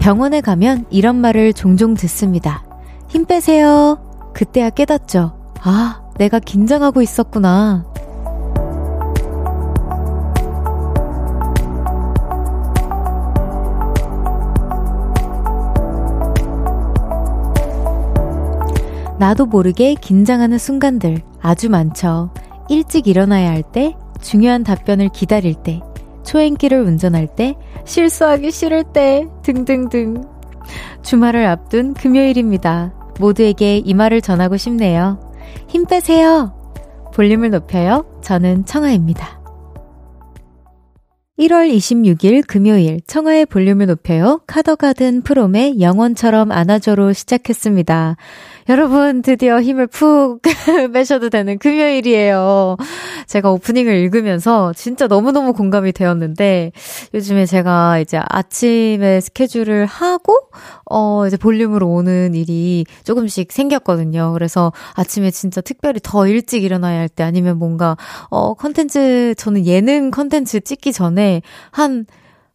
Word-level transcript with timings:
병원에 0.00 0.40
가면 0.40 0.86
이런 0.90 1.16
말을 1.16 1.52
종종 1.52 1.94
듣습니다. 1.94 2.64
힘 3.08 3.26
빼세요. 3.26 3.98
그때야 4.32 4.70
깨닫죠. 4.70 5.32
아, 5.62 6.00
내가 6.16 6.38
긴장하고 6.38 7.02
있었구나. 7.02 7.84
나도 19.18 19.44
모르게 19.44 19.94
긴장하는 19.94 20.56
순간들 20.56 21.20
아주 21.42 21.68
많죠. 21.68 22.30
일찍 22.70 23.06
일어나야 23.06 23.50
할 23.50 23.62
때, 23.62 23.94
중요한 24.22 24.64
답변을 24.64 25.10
기다릴 25.10 25.56
때, 25.56 25.82
초행길을 26.24 26.80
운전할 26.80 27.28
때, 27.34 27.56
실수하기 27.84 28.50
싫을 28.50 28.84
때, 28.92 29.26
등등등. 29.42 30.24
주말을 31.02 31.46
앞둔 31.46 31.94
금요일입니다. 31.94 32.94
모두에게 33.18 33.78
이 33.78 33.94
말을 33.94 34.20
전하고 34.20 34.56
싶네요. 34.56 35.20
힘 35.68 35.84
빼세요. 35.86 36.54
볼륨을 37.14 37.50
높여요. 37.50 38.06
저는 38.22 38.64
청아입니다. 38.64 39.40
1월 41.38 41.74
26일 41.74 42.46
금요일 42.46 43.00
청하의 43.06 43.46
볼륨을 43.46 43.86
높여요. 43.86 44.42
카더가든 44.46 45.22
프롬의 45.22 45.80
영원처럼 45.80 46.52
안아줘로 46.52 47.14
시작했습니다. 47.14 48.16
여러분, 48.68 49.22
드디어 49.22 49.60
힘을 49.60 49.86
푹 49.86 50.42
빼셔도 50.92 51.28
되는 51.30 51.58
금요일이에요. 51.58 52.76
제가 53.26 53.50
오프닝을 53.52 53.94
읽으면서 53.94 54.72
진짜 54.74 55.06
너무너무 55.06 55.52
공감이 55.54 55.92
되었는데, 55.92 56.72
요즘에 57.14 57.46
제가 57.46 57.98
이제 57.98 58.20
아침에 58.28 59.20
스케줄을 59.20 59.86
하고, 59.86 60.36
어, 60.84 61.26
이제 61.26 61.36
볼륨으로 61.36 61.88
오는 61.88 62.34
일이 62.34 62.84
조금씩 63.04 63.50
생겼거든요. 63.50 64.32
그래서 64.34 64.72
아침에 64.94 65.30
진짜 65.30 65.60
특별히 65.60 65.98
더 66.02 66.26
일찍 66.26 66.62
일어나야 66.62 66.98
할 67.00 67.10
때 67.10 67.24
아니면 67.24 67.58
뭔가, 67.58 67.96
어, 68.28 68.54
컨텐츠, 68.54 69.34
저는 69.36 69.66
예능 69.66 70.10
컨텐츠 70.12 70.60
찍기 70.60 70.92
전에 70.92 71.42
한, 71.72 72.06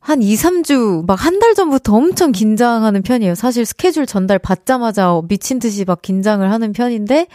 한 0.06 0.22
2, 0.22 0.36
3주, 0.36 1.04
막 1.08 1.16
한 1.26 1.40
달 1.40 1.56
전부터 1.56 1.96
엄청 1.96 2.32
긴장하는 2.32 3.02
편이에요. 3.02 3.34
사실 3.34 3.66
스케줄 3.66 4.06
전달 4.06 4.38
받자마자 4.38 5.20
미친 5.28 5.58
듯이 5.60 5.84
막 5.84 6.02
긴장을 6.04 6.50
하는 6.52 6.74
편인데, 6.74 7.26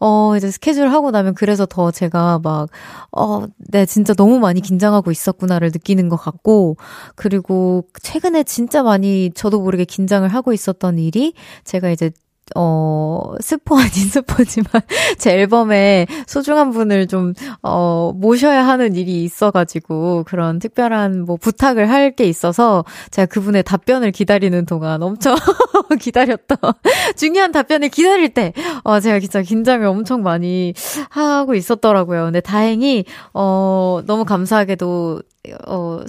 어, 0.00 0.34
이제 0.36 0.50
스케줄 0.50 0.88
하고 0.90 1.10
나면 1.12 1.34
그래서 1.34 1.64
더 1.66 1.90
제가 1.92 2.40
막, 2.42 2.68
어, 3.12 3.44
네, 3.58 3.86
진짜 3.86 4.14
너무 4.14 4.40
많이 4.40 4.60
긴장하고 4.60 5.12
있었구나를 5.12 5.70
느끼는 5.72 6.08
것 6.08 6.16
같고, 6.16 6.76
그리고 7.14 7.84
최근에 8.02 8.42
진짜 8.44 8.82
많이 8.82 9.30
저도 9.34 9.60
모르게 9.60 9.84
긴장을 9.84 10.28
하고 10.28 10.52
있었던 10.52 10.98
일이 10.98 11.34
제가 11.64 11.90
이제 11.90 12.10
어, 12.56 13.32
스포 13.40 13.76
아닌 13.76 13.90
스포지만, 14.10 14.82
제 15.18 15.32
앨범에 15.38 16.06
소중한 16.26 16.70
분을 16.70 17.06
좀, 17.06 17.32
어, 17.62 18.12
모셔야 18.14 18.66
하는 18.66 18.94
일이 18.96 19.22
있어가지고, 19.24 20.24
그런 20.26 20.58
특별한 20.58 21.24
뭐 21.24 21.36
부탁을 21.36 21.88
할 21.90 22.08
게 22.16 22.24
있어서, 22.24 22.84
제가 23.10 23.26
그분의 23.26 23.62
답변을 23.64 24.12
기다리는 24.12 24.64
동안 24.66 25.02
엄청 25.02 25.36
기다렸던, 26.00 26.56
중요한 27.16 27.52
답변을 27.52 27.90
기다릴 27.90 28.30
때, 28.34 28.52
어, 28.82 28.98
제가 28.98 29.20
진짜 29.20 29.42
긴장을 29.42 29.86
엄청 29.86 30.22
많이 30.22 30.72
하고 31.10 31.54
있었더라고요. 31.54 32.24
근데 32.24 32.40
다행히, 32.40 33.04
어, 33.34 34.00
너무 34.06 34.24
감사하게도, 34.24 35.20
어, 35.66 36.00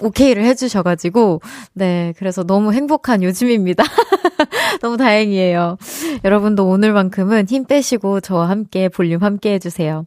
오케이를 0.00 0.44
해주셔가지고, 0.44 1.40
네, 1.72 2.12
그래서 2.18 2.44
너무 2.44 2.72
행복한 2.72 3.22
요즘입니다. 3.22 3.84
너무 4.82 4.96
다행이에요. 4.96 5.78
여러분도 6.24 6.66
오늘만큼은 6.68 7.46
힘 7.48 7.64
빼시고 7.64 8.20
저와 8.20 8.48
함께 8.48 8.88
볼륨 8.88 9.22
함께 9.22 9.54
해주세요. 9.54 10.06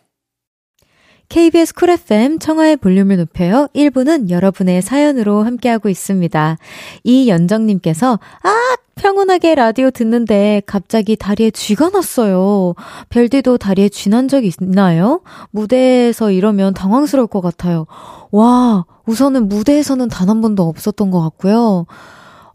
KBS 1.31 1.73
쿨 1.75 1.91
FM 1.91 2.39
청하의 2.39 2.75
볼륨을 2.75 3.15
높여요. 3.15 3.69
1부는 3.73 4.29
여러분의 4.29 4.81
사연으로 4.81 5.43
함께하고 5.43 5.87
있습니다. 5.87 6.57
이연정님께서, 7.05 8.19
아! 8.43 8.75
평온하게 8.95 9.55
라디오 9.55 9.89
듣는데 9.91 10.61
갑자기 10.65 11.15
다리에 11.15 11.49
쥐가 11.51 11.89
났어요. 11.89 12.75
별디도 13.09 13.57
다리에 13.57 13.87
쥐 13.87 14.09
난 14.09 14.27
적 14.27 14.43
있나요? 14.43 15.21
무대에서 15.51 16.31
이러면 16.31 16.73
당황스러울 16.73 17.27
것 17.27 17.39
같아요. 17.41 17.87
와, 18.31 18.83
우선은 19.07 19.47
무대에서는 19.47 20.09
단 20.09 20.27
한 20.29 20.41
번도 20.41 20.67
없었던 20.67 21.11
것 21.11 21.21
같고요. 21.21 21.85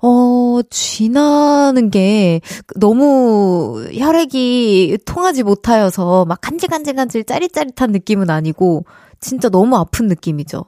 어, 0.09 0.61
쥐나는 0.71 1.91
게 1.91 2.41
너무 2.77 3.85
혈액이 3.93 4.99
통하지 5.05 5.43
못하여서 5.43 6.25
막 6.27 6.41
간질간질간질 6.41 7.25
짜릿짜릿한 7.25 7.91
느낌은 7.91 8.31
아니고 8.31 8.85
진짜 9.19 9.49
너무 9.49 9.77
아픈 9.77 10.07
느낌이죠. 10.07 10.67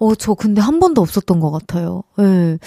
어, 0.00 0.14
저 0.16 0.34
근데 0.34 0.60
한 0.60 0.80
번도 0.80 1.00
없었던 1.02 1.38
것 1.38 1.52
같아요. 1.52 2.02
예. 2.18 2.22
네. 2.22 2.58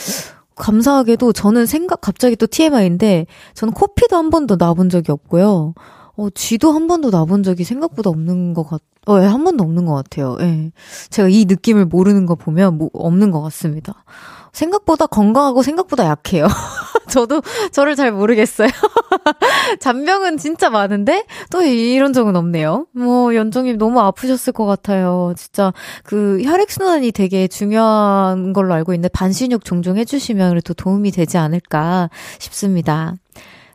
감사하게도 0.56 1.34
저는 1.34 1.66
생각, 1.66 2.00
갑자기 2.00 2.36
또 2.36 2.46
TMI인데, 2.46 3.26
저는 3.56 3.74
코피도 3.74 4.16
한 4.16 4.30
번도 4.30 4.56
나본 4.58 4.90
적이 4.90 5.12
없고요. 5.12 5.74
어, 6.16 6.30
쥐도 6.30 6.72
한 6.72 6.88
번도 6.88 7.10
나본 7.10 7.42
적이 7.42 7.64
생각보다 7.64 8.12
없는 8.12 8.54
것 8.54 8.64
같, 8.64 8.82
어, 9.08 9.20
예, 9.20 9.26
한 9.26 9.44
번도 9.44 9.64
없는 9.64 9.86
것 9.88 9.96
같아요. 9.96 10.38
예. 10.42 10.72
제가 11.10 11.28
이 11.28 11.46
느낌을 11.46 11.86
모르는 11.86 12.28
거 12.28 12.36
보면 12.36 12.78
뭐, 12.78 12.92
없는 12.94 13.32
것 13.32 13.42
같습니다. 13.42 14.06
생각보다 14.54 15.08
건강하고 15.08 15.64
생각보다 15.64 16.06
약해요. 16.06 16.48
저도 17.10 17.42
저를 17.72 17.96
잘 17.96 18.12
모르겠어요. 18.12 18.70
잔병은 19.80 20.38
진짜 20.38 20.70
많은데 20.70 21.26
또 21.52 21.62
이런 21.62 22.14
적은 22.14 22.36
없네요. 22.36 22.88
뭐 22.94 23.36
연정님 23.36 23.78
너무 23.78 24.00
아프셨을 24.00 24.54
것 24.54 24.66
같아요. 24.66 25.34
진짜 25.36 25.74
그 26.04 26.42
혈액 26.44 26.72
순환이 26.72 27.12
되게 27.12 27.48
중요한 27.48 28.54
걸로 28.54 28.74
알고 28.74 28.94
있는데 28.94 29.10
반신욕 29.10 29.66
종종 29.66 29.98
해주시면 29.98 30.50
그래도 30.50 30.74
도움이 30.74 31.12
되지 31.12 31.38
않을까 31.38 32.10
싶습니다. 32.40 33.16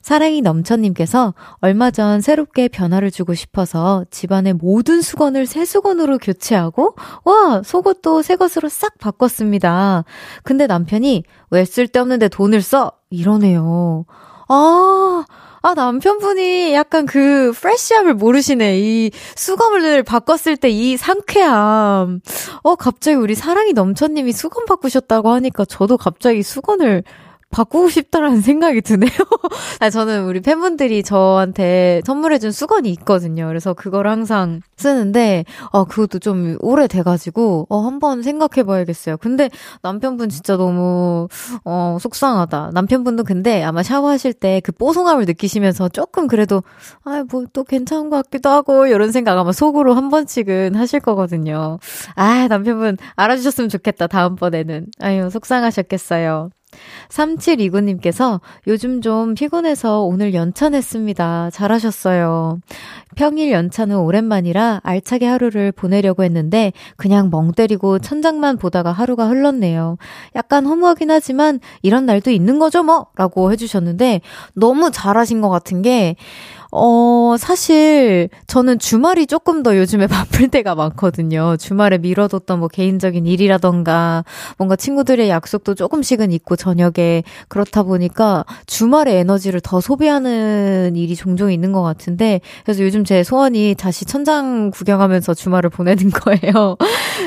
사랑이 0.02 0.40
넘쳐님께서 0.42 1.34
얼마 1.60 1.90
전 1.90 2.20
새롭게 2.20 2.68
변화를 2.68 3.10
주고 3.10 3.34
싶어서 3.34 4.04
집안의 4.10 4.54
모든 4.54 5.02
수건을 5.02 5.46
새 5.46 5.64
수건으로 5.64 6.18
교체하고, 6.18 6.94
와, 7.24 7.62
속옷도 7.64 8.22
새 8.22 8.36
것으로 8.36 8.68
싹 8.68 8.98
바꿨습니다. 8.98 10.04
근데 10.42 10.66
남편이 10.66 11.24
왜 11.50 11.64
쓸데없는데 11.64 12.28
돈을 12.28 12.62
써? 12.62 12.92
이러네요. 13.10 14.04
아, 14.48 15.24
아, 15.60 15.74
남편분이 15.74 16.72
약간 16.72 17.04
그 17.04 17.52
프레쉬함을 17.54 18.14
모르시네. 18.14 18.78
이 18.78 19.10
수건을 19.36 20.02
바꿨을 20.04 20.56
때 20.56 20.70
이 20.70 20.96
상쾌함. 20.96 22.20
어, 22.62 22.74
갑자기 22.76 23.16
우리 23.16 23.34
사랑이 23.34 23.72
넘쳐님이 23.72 24.32
수건 24.32 24.64
바꾸셨다고 24.66 25.30
하니까 25.30 25.64
저도 25.64 25.96
갑자기 25.96 26.42
수건을 26.42 27.02
바꾸고 27.50 27.88
싶다라는 27.88 28.42
생각이 28.42 28.82
드네요. 28.82 29.10
아, 29.80 29.88
저는 29.90 30.24
우리 30.26 30.40
팬분들이 30.40 31.02
저한테 31.02 32.02
선물해준 32.04 32.52
수건이 32.52 32.90
있거든요. 32.90 33.46
그래서 33.48 33.72
그걸 33.74 34.06
항상 34.06 34.60
쓰는데, 34.76 35.44
어, 35.72 35.84
그것도 35.84 36.18
좀 36.18 36.56
오래돼가지고, 36.60 37.66
어, 37.70 37.80
한번 37.80 38.22
생각해봐야겠어요. 38.22 39.16
근데 39.16 39.48
남편분 39.82 40.28
진짜 40.28 40.56
너무, 40.56 41.28
어, 41.64 41.96
속상하다. 42.00 42.70
남편분도 42.74 43.24
근데 43.24 43.62
아마 43.64 43.82
샤워하실 43.82 44.34
때 44.34 44.60
그 44.62 44.72
뽀송함을 44.72 45.24
느끼시면서 45.24 45.88
조금 45.88 46.26
그래도, 46.28 46.62
아, 47.04 47.24
뭐 47.30 47.44
또 47.52 47.64
괜찮은 47.64 48.10
것 48.10 48.22
같기도 48.24 48.50
하고, 48.50 48.86
이런 48.86 49.10
생각 49.12 49.38
아마 49.38 49.52
속으로 49.52 49.94
한 49.94 50.10
번씩은 50.10 50.74
하실 50.74 51.00
거거든요. 51.00 51.78
아, 52.14 52.46
남편분 52.48 52.98
알아주셨으면 53.16 53.70
좋겠다. 53.70 54.06
다음번에는. 54.06 54.86
아유, 55.00 55.30
속상하셨겠어요. 55.30 56.50
3729님께서 57.08 58.40
요즘 58.66 59.00
좀 59.00 59.34
피곤해서 59.34 60.02
오늘 60.02 60.34
연차 60.34 60.68
냈습니다. 60.68 61.50
잘하셨어요. 61.52 62.60
평일 63.16 63.50
연차는 63.50 63.96
오랜만이라 63.96 64.80
알차게 64.84 65.26
하루를 65.26 65.72
보내려고 65.72 66.22
했는데 66.22 66.72
그냥 66.96 67.30
멍 67.30 67.52
때리고 67.52 67.98
천장만 67.98 68.58
보다가 68.58 68.92
하루가 68.92 69.28
흘렀네요. 69.28 69.96
약간 70.36 70.66
허무하긴 70.66 71.10
하지만 71.10 71.58
이런 71.82 72.06
날도 72.06 72.30
있는 72.30 72.58
거죠 72.58 72.82
뭐? 72.82 73.06
라고 73.16 73.50
해주셨는데 73.50 74.20
너무 74.54 74.90
잘하신 74.90 75.40
것 75.40 75.48
같은 75.48 75.82
게 75.82 76.16
어, 76.70 77.36
사실 77.38 78.28
저는 78.46 78.78
주말이 78.78 79.26
조금 79.26 79.62
더 79.62 79.76
요즘에 79.76 80.06
바쁠 80.08 80.48
때가 80.48 80.74
많거든요. 80.74 81.56
주말에 81.56 81.98
미뤄뒀던 81.98 82.58
뭐 82.58 82.68
개인적인 82.68 83.26
일이라던가 83.26 84.24
뭔가 84.58 84.76
친구들의 84.76 85.28
약속도 85.30 85.74
조금씩은 85.74 86.30
있고 86.32 86.56
저녁에 86.56 87.22
그렇다 87.48 87.82
보니까 87.82 88.44
주말에 88.66 89.18
에너지를 89.18 89.60
더 89.60 89.80
소비하는 89.80 90.94
일이 90.96 91.16
종종 91.16 91.50
있는 91.50 91.72
것 91.72 91.82
같은데 91.82 92.40
그래서 92.64 92.82
요즘 92.82 93.04
제 93.04 93.22
소원이 93.22 93.74
다시 93.78 94.04
천장 94.04 94.70
구경하면서 94.70 95.34
주말을 95.34 95.70
보내는 95.70 96.10
거예요. 96.12 96.76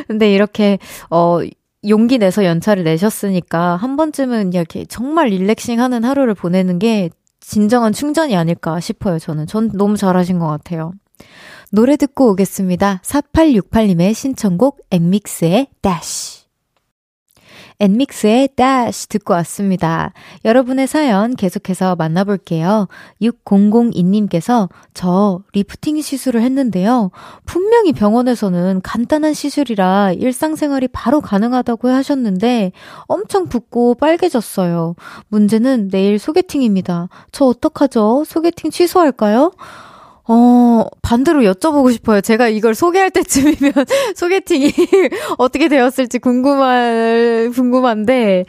근데 0.07 0.31
이렇게 0.31 0.77
어 1.09 1.39
용기 1.87 2.19
내서 2.19 2.45
연차를 2.45 2.83
내셨으니까 2.83 3.75
한 3.75 3.97
번쯤은 3.97 4.53
이렇게 4.53 4.85
정말 4.85 5.29
릴렉싱 5.29 5.79
하는 5.79 6.03
하루를 6.03 6.35
보내는 6.35 6.77
게 6.77 7.09
진정한 7.41 7.91
충전이 7.91 8.35
아닐까 8.37 8.79
싶어요, 8.79 9.19
저는. 9.19 9.47
전 9.47 9.69
너무 9.73 9.97
잘하신 9.97 10.39
것 10.39 10.47
같아요. 10.47 10.93
노래 11.71 11.97
듣고 11.97 12.29
오겠습니다. 12.31 13.01
4868님의 13.03 14.13
신청곡 14.13 14.85
엠믹스의 14.91 15.67
다시. 15.81 16.40
엔믹스의 17.81 18.49
DASH 18.55 19.07
듣고 19.09 19.33
왔습니다. 19.33 20.13
여러분의 20.45 20.85
사연 20.85 21.35
계속해서 21.35 21.95
만나볼게요. 21.95 22.87
6002님께서 23.23 24.69
저 24.93 25.41
리프팅 25.53 25.99
시술을 25.99 26.43
했는데요. 26.43 27.09
분명히 27.45 27.91
병원에서는 27.91 28.81
간단한 28.83 29.33
시술이라 29.33 30.13
일상생활이 30.13 30.89
바로 30.89 31.21
가능하다고 31.21 31.89
하셨는데 31.89 32.71
엄청 33.07 33.47
붓고 33.47 33.95
빨개졌어요. 33.95 34.95
문제는 35.29 35.89
내일 35.89 36.19
소개팅입니다. 36.19 37.09
저 37.31 37.45
어떡하죠? 37.45 38.25
소개팅 38.27 38.69
취소할까요? 38.69 39.53
어, 40.27 40.85
반대로 41.01 41.41
여쭤보고 41.41 41.91
싶어요. 41.91 42.21
제가 42.21 42.47
이걸 42.47 42.75
소개할 42.75 43.09
때쯤이면 43.11 43.73
소개팅이 44.15 44.71
어떻게 45.39 45.67
되었을지 45.67 46.19
궁금한, 46.19 47.51
궁금한데, 47.51 48.45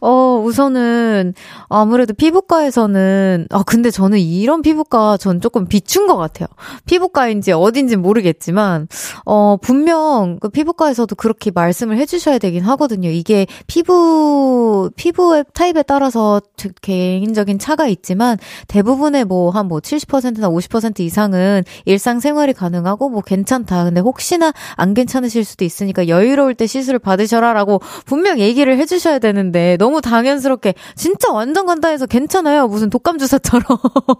어, 0.00 0.42
우선은 0.44 1.34
아무래도 1.68 2.12
피부과에서는, 2.14 3.46
아, 3.50 3.62
근데 3.62 3.90
저는 3.90 4.18
이런 4.18 4.62
피부과 4.62 5.16
전 5.16 5.40
조금 5.40 5.66
비춘 5.68 6.06
것 6.06 6.16
같아요. 6.16 6.48
피부과인지 6.86 7.52
어딘지 7.52 7.96
모르겠지만, 7.96 8.88
어, 9.24 9.56
분명 9.62 10.38
그 10.40 10.48
피부과에서도 10.48 11.14
그렇게 11.16 11.50
말씀을 11.52 11.96
해주셔야 11.98 12.38
되긴 12.38 12.64
하거든요. 12.64 13.08
이게 13.08 13.46
피부, 13.68 14.90
피부의 14.96 15.44
타입에 15.54 15.82
따라서 15.84 16.40
개인적인 16.82 17.58
차가 17.58 17.86
있지만 17.86 18.38
대부분의 18.68 19.24
뭐 19.24 19.50
한 19.52 19.62
뭐 19.68 19.78
70%나 19.80 20.48
50% 20.50 21.00
이상 21.00 21.11
이상은 21.12 21.62
일상생활이 21.84 22.54
가능하고 22.54 23.10
뭐 23.10 23.20
괜찮다. 23.20 23.84
근데 23.84 24.00
혹시나 24.00 24.50
안 24.76 24.94
괜찮으실 24.94 25.44
수도 25.44 25.66
있으니까 25.66 26.08
여유로울 26.08 26.54
때 26.54 26.66
시술을 26.66 26.98
받으셔라라고 27.00 27.82
분명 28.06 28.38
얘기를 28.38 28.78
해주셔야 28.78 29.18
되는데 29.18 29.76
너무 29.78 30.00
당연스럽게 30.00 30.72
진짜 30.96 31.30
완전 31.30 31.66
간단해서 31.66 32.06
괜찮아요. 32.06 32.66
무슨 32.66 32.88
독감 32.88 33.18
주사처럼 33.18 33.62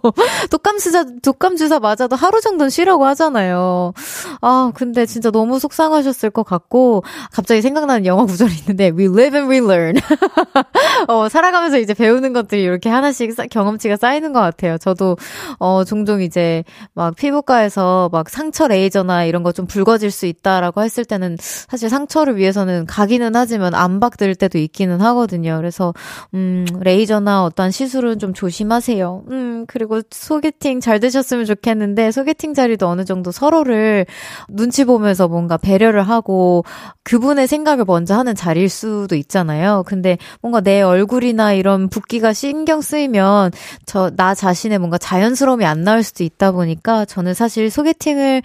독감 0.51 0.77
주사 0.77 1.03
독감 1.23 1.55
주사 1.55 1.79
맞아도 1.79 2.15
하루 2.15 2.39
정도는 2.41 2.69
쉬라고 2.69 3.05
하잖아요. 3.07 3.93
아 4.41 4.71
근데 4.75 5.07
진짜 5.07 5.31
너무 5.31 5.57
속상하셨을 5.57 6.29
것 6.29 6.43
같고 6.43 7.03
갑자기 7.31 7.63
생각나는 7.63 8.05
영화 8.05 8.25
구절이 8.25 8.53
있는데 8.59 8.91
We 8.91 9.05
live 9.05 9.35
and 9.39 9.51
we 9.51 9.57
learn. 9.57 9.95
어 11.09 11.27
살아가면서 11.27 11.79
이제 11.79 11.95
배우는 11.95 12.33
것들이 12.33 12.61
이렇게 12.61 12.89
하나씩 12.89 13.33
경험치가 13.49 13.97
쌓이는 13.97 14.31
것 14.31 14.41
같아요. 14.41 14.77
저도 14.77 15.17
어 15.57 15.83
종종 15.85 16.21
이제 16.21 16.63
막 16.93 17.15
피부과에서 17.15 18.09
막 18.11 18.29
상처 18.29 18.67
레이저나 18.67 19.23
이런 19.25 19.41
거 19.43 19.53
좀 19.53 19.67
붉어질 19.67 20.09
수 20.11 20.25
있다라고 20.25 20.81
했을 20.83 21.05
때는 21.05 21.37
사실 21.39 21.87
상처를 21.89 22.37
위해서는 22.37 22.85
가기는 22.87 23.35
하지만 23.35 23.75
안 23.75 23.99
박 23.99 24.17
들 24.17 24.33
때도 24.35 24.57
있기는 24.57 24.99
하거든요. 25.01 25.55
그래서 25.57 25.93
음, 26.33 26.65
레이저나 26.81 27.43
어떤 27.45 27.69
시술은 27.71 28.17
좀 28.19 28.33
조심하세요. 28.33 29.23
음, 29.29 29.65
그리고 29.67 30.01
소개팅 30.11 30.79
잘 30.79 30.99
되셨으면 30.99 31.45
좋겠는데 31.45 32.11
소개팅 32.11 32.53
자리도 32.55 32.87
어느 32.87 33.05
정도 33.05 33.31
서로를 33.31 34.05
눈치 34.49 34.83
보면서 34.85 35.27
뭔가 35.27 35.57
배려를 35.57 36.01
하고 36.03 36.63
그분의 37.03 37.47
생각을 37.47 37.85
먼저 37.85 38.15
하는 38.15 38.33
자리일 38.35 38.69
수도 38.69 39.15
있잖아요. 39.15 39.83
근데 39.85 40.17
뭔가 40.41 40.61
내 40.61 40.81
얼굴이나 40.81 41.53
이런 41.53 41.89
붓기가 41.89 42.33
신경 42.33 42.81
쓰이면 42.81 43.51
저 43.85 44.09
나 44.15 44.33
자신의 44.35 44.79
뭔가 44.79 44.97
자연스러움이 44.97 45.65
안 45.65 45.83
나올 45.83 46.03
수도 46.03 46.23
있다 46.23 46.51
보니 46.51 46.72
보니까 46.73 47.05
저는 47.05 47.33
사실 47.33 47.69
소개팅을 47.69 48.41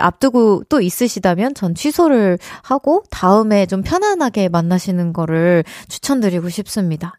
앞두고 0.00 0.64
또 0.68 0.80
있으시다면 0.80 1.54
전 1.54 1.74
취소를 1.74 2.38
하고 2.62 3.02
다음에 3.10 3.66
좀 3.66 3.82
편안하게 3.82 4.48
만나시는 4.48 5.12
거를 5.12 5.64
추천드리고 5.88 6.48
싶습니다. 6.48 7.18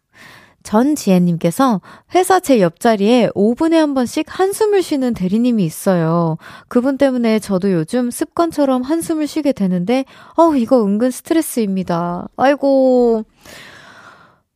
전지혜님께서 0.63 1.80
회사 2.15 2.39
제 2.39 2.59
옆자리에 2.59 3.30
5분에 3.36 3.74
한 3.74 3.94
번씩 3.94 4.25
한숨을 4.27 4.81
쉬는 4.81 5.14
대리님이 5.14 5.64
있어요. 5.64 6.37
그분 6.68 6.97
때문에 6.97 7.37
저도 7.37 7.71
요즘 7.71 8.09
습관처럼 8.09 8.81
한숨을 8.81 9.28
쉬게 9.28 9.52
되는데, 9.52 10.06
어, 10.35 10.56
이거 10.56 10.83
은근 10.83 11.11
스트레스입니다. 11.11 12.28
아이고, 12.35 13.25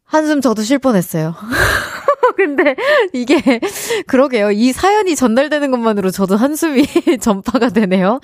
한숨 0.09 0.41
저도 0.41 0.63
쉴 0.63 0.79
뻔했어요. 0.79 1.35
근데 2.35 2.75
이게 3.13 3.59
그러게요. 4.07 4.51
이 4.51 4.71
사연이 4.71 5.15
전달되는 5.15 5.71
것만으로 5.71 6.09
저도 6.09 6.35
한숨이 6.35 6.83
전파가 7.21 7.69
되네요. 7.69 8.19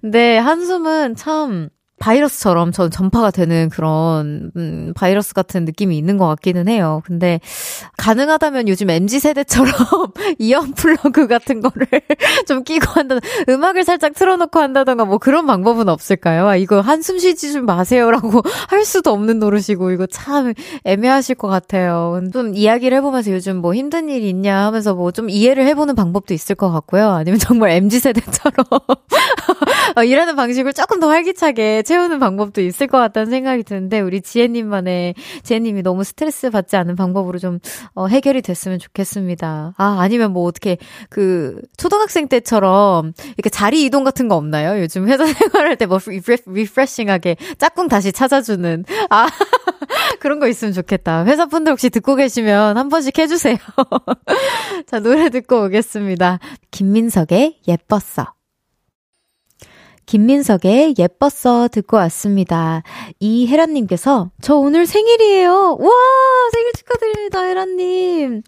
근데 0.00 0.38
한숨은 0.38 1.16
참 1.16 1.70
바이러스처럼 2.04 2.70
전 2.70 2.90
전파가 2.90 3.30
되는 3.30 3.70
그런 3.70 4.50
음, 4.56 4.92
바이러스 4.94 5.32
같은 5.32 5.64
느낌이 5.64 5.96
있는 5.96 6.18
것 6.18 6.26
같기는 6.26 6.68
해요. 6.68 7.00
근데 7.06 7.40
가능하다면 7.96 8.68
요즘 8.68 8.90
MZ 8.90 9.20
세대처럼 9.20 9.72
이어 10.38 10.60
플러그 10.76 11.26
같은 11.26 11.62
거를 11.62 11.86
좀 12.46 12.62
끼고 12.62 12.90
한다 12.90 13.16
음악을 13.48 13.84
살짝 13.84 14.12
틀어놓고 14.14 14.60
한다던가 14.60 15.06
뭐 15.06 15.16
그런 15.16 15.46
방법은 15.46 15.88
없을까요? 15.88 16.46
아, 16.48 16.56
이거 16.56 16.82
한숨 16.82 17.18
쉬지 17.18 17.54
좀 17.54 17.64
마세요라고 17.64 18.42
할 18.68 18.84
수도 18.84 19.10
없는 19.12 19.38
노릇이고 19.38 19.90
이거 19.90 20.06
참 20.06 20.52
애매하실 20.84 21.36
것 21.36 21.48
같아요. 21.48 22.20
좀 22.34 22.54
이야기를 22.54 22.98
해보면서 22.98 23.32
요즘 23.32 23.56
뭐 23.56 23.74
힘든 23.74 24.10
일 24.10 24.24
있냐 24.24 24.66
하면서 24.66 24.92
뭐 24.94 25.14
좀 25.14 25.30
이해를 25.30 25.64
해보는 25.68 25.94
방법도 25.94 26.34
있을 26.34 26.56
것 26.56 26.70
같고요. 26.70 27.10
아니면 27.10 27.38
정말 27.38 27.70
MZ 27.70 28.00
세대처럼 28.00 28.66
어, 29.96 30.02
일하는 30.02 30.34
방식을 30.36 30.72
조금 30.72 31.00
더 31.00 31.08
활기차게 31.08 31.82
채우는 31.94 32.18
방법도 32.18 32.60
있을 32.60 32.88
것 32.88 32.98
같다는 32.98 33.30
생각이 33.30 33.62
드는데 33.62 34.00
우리 34.00 34.20
지혜님만의 34.20 35.14
지혜님이 35.44 35.82
너무 35.82 36.02
스트레스 36.02 36.50
받지 36.50 36.76
않은 36.76 36.96
방법으로 36.96 37.38
좀 37.38 37.60
어, 37.94 38.08
해결이 38.08 38.42
됐으면 38.42 38.80
좋겠습니다. 38.80 39.74
아 39.76 39.96
아니면 40.00 40.32
뭐 40.32 40.44
어떻게 40.44 40.76
그 41.08 41.60
초등학생 41.76 42.26
때처럼 42.26 43.12
이렇게 43.36 43.48
자리 43.48 43.84
이동 43.84 44.02
같은 44.02 44.26
거 44.26 44.34
없나요? 44.34 44.82
요즘 44.82 45.08
회사 45.08 45.24
생활할 45.32 45.76
때 45.76 45.84
뭐 45.86 46.00
리프레싱하게 46.46 47.36
짝꿍 47.58 47.86
다시 47.88 48.10
찾아주는 48.10 48.84
아 49.10 49.28
그런 50.18 50.40
거 50.40 50.48
있으면 50.48 50.72
좋겠다. 50.72 51.24
회사 51.26 51.46
분들 51.46 51.70
혹시 51.72 51.90
듣고 51.90 52.16
계시면 52.16 52.76
한 52.76 52.88
번씩 52.88 53.16
해주세요. 53.18 53.56
자 54.88 54.98
노래 54.98 55.28
듣고 55.28 55.64
오겠습니다. 55.66 56.40
김민석의 56.72 57.60
예뻤어. 57.68 58.43
김민석의 60.06 60.94
예뻤어 60.98 61.68
듣고 61.68 61.96
왔습니다. 61.96 62.82
이혜란님께서 63.20 64.30
저 64.40 64.56
오늘 64.56 64.86
생일이에요. 64.86 65.76
와 65.80 65.90
생일 66.52 66.72
축하드립니다 66.72 67.42
혜란님. 67.42 68.42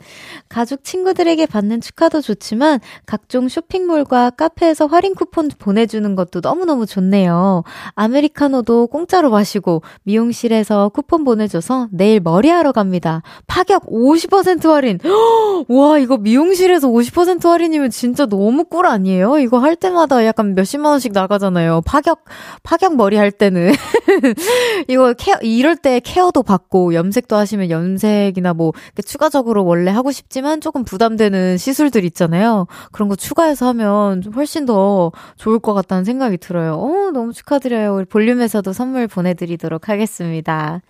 가족 0.49 0.85
친구들에게 0.85 1.47
받는 1.47 1.81
축하도 1.81 2.21
좋지만 2.21 2.81
각종 3.07 3.49
쇼핑몰과 3.49 4.31
카페에서 4.31 4.87
할인 4.87 5.15
쿠폰 5.15 5.49
보내주는 5.59 6.15
것도 6.15 6.41
너무너무 6.43 6.87
좋네요. 6.87 7.65
아메리카노도 7.95 8.89
공짜로 8.89 9.31
마시고 9.31 9.83
미용실에서 10.05 10.91
쿠폰 10.91 11.25
보내줘서 11.25 11.89
내일 11.91 12.21
머리하러 12.21 12.73
갑니다. 12.73 13.23
파격 13.47 13.87
50% 13.87 14.69
할인. 14.69 14.99
와 15.69 15.99
이거 15.99 16.17
미용실에서 16.19 16.89
50% 16.89 17.47
할인이면 17.49 17.91
진짜 17.91 18.27
너무 18.27 18.65
꿀 18.65 18.87
아니에요? 18.87 19.39
이거 19.39 19.59
할 19.59 19.77
때마다 19.77 20.25
약간 20.27 20.55
몇십만 20.55 20.93
원씩 20.93 21.13
나가잖아요. 21.13 21.46
파격 21.85 22.25
파격 22.63 22.97
머리 22.97 23.17
할 23.17 23.31
때는 23.31 23.73
이거 24.89 25.13
케어 25.13 25.37
이럴 25.43 25.77
때 25.77 26.01
케어도 26.01 26.43
받고 26.43 26.95
염색도 26.95 27.37
하시면 27.37 27.71
염색이나 27.71 28.55
뭐 28.55 28.73
추가적으로 29.05 29.65
원래 29.65 29.91
하고 29.91 30.13
싶지만 30.13 30.61
조금 30.61 30.85
부담되는 30.85 31.59
시술들 31.59 32.05
있잖아요. 32.05 32.67
그런 32.93 33.09
거 33.09 33.17
추가해서 33.17 33.67
하면 33.69 34.23
훨씬 34.35 34.67
더 34.67 35.13
좋을 35.37 35.59
것 35.59 35.75
같다는 35.75 36.05
생각이 36.05 36.39
들어요. 36.39 36.75
어, 36.75 37.11
너무 37.13 37.33
축하드려요. 37.33 37.95
우리 37.95 38.05
볼륨에서도 38.05 38.73
선물 38.73 39.07
보내드리도록 39.07 39.89
하겠습니다. 39.89 40.81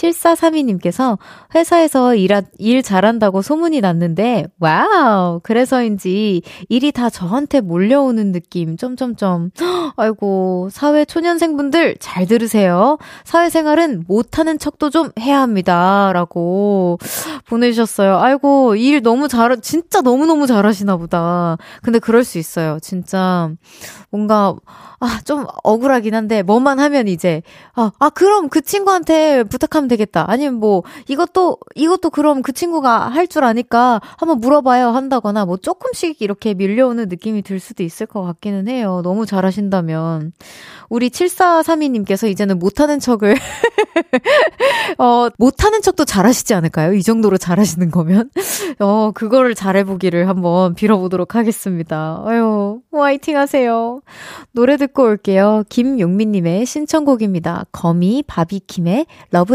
7432님께서 0.00 1.18
회사에서 1.54 2.14
일, 2.14 2.30
일 2.58 2.82
잘한다고 2.82 3.42
소문이 3.42 3.80
났는데, 3.80 4.46
와우! 4.58 5.40
그래서인지 5.42 6.42
일이 6.68 6.92
다 6.92 7.10
저한테 7.10 7.60
몰려오는 7.60 8.32
느낌, 8.32 8.76
점점점. 8.76 9.50
아이고, 9.96 10.68
사회 10.72 11.04
초년생분들 11.04 11.96
잘 12.00 12.26
들으세요. 12.26 12.98
사회생활은 13.24 14.04
못하는 14.06 14.58
척도 14.58 14.90
좀 14.90 15.10
해야 15.18 15.40
합니다. 15.40 16.12
라고 16.14 16.98
보내주셨어요. 17.48 18.18
아이고, 18.18 18.76
일 18.76 19.02
너무 19.02 19.28
잘, 19.28 19.60
진짜 19.60 20.00
너무너무 20.00 20.46
잘하시나 20.46 20.96
보다. 20.96 21.56
근데 21.82 21.98
그럴 21.98 22.24
수 22.24 22.38
있어요. 22.38 22.78
진짜, 22.80 23.50
뭔가, 24.10 24.54
아, 25.00 25.20
좀 25.24 25.46
억울하긴 25.64 26.14
한데, 26.14 26.42
뭐만 26.42 26.78
하면 26.78 27.08
이제, 27.08 27.42
아, 27.74 27.90
아, 27.98 28.10
그럼 28.10 28.48
그 28.48 28.60
친구한테 28.60 29.44
부탁하면 29.44 29.88
되겠다. 29.90 30.24
아니면 30.28 30.54
뭐, 30.54 30.82
이것도, 31.08 31.58
이것도 31.74 32.10
그럼 32.10 32.40
그 32.42 32.52
친구가 32.52 33.08
할 33.08 33.26
줄 33.30 33.44
아니까 33.44 34.00
한번 34.16 34.40
물어봐요 34.40 34.88
한다거나, 34.88 35.44
뭐 35.44 35.56
조금씩 35.56 36.20
이렇게 36.22 36.54
밀려오는 36.54 37.08
느낌이 37.08 37.42
들 37.42 37.60
수도 37.60 37.82
있을 37.84 38.06
것 38.06 38.22
같기는 38.22 38.66
해요. 38.68 39.02
너무 39.04 39.26
잘하신다면. 39.26 40.32
우리 40.88 41.10
7432님께서 41.10 42.28
이제는 42.28 42.58
못하는 42.58 42.98
척을, 42.98 43.36
어, 44.98 45.28
못하는 45.38 45.80
척도 45.82 46.04
잘하시지 46.04 46.52
않을까요? 46.54 46.94
이 46.94 47.02
정도로 47.02 47.38
잘하시는 47.38 47.90
거면? 47.90 48.30
어, 48.80 49.12
그거를 49.14 49.54
잘해보기를 49.54 50.28
한번 50.28 50.74
빌어보도록 50.74 51.34
하겠습니다. 51.36 52.22
아유, 52.26 52.80
화이팅 52.92 53.36
하세요. 53.36 54.00
노래 54.52 54.76
듣고 54.76 55.04
올게요. 55.04 55.62
김용민님의 55.68 56.66
신청곡입니다. 56.66 57.66
거미 57.70 58.24
바비킴의 58.26 59.06
Love 59.30 59.54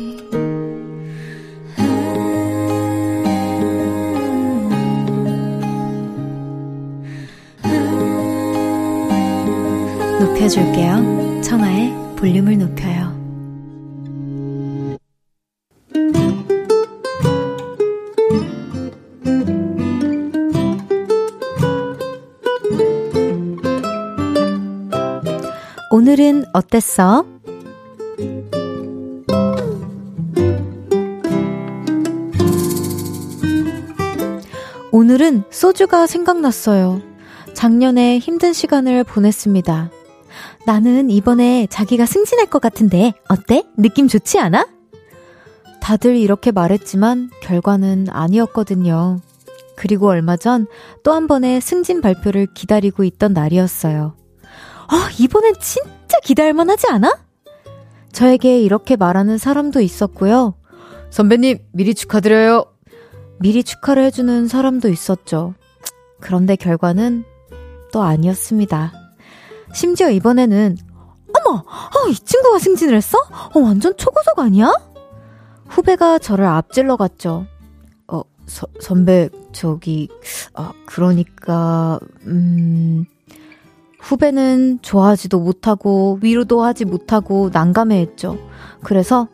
높여줄게요. 10.41 11.41
청하의 11.43 11.93
볼륨을 12.15 12.57
높여요. 12.57 13.11
오늘은 25.91 26.45
어땠어? 26.53 27.25
오늘은 34.91 35.43
소주가 35.51 36.07
생각났어요. 36.07 37.01
작년에 37.53 38.17
힘든 38.17 38.53
시간을 38.53 39.03
보냈습니다. 39.03 40.00
나는 40.65 41.09
이번에 41.09 41.67
자기가 41.69 42.05
승진할 42.05 42.45
것 42.47 42.61
같은데 42.61 43.13
어때? 43.27 43.63
느낌 43.77 44.07
좋지 44.07 44.39
않아? 44.39 44.67
다들 45.81 46.15
이렇게 46.15 46.51
말했지만 46.51 47.31
결과는 47.41 48.07
아니었거든요. 48.09 49.19
그리고 49.75 50.09
얼마 50.09 50.37
전 50.37 50.67
또 51.03 51.13
한 51.13 51.27
번의 51.27 51.61
승진 51.61 52.01
발표를 52.01 52.47
기다리고 52.53 53.03
있던 53.03 53.33
날이었어요. 53.33 54.15
아, 54.87 55.09
이번엔 55.19 55.55
진짜 55.59 56.19
기다릴만 56.23 56.69
하지 56.69 56.87
않아? 56.87 57.17
저에게 58.11 58.59
이렇게 58.59 58.95
말하는 58.95 59.37
사람도 59.39 59.81
있었고요. 59.81 60.53
선배님, 61.09 61.57
미리 61.71 61.95
축하드려요. 61.95 62.65
미리 63.39 63.63
축하를 63.63 64.03
해주는 64.03 64.47
사람도 64.47 64.89
있었죠. 64.89 65.55
그런데 66.19 66.55
결과는 66.55 67.23
또 67.91 68.03
아니었습니다. 68.03 68.93
심지어 69.73 70.09
이번에는 70.09 70.77
어머, 71.33 71.59
어, 71.59 72.07
이 72.09 72.13
친구가 72.13 72.59
승진을 72.59 72.95
했어? 72.95 73.17
어, 73.53 73.59
완전 73.59 73.95
초고속 73.95 74.39
아니야? 74.39 74.73
후배가 75.67 76.19
저를 76.19 76.45
앞질러 76.45 76.97
갔죠. 76.97 77.45
어, 78.07 78.21
서, 78.45 78.67
선배, 78.81 79.29
저기, 79.53 80.09
아, 80.53 80.73
그러니까, 80.85 81.99
음, 82.25 83.05
후배는 84.01 84.79
좋아하지도 84.81 85.39
못하고, 85.39 86.19
위로도 86.21 86.63
하지 86.63 86.83
못하고, 86.85 87.49
난감해 87.53 87.97
했죠. 87.99 88.37
그래서, 88.83 89.27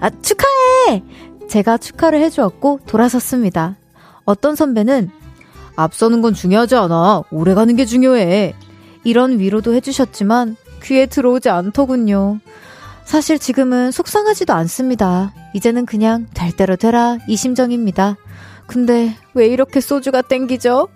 아, 0.00 0.10
축하해! 0.10 1.02
제가 1.48 1.78
축하를 1.78 2.20
해주었고, 2.22 2.80
돌아섰습니다. 2.86 3.76
어떤 4.24 4.54
선배는, 4.54 5.10
앞서는 5.74 6.22
건 6.22 6.34
중요하지 6.34 6.76
않아. 6.76 7.22
오래 7.32 7.54
가는 7.54 7.74
게 7.74 7.84
중요해. 7.84 8.54
이런 9.04 9.38
위로도 9.38 9.74
해주셨지만 9.74 10.56
귀에 10.82 11.06
들어오지 11.06 11.48
않더군요. 11.48 12.40
사실 13.04 13.38
지금은 13.38 13.90
속상하지도 13.90 14.52
않습니다. 14.52 15.32
이제는 15.54 15.86
그냥 15.86 16.26
될 16.32 16.52
대로 16.52 16.76
되라 16.76 17.18
이 17.26 17.36
심정입니다. 17.36 18.16
근데 18.66 19.16
왜 19.34 19.46
이렇게 19.48 19.80
소주가 19.80 20.22
땡기죠? 20.22 20.88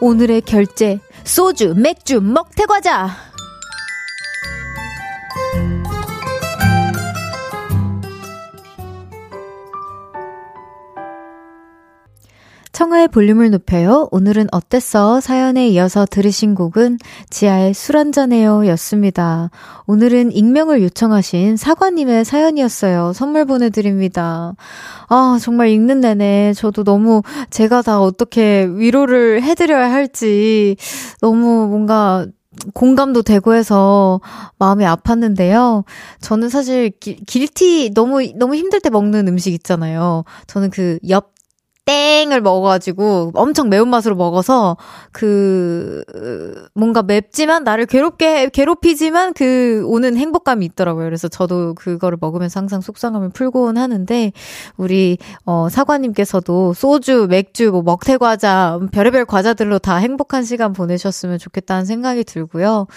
오늘의 0.00 0.42
결제 0.42 1.00
소주, 1.24 1.74
맥주, 1.76 2.20
먹태과자 2.20 3.25
청하의 12.76 13.08
볼륨을 13.08 13.50
높여요. 13.50 14.06
오늘은 14.10 14.48
어땠어? 14.52 15.22
사연에 15.22 15.66
이어서 15.68 16.04
들으신 16.04 16.54
곡은 16.54 16.98
지하의 17.30 17.72
술 17.72 17.96
한잔해요 17.96 18.66
였습니다. 18.66 19.48
오늘은 19.86 20.30
익명을 20.32 20.82
요청하신 20.82 21.56
사과님의 21.56 22.26
사연이었어요. 22.26 23.14
선물 23.14 23.46
보내드립니다. 23.46 24.52
아, 25.08 25.38
정말 25.40 25.70
읽는 25.70 26.02
내내 26.02 26.52
저도 26.52 26.84
너무 26.84 27.22
제가 27.48 27.80
다 27.80 27.98
어떻게 28.02 28.68
위로를 28.70 29.42
해드려야 29.42 29.90
할지 29.90 30.76
너무 31.22 31.68
뭔가 31.68 32.26
공감도 32.74 33.22
되고 33.22 33.54
해서 33.54 34.20
마음이 34.58 34.84
아팠는데요. 34.84 35.84
저는 36.20 36.50
사실 36.50 36.90
기, 37.00 37.16
길티 37.24 37.92
너무 37.94 38.20
너무 38.36 38.54
힘들 38.54 38.80
때 38.80 38.90
먹는 38.90 39.28
음식 39.28 39.54
있잖아요. 39.54 40.24
저는 40.46 40.68
그옆 40.68 41.35
땡을 41.86 42.40
먹어가지고 42.40 43.30
엄청 43.34 43.68
매운맛으로 43.68 44.16
먹어서 44.16 44.76
그 45.12 46.02
뭔가 46.74 47.02
맵지만 47.02 47.62
나를 47.62 47.86
괴롭게 47.86 48.48
괴롭히지만 48.48 49.32
그 49.34 49.84
오는 49.86 50.16
행복감이 50.16 50.66
있더라고요. 50.66 51.04
그래서 51.04 51.28
저도 51.28 51.74
그거를 51.74 52.18
먹으면서 52.20 52.58
항상 52.58 52.80
속상함을 52.80 53.30
풀곤 53.30 53.78
하는데 53.78 54.32
우리 54.76 55.16
어 55.44 55.68
사관님께서도 55.70 56.74
소주, 56.74 57.28
맥주, 57.30 57.70
뭐 57.70 57.82
먹태 57.82 58.16
과자, 58.16 58.80
별의별 58.90 59.24
과자들로 59.24 59.78
다 59.78 59.96
행복한 59.96 60.44
시간 60.44 60.72
보내셨으면 60.72 61.38
좋겠다는 61.38 61.84
생각이 61.84 62.24
들고요. 62.24 62.88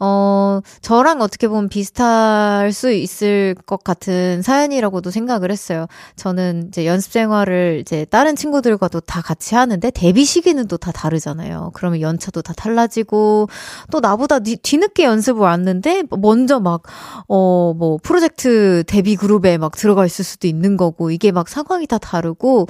어 0.00 0.60
저랑 0.82 1.22
어떻게 1.22 1.48
보면 1.48 1.70
비슷할 1.70 2.72
수 2.72 2.92
있을 2.92 3.54
것 3.66 3.82
같은 3.82 4.42
사연이라고도 4.42 5.10
생각을 5.10 5.50
했어요. 5.50 5.86
저는 6.16 6.66
이제 6.68 6.84
연습 6.84 7.10
생활을 7.12 7.78
이제 7.80 8.04
다른 8.10 8.33
다른 8.34 8.36
친구들과도 8.36 9.00
다 9.00 9.22
같이 9.22 9.54
하는데 9.54 9.90
데뷔 9.90 10.24
시기는 10.24 10.66
또 10.68 10.76
다 10.76 10.92
다르잖아요. 10.92 11.70
그러면 11.74 12.00
연차도 12.00 12.42
다 12.42 12.52
달라지고 12.52 13.48
또 13.90 14.00
나보다 14.00 14.40
뒤, 14.40 14.56
뒤늦게 14.56 15.04
연습을 15.04 15.40
왔는데 15.40 16.04
먼저 16.18 16.60
막 16.60 16.82
어 17.28 17.74
뭐 17.74 17.98
프로젝트 18.02 18.82
데뷔 18.86 19.16
그룹에 19.16 19.56
막 19.58 19.72
들어가 19.76 20.04
있을 20.06 20.24
수도 20.24 20.46
있는 20.46 20.76
거고 20.76 21.10
이게 21.10 21.32
막 21.32 21.48
상황이 21.48 21.86
다 21.86 21.98
다르고 21.98 22.66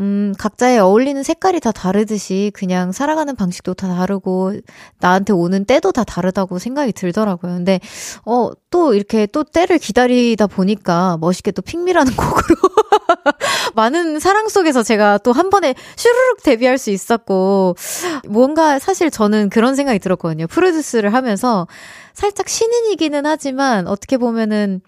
음 0.00 0.34
각자의 0.38 0.78
어울리는 0.78 1.22
색깔이 1.22 1.60
다 1.60 1.72
다르듯이 1.72 2.50
그냥 2.54 2.92
살아가는 2.92 3.34
방식도 3.34 3.74
다 3.74 3.88
다르고 3.94 4.54
나한테 5.00 5.32
오는 5.32 5.64
때도 5.64 5.92
다 5.92 6.04
다르다고 6.04 6.58
생각이 6.58 6.92
들더라고요. 6.92 7.54
근데 7.54 7.80
어 8.24 8.50
또 8.70 8.92
이렇게 8.94 9.26
또 9.26 9.42
때를 9.44 9.78
기다리다 9.78 10.48
보니까 10.48 11.16
멋있게 11.20 11.50
또 11.52 11.62
핑미라는 11.62 12.12
곡으로 12.16 12.56
많은 13.74 14.18
사랑 14.18 14.48
속에서 14.48 14.82
제가 14.82 15.18
또 15.18 15.32
한 15.36 15.50
번에 15.50 15.74
슈르륵 15.96 16.42
데뷔할 16.42 16.78
수 16.78 16.90
있었고, 16.90 17.76
뭔가 18.28 18.78
사실 18.78 19.10
저는 19.10 19.50
그런 19.50 19.74
생각이 19.76 19.98
들었거든요. 19.98 20.46
프로듀스를 20.46 21.12
하면서 21.12 21.66
살짝 22.14 22.48
신인이기는 22.48 23.26
하지만 23.26 23.86
어떻게 23.86 24.16
보면은 24.16 24.80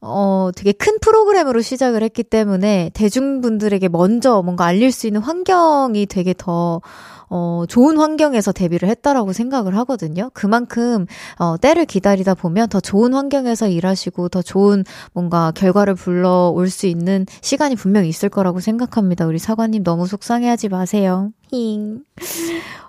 어 0.00 0.50
되게 0.56 0.72
큰 0.72 0.98
프로그램으로 1.00 1.60
시작을 1.60 2.02
했기 2.02 2.24
때문에 2.24 2.90
대중분들에게 2.94 3.88
먼저 3.88 4.42
뭔가 4.42 4.64
알릴 4.66 4.90
수 4.90 5.06
있는 5.06 5.20
환경이 5.20 6.06
되게 6.06 6.34
더 6.36 6.80
어, 7.34 7.64
좋은 7.66 7.96
환경에서 7.96 8.52
데뷔를 8.52 8.90
했다라고 8.90 9.32
생각을 9.32 9.74
하거든요. 9.78 10.28
그만큼, 10.34 11.06
어, 11.38 11.56
때를 11.56 11.86
기다리다 11.86 12.34
보면 12.34 12.68
더 12.68 12.78
좋은 12.78 13.14
환경에서 13.14 13.68
일하시고 13.68 14.28
더 14.28 14.42
좋은 14.42 14.84
뭔가 15.14 15.50
결과를 15.52 15.94
불러올 15.94 16.68
수 16.68 16.86
있는 16.86 17.24
시간이 17.40 17.74
분명히 17.74 18.10
있을 18.10 18.28
거라고 18.28 18.60
생각합니다. 18.60 19.26
우리 19.26 19.38
사관님 19.38 19.82
너무 19.82 20.06
속상해하지 20.06 20.68
마세요. 20.68 21.30
힝. 21.50 22.02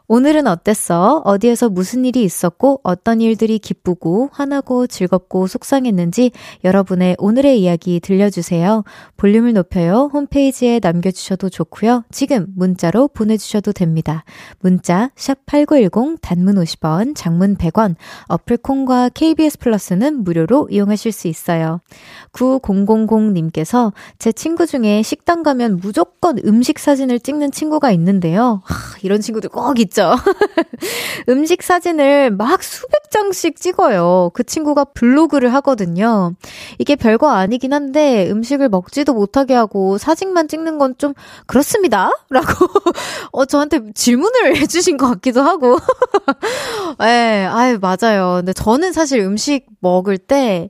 오늘은 0.09 0.47
어땠어? 0.47 1.21
어디에서 1.23 1.69
무슨 1.69 2.03
일이 2.03 2.23
있었고 2.23 2.81
어떤 2.83 3.21
일들이 3.21 3.57
기쁘고 3.57 4.29
화나고 4.33 4.85
즐겁고 4.87 5.47
속상했는지 5.47 6.31
여러분의 6.65 7.15
오늘의 7.19 7.61
이야기 7.61 8.01
들려주세요. 8.01 8.83
볼륨을 9.15 9.53
높여요. 9.53 10.09
홈페이지에 10.13 10.81
남겨주셔도 10.83 11.49
좋고요. 11.49 12.03
지금 12.11 12.47
문자로 12.55 13.07
보내주셔도 13.07 13.71
됩니다. 13.71 14.25
문자 14.59 15.09
샵8910 15.15 16.17
단문 16.21 16.55
50원, 16.55 17.15
장문 17.15 17.55
100원, 17.55 17.95
어플 18.27 18.57
콩과 18.57 19.09
KBS 19.09 19.59
플러스는 19.59 20.25
무료로 20.25 20.67
이용하실 20.69 21.13
수 21.13 21.29
있어요. 21.29 21.79
9000님께서 22.33 23.93
제 24.19 24.33
친구 24.33 24.67
중에 24.67 25.01
식당 25.01 25.43
가면 25.43 25.77
무조건 25.77 26.39
음식 26.45 26.77
사진을 26.77 27.21
찍는 27.21 27.51
친구가 27.51 27.91
있는데요. 27.91 28.61
하, 28.65 28.97
이런 29.01 29.21
친구들 29.21 29.49
꼭 29.49 29.79
있죠. 29.79 30.02
있죠. 30.03 30.15
음식 31.29 31.63
사진을 31.63 32.31
막 32.31 32.61
수백 32.61 33.09
장씩 33.09 33.55
찍어요. 33.59 34.31
그 34.33 34.43
친구가 34.43 34.85
블로그를 34.85 35.53
하거든요. 35.55 36.33
이게 36.77 36.95
별거 36.95 37.29
아니긴 37.29 37.73
한데 37.73 38.29
음식을 38.29 38.69
먹지도 38.69 39.13
못하게 39.13 39.53
하고 39.53 39.97
사진만 39.97 40.47
찍는 40.47 40.77
건 40.77 40.93
좀 40.97 41.13
그렇습니다. 41.47 42.11
라고 42.29 42.67
어 43.31 43.45
저한테 43.45 43.79
질문을 43.95 44.57
해주신 44.61 44.97
것 44.97 45.07
같기도 45.07 45.41
하고. 45.41 45.77
예, 47.01 47.47
아유 47.49 47.79
맞아요. 47.81 48.35
근데 48.37 48.53
저는 48.53 48.93
사실 48.93 49.19
음식 49.21 49.65
먹을 49.79 50.17
때 50.19 50.69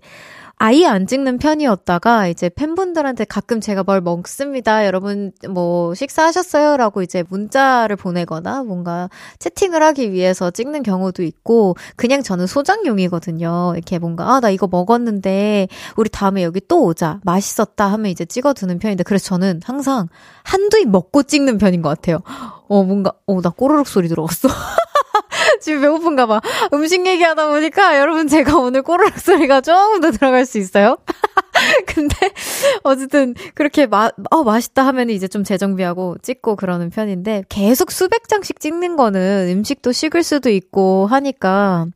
아예 0.65 0.85
안 0.85 1.07
찍는 1.07 1.39
편이었다가 1.39 2.27
이제 2.29 2.47
팬분들한테 2.47 3.25
가끔 3.25 3.59
제가 3.59 3.83
뭘 3.83 3.99
먹습니다. 3.99 4.85
여러분 4.85 5.33
뭐 5.49 5.93
식사하셨어요? 5.93 6.77
라고 6.77 7.01
이제 7.01 7.21
문자를 7.27 7.97
보내거나 7.97 8.63
뭔가 8.63 9.09
채팅을 9.39 9.83
하기 9.83 10.13
위해서 10.13 10.51
찍는 10.51 10.83
경우도 10.83 11.21
있고 11.23 11.75
그냥 11.97 12.23
저는 12.23 12.47
소장용이거든요. 12.47 13.73
이렇게 13.75 13.99
뭔가 13.99 14.35
아 14.35 14.39
나 14.39 14.49
이거 14.49 14.67
먹었는데 14.71 15.67
우리 15.97 16.09
다음에 16.09 16.43
여기 16.43 16.61
또 16.65 16.83
오자. 16.85 17.19
맛있었다 17.25 17.85
하면 17.91 18.09
이제 18.09 18.23
찍어두는 18.23 18.79
편인데 18.79 19.03
그래서 19.03 19.25
저는 19.25 19.59
항상 19.65 20.07
한두 20.43 20.79
입 20.79 20.87
먹고 20.89 21.23
찍는 21.23 21.57
편인 21.57 21.81
것 21.81 21.89
같아요. 21.89 22.19
어 22.69 22.83
뭔가 22.83 23.11
어 23.27 23.41
나 23.41 23.49
꼬르륵 23.49 23.85
소리 23.89 24.07
들어갔어. 24.07 24.47
지금 25.61 25.81
배고픈가 25.81 26.25
봐. 26.25 26.41
음식 26.73 27.05
얘기하다 27.05 27.49
보니까 27.49 27.99
여러분 27.99 28.27
제가 28.27 28.57
오늘 28.57 28.81
꼬르륵 28.81 29.19
소리가 29.19 29.61
조금 29.61 30.01
더 30.01 30.11
들어갈 30.11 30.45
수 30.45 30.57
있어요. 30.57 30.97
근데 31.85 32.15
어쨌든 32.83 33.35
그렇게 33.53 33.85
마, 33.85 34.09
어, 34.31 34.43
맛있다 34.43 34.85
하면 34.87 35.09
이제 35.09 35.27
좀 35.27 35.43
재정비하고 35.43 36.17
찍고 36.21 36.55
그러는 36.55 36.89
편인데 36.89 37.43
계속 37.49 37.91
수백 37.91 38.27
장씩 38.27 38.59
찍는 38.59 38.95
거는 38.95 39.49
음식도 39.49 39.91
식을 39.91 40.23
수도 40.23 40.49
있고 40.49 41.07
하니까 41.07 41.87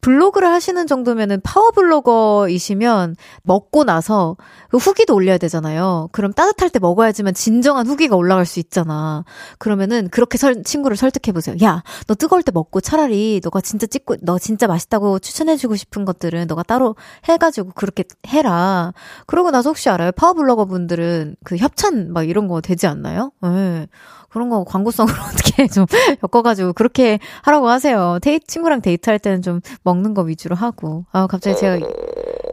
블로그를 0.00 0.48
하시는 0.48 0.86
정도면은 0.86 1.40
파워블로거이시면 1.42 3.16
먹고 3.42 3.84
나서 3.84 4.36
그 4.70 4.76
후기도 4.76 5.14
올려야 5.14 5.38
되잖아요. 5.38 6.08
그럼 6.12 6.32
따뜻할 6.32 6.70
때 6.70 6.78
먹어야지만 6.78 7.34
진정한 7.34 7.86
후기가 7.86 8.16
올라갈 8.16 8.46
수 8.46 8.60
있잖아. 8.60 9.24
그러면은 9.58 10.08
그렇게 10.10 10.38
설, 10.38 10.62
친구를 10.62 10.96
설득해 10.96 11.32
보세요. 11.32 11.56
야, 11.62 11.82
너 12.06 12.14
뜨거울 12.14 12.42
때 12.42 12.50
먹고 12.52 12.80
차라리 12.80 13.40
너가 13.42 13.60
진짜 13.60 13.86
찍고, 13.86 14.16
너 14.22 14.38
진짜 14.38 14.66
맛있다고 14.66 15.18
추천해 15.18 15.56
주고 15.56 15.76
싶은 15.76 16.04
것들은 16.04 16.46
너가 16.46 16.62
따로 16.62 16.96
해 17.28 17.36
가지고 17.36 17.72
그렇게 17.74 18.04
해라. 18.28 18.92
그러고 19.26 19.50
나서 19.50 19.70
혹시 19.70 19.88
알아요? 19.90 20.12
파워블로거 20.12 20.64
분들은 20.66 21.36
그 21.44 21.56
협찬 21.56 22.12
막 22.12 22.28
이런 22.28 22.48
거 22.48 22.60
되지 22.60 22.86
않나요? 22.86 23.32
예. 23.44 23.48
네. 23.48 23.86
그런 24.30 24.48
거 24.48 24.64
광고성으로 24.64 25.14
어떻게 25.32 25.66
좀 25.66 25.86
엮어가지고 26.22 26.72
그렇게 26.72 27.18
하라고 27.42 27.68
하세요. 27.68 28.18
데이, 28.22 28.40
친구랑 28.40 28.80
데이트할 28.80 29.18
때는 29.18 29.42
좀 29.42 29.60
먹는 29.82 30.14
거 30.14 30.22
위주로 30.22 30.56
하고. 30.56 31.04
아, 31.12 31.26
갑자기 31.26 31.56
제가 31.56 31.78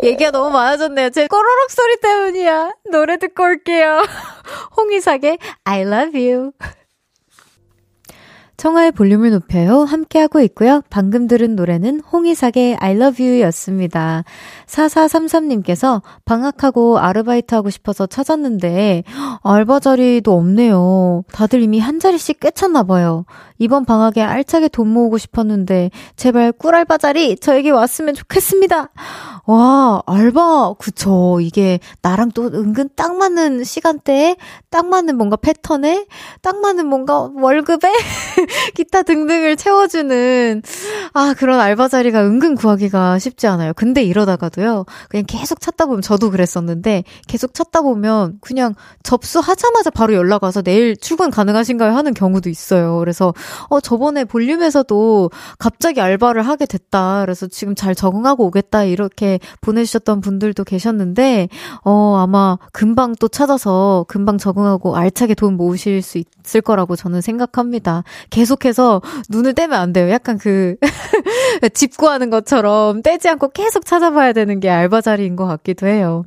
얘기가 0.04 0.32
너무 0.32 0.52
많아졌네요. 0.52 1.10
제 1.10 1.28
꼬르륵 1.28 1.72
소리 1.72 2.00
때문이야. 2.02 2.74
노래 2.92 3.18
듣고 3.18 3.44
올게요. 3.44 4.04
홍이삭의 4.78 5.38
I 5.64 5.82
love 5.82 6.32
you. 6.32 6.52
청하의 8.58 8.92
볼륨을 8.92 9.30
높여요. 9.30 9.84
함께하고 9.84 10.42
있고요. 10.42 10.82
방금 10.90 11.28
들은 11.28 11.56
노래는 11.56 12.02
홍이삭의 12.12 12.78
I 12.80 12.96
love 12.96 13.24
you 13.24 13.42
였습니다. 13.44 14.24
4433님께서 14.66 16.02
방학하고 16.26 16.98
아르바이트 16.98 17.54
하고 17.54 17.70
싶어서 17.70 18.08
찾았는데 18.08 19.04
알바 19.44 19.80
자리도 19.80 20.34
없네요. 20.34 21.24
다들 21.32 21.62
이미 21.62 21.80
한 21.80 22.00
자리씩 22.00 22.40
꿰찼나봐요. 22.40 23.26
이번 23.58 23.86
방학에 23.86 24.22
알차게 24.22 24.70
돈 24.70 24.90
모으고 24.90 25.18
싶었는데 25.18 25.92
제발 26.16 26.52
꿀알바 26.52 26.98
자리 26.98 27.38
저에게 27.38 27.70
왔으면 27.72 28.14
좋겠습니다. 28.14 28.90
와, 29.48 30.02
알바, 30.06 30.74
그쵸. 30.78 31.40
이게 31.40 31.80
나랑 32.02 32.32
또 32.32 32.48
은근 32.48 32.90
딱 32.98 33.16
맞는 33.16 33.64
시간대에, 33.64 34.36
딱 34.70 34.88
맞는 34.88 35.16
뭔가 35.16 35.38
패턴에, 35.38 36.06
딱 36.42 36.60
맞는 36.60 36.86
뭔가 36.86 37.30
월급에, 37.34 37.94
기타 38.76 39.04
등등을 39.04 39.56
채워주는, 39.56 40.62
아, 41.14 41.34
그런 41.38 41.62
알바 41.62 41.88
자리가 41.88 42.26
은근 42.26 42.56
구하기가 42.56 43.20
쉽지 43.20 43.48
않아요. 43.48 43.72
근데 43.74 44.04
이러다가도요, 44.04 44.86
그냥 45.08 45.24
계속 45.26 45.62
찾다 45.62 45.86
보면, 45.86 46.02
저도 46.02 46.30
그랬었는데, 46.30 47.06
계속 47.30 47.54
찾다 47.54 47.82
보면, 47.84 48.40
그냥 48.42 48.76
접수하자마자 49.04 49.92
바로 49.92 50.14
연락 50.14 50.44
와서 50.44 50.62
내일 50.62 50.98
출근 50.98 51.32
가능하신가요? 51.32 51.94
하는 51.96 52.14
경우도 52.14 52.50
있어요. 52.50 53.00
그래서, 53.00 53.34
어, 53.70 53.80
저번에 53.80 54.26
볼륨에서도 54.26 55.30
갑자기 55.60 56.02
알바를 56.02 56.42
하게 56.42 56.66
됐다. 56.66 57.22
그래서 57.22 57.48
지금 57.48 57.76
잘 57.76 57.96
적응하고 57.96 58.46
오겠다. 58.46 58.84
이렇게 58.84 59.40
보내주셨던 59.62 60.22
분들도 60.22 60.64
계셨는데, 60.64 61.50
어, 61.84 62.18
아마 62.18 62.58
금방 62.74 63.16
또 63.20 63.28
찾아서 63.28 64.06
금방 64.08 64.38
적응하고 64.38 64.96
알차게 64.96 65.36
돈 65.36 65.56
모으실 65.56 66.02
수 66.02 66.18
있을 66.18 66.62
거라고 66.62 66.96
저는 66.96 67.22
생각합니다. 67.22 68.04
계속해서 68.30 69.02
눈을 69.30 69.54
떼면 69.54 69.80
안 69.80 69.94
돼요. 69.94 70.10
약간 70.10 70.38
그, 70.38 70.76
집 71.74 71.98
구하는 71.98 72.30
것처럼 72.30 73.02
떼지 73.02 73.30
않고 73.30 73.50
계속 73.50 73.86
찾아봐야 73.86 74.34
되는 74.34 74.60
게 74.60 74.70
알바 74.70 75.02
자리인 75.02 75.36
것 75.36 75.46
같기도 75.46 75.88
해요. 75.88 76.24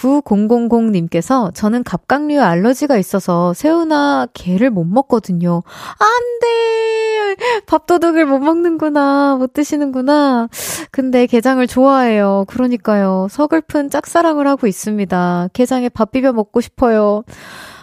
9000님께서 0.00 1.54
저는 1.54 1.84
갑각류 1.84 2.40
알러지가 2.40 2.96
있어서 2.96 3.52
새우나 3.54 4.26
게를 4.32 4.70
못 4.70 4.84
먹거든요. 4.84 5.62
안 5.98 6.08
돼! 6.40 7.60
밥도둑을 7.66 8.26
못 8.26 8.38
먹는구나. 8.38 9.36
못 9.36 9.52
드시는구나. 9.52 10.48
근데 10.90 11.26
게장을 11.26 11.66
좋아해요. 11.66 12.44
그러니까요. 12.48 13.28
서글픈 13.30 13.90
짝사랑을 13.90 14.46
하고 14.48 14.66
있습니다. 14.66 15.48
게장에 15.52 15.88
밥 15.88 16.10
비벼 16.10 16.32
먹고 16.32 16.60
싶어요. 16.60 17.22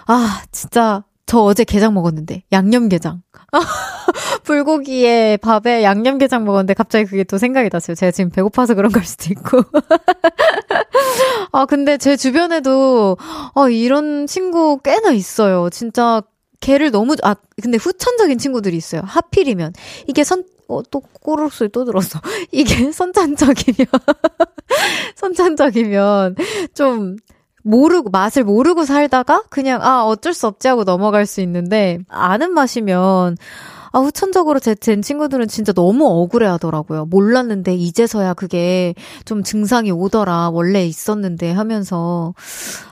아, 0.08 0.42
진짜. 0.52 1.04
저 1.28 1.40
어제 1.42 1.64
게장 1.66 1.94
먹었는데. 1.94 2.44
양념게장. 2.54 3.22
불고기에 4.44 5.38
밥에 5.38 5.84
양념게장 5.84 6.46
먹었는데 6.46 6.74
갑자기 6.74 7.06
그게 7.06 7.24
또 7.26 7.38
생각이 7.38 7.70
났어요. 7.72 7.96
제가 7.96 8.12
지금 8.12 8.32
배고파서 8.32 8.74
그런 8.76 8.92
걸 8.92 9.04
수도 9.04 9.26
있고. 9.32 9.62
아, 11.52 11.66
근데 11.66 11.98
제 11.98 12.16
주변에도, 12.16 13.18
아, 13.56 13.70
이런 13.70 14.26
친구 14.26 14.80
꽤나 14.82 15.12
있어요. 15.12 15.70
진짜, 15.70 16.22
걔를 16.62 16.92
너무, 16.92 17.16
아, 17.24 17.36
근데 17.62 17.78
후천적인 17.78 18.38
친구들이 18.38 18.78
있어요. 18.78 19.02
하필이면. 19.04 19.74
이게 20.08 20.24
선, 20.24 20.46
어, 20.70 20.82
또, 20.84 21.02
꼬르륵 21.02 21.52
소리 21.52 21.70
또 21.70 21.84
들었어. 21.84 22.20
이게 22.52 22.92
선천적이면, 22.92 23.88
선천적이면, 25.16 26.36
좀, 26.74 27.18
모르고, 27.68 28.10
맛을 28.10 28.44
모르고 28.44 28.86
살다가 28.86 29.44
그냥, 29.50 29.82
아, 29.84 30.04
어쩔 30.04 30.34
수 30.34 30.48
없지 30.48 30.68
하고 30.68 30.84
넘어갈 30.84 31.26
수 31.26 31.42
있는데, 31.42 32.00
아는 32.08 32.54
맛이면, 32.54 33.38
아, 33.92 34.00
후천적으로 34.00 34.60
제, 34.60 34.76
제 34.76 35.00
친구들은 35.02 35.48
진짜 35.48 35.74
너무 35.74 36.06
억울해 36.08 36.46
하더라고요. 36.48 37.06
몰랐는데 37.06 37.76
이제서야 37.76 38.34
그게 38.34 38.94
좀 39.26 39.44
증상이 39.44 39.92
오더라. 39.92 40.50
원래 40.52 40.86
있었는데 40.86 41.52
하면서. 41.52 42.34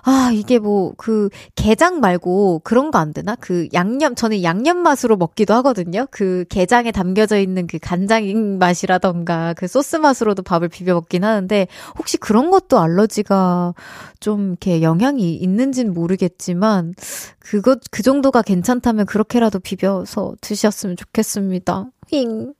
아, 0.04 0.32
이게 0.34 0.60
뭐, 0.60 0.94
그, 0.98 1.30
게장 1.56 2.00
말고 2.00 2.62
그런 2.64 2.92
거 2.92 3.00
안 3.00 3.14
되나? 3.14 3.36
그 3.36 3.68
양념, 3.74 4.16
저는 4.16 4.42
양념 4.44 4.78
맛으로 4.78 5.18
먹기도 5.18 5.54
하거든요. 5.56 6.08
그 6.12 6.46
게장에 6.50 6.92
담겨져 6.92 7.38
있는 7.38 7.68
그 7.68 7.78
간장 7.80 8.58
맛이라던가 8.58 9.54
그 9.58 9.68
소스 9.68 9.98
맛으로도 9.98 10.44
밥을 10.44 10.70
비벼 10.70 10.94
먹긴 10.94 11.24
하는데 11.26 11.68
혹시 11.98 12.18
그런 12.18 12.52
것도 12.52 12.80
알러지가 12.80 13.74
좀 14.20 14.50
이렇게 14.52 14.82
영향이 14.82 15.36
있는진 15.36 15.94
모르겠지만 15.94 16.94
그것, 17.40 17.80
그 17.92 18.02
정도가 18.02 18.42
괜찮다면 18.42 19.06
그렇게라도 19.06 19.60
비벼서 19.60 20.36
드셨으면 20.42 20.85
좋겠습니다. 20.95 21.88
힝. 22.12 22.54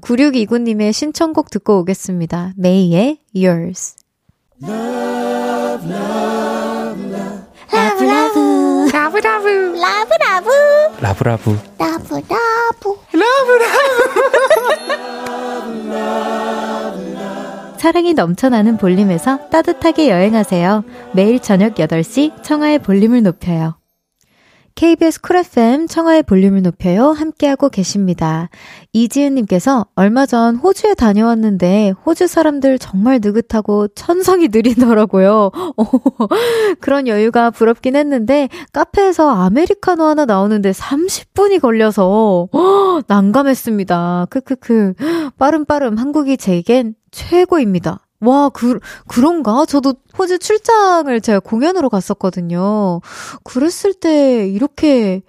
9629님의 0.00 0.92
신청곡 0.92 1.50
듣고 1.50 1.78
오겠습니다. 1.78 2.54
메이의 2.56 3.18
Yours. 3.34 3.94
Love, 4.62 5.88
love, 5.88 7.04
love. 7.04 7.38
라브라브 7.70 8.38
라브라브 8.92 9.78
라브라브 11.00 11.00
라브라브 11.00 11.58
라브라브 11.78 12.98
라브라브 13.12 13.64
사랑이 17.78 18.14
넘쳐나는 18.14 18.76
볼륨에서 18.76 19.48
따뜻하게 19.50 20.10
여행하세요. 20.10 20.82
매일 21.12 21.38
저녁 21.40 21.76
8시 21.76 22.42
청하의 22.42 22.80
볼륨을 22.80 23.22
높여요. 23.22 23.77
KBS 24.78 25.20
쿨 25.22 25.38
FM 25.38 25.88
청하의 25.88 26.22
볼륨을 26.22 26.62
높여요. 26.62 27.08
함께하고 27.08 27.68
계십니다. 27.68 28.48
이지은님께서 28.92 29.86
얼마 29.96 30.24
전 30.24 30.54
호주에 30.54 30.94
다녀왔는데 30.94 31.94
호주 32.06 32.28
사람들 32.28 32.78
정말 32.78 33.18
느긋하고 33.20 33.88
천성이 33.88 34.46
느리더라고요. 34.52 35.50
그런 36.78 37.08
여유가 37.08 37.50
부럽긴 37.50 37.96
했는데 37.96 38.48
카페에서 38.72 39.28
아메리카노 39.28 40.04
하나 40.04 40.24
나오는데 40.26 40.70
30분이 40.70 41.60
걸려서 41.60 42.46
난감했습니다. 43.08 44.26
크크크. 44.30 44.92
빠름빠름 45.38 45.98
한국이 45.98 46.36
제겐 46.36 46.94
최고입니다. 47.10 48.07
와, 48.20 48.48
그, 48.48 48.80
그런가? 49.06 49.64
저도 49.64 49.94
호주 50.18 50.38
출장을 50.38 51.20
제가 51.20 51.40
공연으로 51.40 51.88
갔었거든요. 51.88 53.00
그랬을 53.44 53.94
때 53.94 54.48
이렇게 54.48 55.22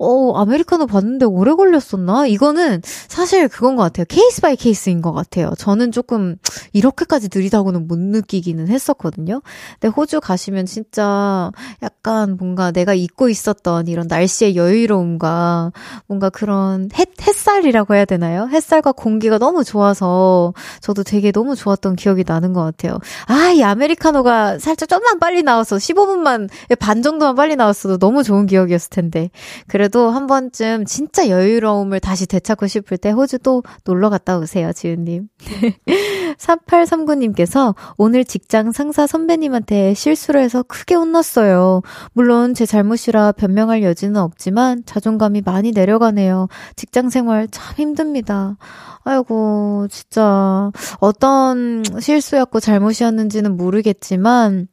어, 0.00 0.32
아메리카노 0.40 0.86
봤는데 0.86 1.26
오래 1.26 1.52
걸렸었나? 1.52 2.26
이거는 2.26 2.80
사실 3.06 3.48
그건 3.48 3.76
것 3.76 3.82
같아요. 3.82 4.06
case 4.08 4.40
by 4.40 4.56
case인 4.56 5.02
것 5.02 5.12
같아요. 5.12 5.52
저는 5.58 5.92
조금 5.92 6.36
이렇게까지 6.72 7.28
느리다고는 7.32 7.86
못 7.86 7.98
느끼기는 7.98 8.66
했었거든요. 8.68 9.42
근데 9.78 9.88
호주 9.94 10.20
가시면 10.20 10.64
진짜 10.64 11.52
약간 11.82 12.38
뭔가 12.38 12.70
내가 12.70 12.94
잊고 12.94 13.28
있었던 13.28 13.88
이런 13.88 14.06
날씨의 14.08 14.56
여유로움과 14.56 15.72
뭔가 16.06 16.30
그런 16.30 16.88
햇, 16.94 17.10
햇살이라고 17.20 17.94
해야 17.94 18.06
되나요? 18.06 18.48
햇살과 18.50 18.92
공기가 18.92 19.36
너무 19.36 19.64
좋아서 19.64 20.54
저도 20.80 21.02
되게 21.02 21.30
너무 21.30 21.54
좋았던 21.54 21.96
기억이 21.96 22.24
나는 22.26 22.54
것 22.54 22.62
같아요. 22.62 22.98
아, 23.26 23.50
이 23.50 23.62
아메리카노가 23.62 24.58
살짝 24.60 24.88
좀만 24.88 25.18
빨리 25.18 25.42
나와서 25.42 25.76
15분만, 25.76 26.48
반 26.78 27.02
정도만 27.02 27.34
빨리 27.34 27.54
나왔어도 27.54 27.98
너무 27.98 28.22
좋은 28.22 28.46
기억이었을 28.46 28.88
텐데. 28.88 29.30
그래도 29.66 29.89
그래도 29.90 30.10
한 30.10 30.28
번쯤 30.28 30.84
진짜 30.84 31.28
여유로움을 31.28 31.98
다시 31.98 32.24
되찾고 32.26 32.68
싶을 32.68 32.96
때 32.96 33.10
호주 33.10 33.40
또 33.40 33.64
놀러 33.84 34.08
갔다 34.08 34.38
오세요, 34.38 34.72
지은님. 34.72 35.26
4839님께서 36.38 37.74
오늘 37.96 38.24
직장 38.24 38.70
상사 38.70 39.08
선배님한테 39.08 39.94
실수를 39.94 40.42
해서 40.42 40.62
크게 40.62 40.94
혼났어요. 40.94 41.82
물론 42.12 42.54
제 42.54 42.66
잘못이라 42.66 43.32
변명할 43.32 43.82
여지는 43.82 44.16
없지만 44.16 44.84
자존감이 44.86 45.42
많이 45.44 45.72
내려가네요. 45.72 46.46
직장 46.76 47.10
생활 47.10 47.48
참 47.50 47.74
힘듭니다. 47.76 48.58
아이고, 49.02 49.88
진짜 49.90 50.70
어떤 51.00 51.82
실수였고 51.98 52.60
잘못이었는지는 52.60 53.56
모르겠지만 53.56 54.68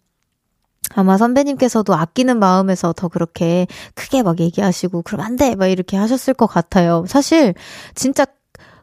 아마 0.97 1.15
선배님께서도 1.15 1.93
아끼는 1.93 2.39
마음에서 2.39 2.91
더 2.91 3.07
그렇게 3.07 3.67
크게 3.93 4.23
막 4.23 4.39
얘기하시고, 4.39 5.03
그럼 5.03 5.21
안 5.21 5.35
돼! 5.35 5.53
막 5.53 5.67
이렇게 5.67 5.95
하셨을 5.95 6.33
것 6.33 6.47
같아요. 6.47 7.05
사실, 7.07 7.53
진짜 7.93 8.25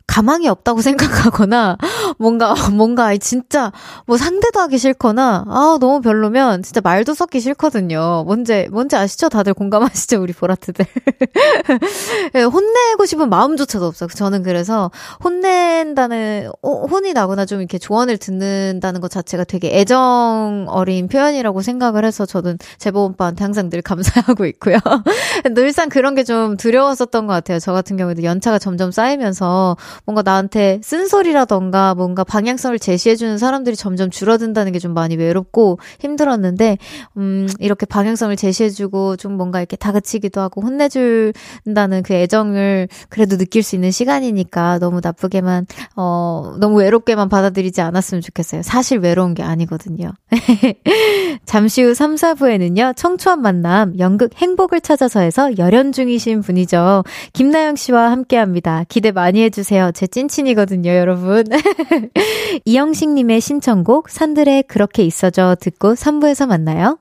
가망이 0.07 0.46
없다고 0.48 0.81
생각하거나 1.35 1.77
뭔가 2.19 2.55
뭔가 2.73 3.17
진짜 3.17 3.73
뭐 4.07 4.17
상대도 4.17 4.61
하기 4.61 4.79
싫거나 4.79 5.45
아 5.49 5.79
너무 5.81 6.01
별로면 6.01 6.62
진짜 6.62 6.81
말도 6.83 7.14
섞기 7.14 7.40
싫거든요. 7.40 8.25
뭔지 8.27 8.69
뭔지 8.71 8.97
아시죠? 8.97 9.29
다들 9.29 9.55
공감하시죠? 9.55 10.21
우리 10.21 10.33
보라트들. 10.33 10.85
예, 12.35 12.43
혼내고 12.43 13.07
싶은 13.07 13.29
마음조차도 13.29 13.87
없어요. 13.87 14.09
저는 14.09 14.43
그래서 14.43 14.90
혼낸다는 15.23 16.51
혼이 16.62 17.12
나거나 17.12 17.47
좀 17.47 17.61
이렇게 17.61 17.79
조언을 17.79 18.19
듣는다는 18.19 19.01
것 19.01 19.11
자체가 19.11 19.45
되게 19.45 19.79
애정 19.79 20.67
어린 20.69 21.09
표현이라고 21.09 21.62
생각을 21.62 22.05
해서 22.05 22.27
저는 22.27 22.59
제보 22.79 23.05
오빠한테 23.05 23.45
항상 23.45 23.71
늘 23.71 23.83
감사하고 23.83 24.47
있고요. 24.47 24.79
늘상 25.55 25.88
그런 25.88 26.14
게 26.17 26.25
좀 26.25 26.57
두려웠었던 26.57 27.27
것 27.27 27.33
같아요. 27.33 27.59
저 27.61 27.73
같은 27.73 27.97
경우에도 27.97 28.23
연차가 28.25 28.59
점점 28.59 28.90
쌓이면서 28.90 29.77
뭔가 30.05 30.23
나한테 30.23 30.81
쓴소리라던가 30.83 31.93
뭔가 31.94 32.22
방향성을 32.22 32.78
제시해주는 32.78 33.38
사람들이 33.38 33.74
점점 33.74 34.09
줄어든다는 34.11 34.70
게 34.70 34.85
좀 34.85 34.92
많이 34.92 35.16
외롭고 35.16 35.78
힘들었는데, 36.00 36.76
음, 37.16 37.48
이렇게 37.59 37.87
방향성을 37.87 38.37
제시해주고 38.37 39.16
좀 39.16 39.33
뭔가 39.33 39.61
이렇게 39.61 39.76
다그치기도 39.76 40.42
하고 40.42 40.61
혼내준다는 40.61 42.02
그 42.02 42.12
애정을 42.12 42.88
그래도 43.09 43.38
느낄 43.38 43.62
수 43.62 43.76
있는 43.76 43.90
시간이니까 43.90 44.78
너무 44.80 45.00
나쁘게만, 45.02 45.66
어, 45.96 46.54
너무 46.61 46.80
외롭게만 46.80 47.30
받아들이지 47.30 47.80
않았으면 47.80 48.20
좋겠어요. 48.20 48.61
사실 48.61 48.98
외로운 48.98 49.33
게 49.33 49.42
아니거든요. 49.42 50.12
잠시 51.46 51.83
후 51.83 51.94
3, 51.94 52.16
4부에는요, 52.16 52.94
청초한 52.94 53.40
만남, 53.40 53.98
연극 53.98 54.33
행복을 54.37 54.83
찾아서에서 54.83 55.57
열연 55.57 55.92
중이신 55.92 56.42
분이죠. 56.42 57.04
김나영 57.33 57.76
씨와 57.76 58.11
함께 58.11 58.37
합니다. 58.37 58.85
기대 58.88 59.12
많이 59.12 59.42
해주세요. 59.44 59.92
제 59.94 60.07
찐친이거든요, 60.07 60.90
여러분. 60.90 61.44
이영식님의 62.64 63.40
신청곡 63.40 64.09
산들에 64.09 64.62
그렇게 64.62 65.03
있어줘 65.05 65.57
듣고 65.61 65.94
3부에서 65.94 66.47
만나요. 66.47 66.99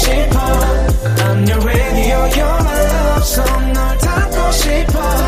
싶어 0.00 0.38
I'm 1.26 1.46
your 1.48 1.60
radio, 1.60 2.18
you're 2.36 2.60
my 2.66 2.80
love 2.86 3.22
song 3.22 3.72
널 3.72 3.98
담고 3.98 4.52
싶어 4.52 5.19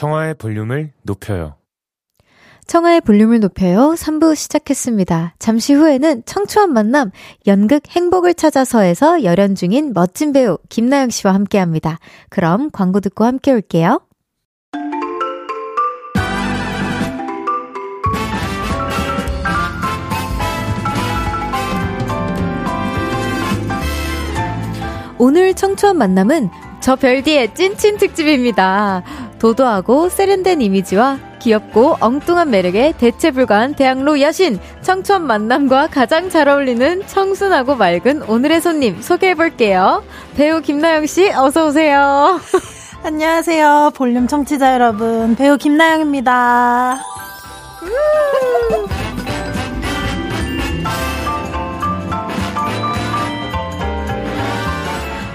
싶어 0.00 0.32
볼륨을 0.38 0.92
높여요. 1.02 1.56
청하의 2.66 3.02
볼륨을 3.02 3.40
높여요. 3.40 3.94
3부 3.98 4.34
시작했습니다. 4.34 5.34
잠시 5.38 5.74
후에는 5.74 6.22
청초한 6.24 6.72
만남, 6.72 7.10
연극 7.46 7.82
행복을 7.86 8.32
찾아서에서 8.32 9.24
열연 9.24 9.56
중인 9.56 9.92
멋진 9.92 10.32
배우 10.32 10.56
김나영 10.70 11.10
씨와 11.10 11.34
함께 11.34 11.58
합니다. 11.58 11.98
그럼 12.30 12.70
광고 12.70 13.00
듣고 13.00 13.24
함께 13.24 13.52
올게요. 13.52 14.00
오늘 25.18 25.52
청초한 25.52 25.98
만남은 25.98 26.48
저 26.80 26.96
별디의 26.96 27.54
찐친 27.54 27.98
특집입니다. 27.98 29.02
도도하고 29.40 30.08
세련된 30.08 30.60
이미지와 30.60 31.18
귀엽고 31.40 31.96
엉뚱한 32.00 32.50
매력에 32.50 32.92
대체 32.98 33.30
불가한 33.32 33.74
대학로 33.74 34.20
여신 34.20 34.60
청초한 34.82 35.26
만남과 35.26 35.88
가장 35.88 36.30
잘 36.30 36.48
어울리는 36.48 37.04
청순하고 37.06 37.74
맑은 37.74 38.22
오늘의 38.22 38.60
손님 38.60 39.00
소개해 39.00 39.34
볼게요. 39.34 40.04
배우 40.36 40.60
김나영 40.60 41.06
씨 41.06 41.32
어서 41.32 41.66
오세요. 41.66 42.38
안녕하세요. 43.02 43.92
볼륨 43.96 44.28
청취자 44.28 44.74
여러분. 44.74 45.34
배우 45.34 45.56
김나영입니다. 45.56 47.00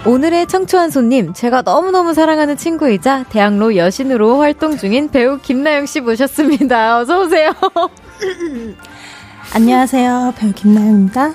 오늘의 0.05 0.47
청초한 0.47 0.91
손님, 0.91 1.33
제가 1.33 1.63
너무너무 1.63 2.13
사랑하는 2.13 2.57
친구이자 2.57 3.23
대학로 3.29 3.75
여신으로 3.75 4.39
활동 4.39 4.77
중인 4.77 5.09
배우 5.09 5.39
김나영 5.39 5.87
씨 5.87 5.99
모셨습니다. 5.99 6.99
어서오세요. 6.99 7.51
안녕하세요. 9.55 10.33
배우 10.37 10.51
김나영입니다. 10.53 11.33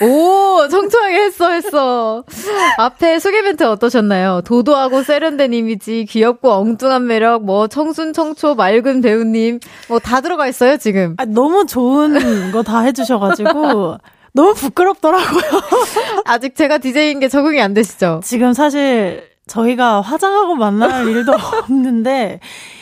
오, 0.00 0.68
청초하게 0.68 1.14
했어, 1.24 1.50
했어. 1.50 2.24
앞에 2.78 3.18
소개 3.18 3.42
멘트 3.42 3.64
어떠셨나요? 3.64 4.42
도도하고 4.44 5.02
세련된 5.02 5.52
이미지, 5.52 6.06
귀엽고 6.08 6.50
엉뚱한 6.52 7.06
매력, 7.06 7.44
뭐, 7.44 7.66
청순, 7.66 8.12
청초, 8.14 8.54
맑은 8.56 9.00
배우님, 9.02 9.60
뭐, 9.88 9.98
다 9.98 10.20
들어가 10.22 10.46
있어요, 10.48 10.76
지금. 10.78 11.14
아, 11.18 11.24
너무 11.26 11.66
좋은 11.66 12.50
거 12.52 12.62
다 12.62 12.80
해주셔가지고. 12.80 13.98
너무 14.34 14.52
부끄럽더라고요. 14.54 15.42
아직 16.26 16.56
제가 16.56 16.78
DJ인 16.78 17.20
게 17.20 17.28
적응이 17.28 17.60
안 17.60 17.72
되시죠? 17.72 18.20
지금 18.24 18.52
사실 18.52 19.30
저희가 19.46 20.00
화장하고 20.00 20.56
만날 20.56 21.06
일도 21.06 21.32
없는데 21.62 22.40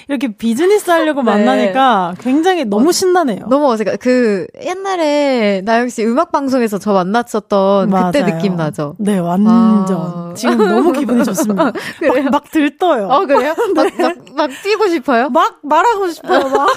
이렇게 0.09 0.29
비즈니스 0.35 0.91
하려고 0.91 1.23
네. 1.25 1.31
만나니까 1.31 2.15
굉장히 2.21 2.65
너무 2.65 2.89
어, 2.89 2.93
신나네요. 2.93 3.47
너무 3.49 3.71
어색해. 3.71 3.97
그 3.97 4.47
옛날에 4.63 5.63
나영 5.65 5.89
씨 5.89 6.05
음악 6.05 6.33
방송에서 6.33 6.79
저 6.79 6.93
만났었던 6.93 7.91
맞아요. 7.91 8.13
그때 8.13 8.25
느낌 8.25 8.57
나죠? 8.57 8.95
네, 8.99 9.19
완전. 9.19 9.97
아. 9.97 10.33
지금 10.35 10.59
너무 10.59 10.93
기분이 10.93 11.25
좋습니다. 11.25 11.73
그래요? 11.99 12.25
막, 12.25 12.33
막 12.33 12.51
들떠요. 12.51 13.09
어, 13.09 13.27
그래요? 13.27 13.55
네. 13.77 13.83
막, 13.83 13.99
막, 13.99 14.17
막 14.35 14.51
뛰고 14.63 14.89
싶어요? 14.89 15.29
막 15.31 15.59
말하고 15.63 16.09
싶어요, 16.11 16.49
막. 16.49 16.69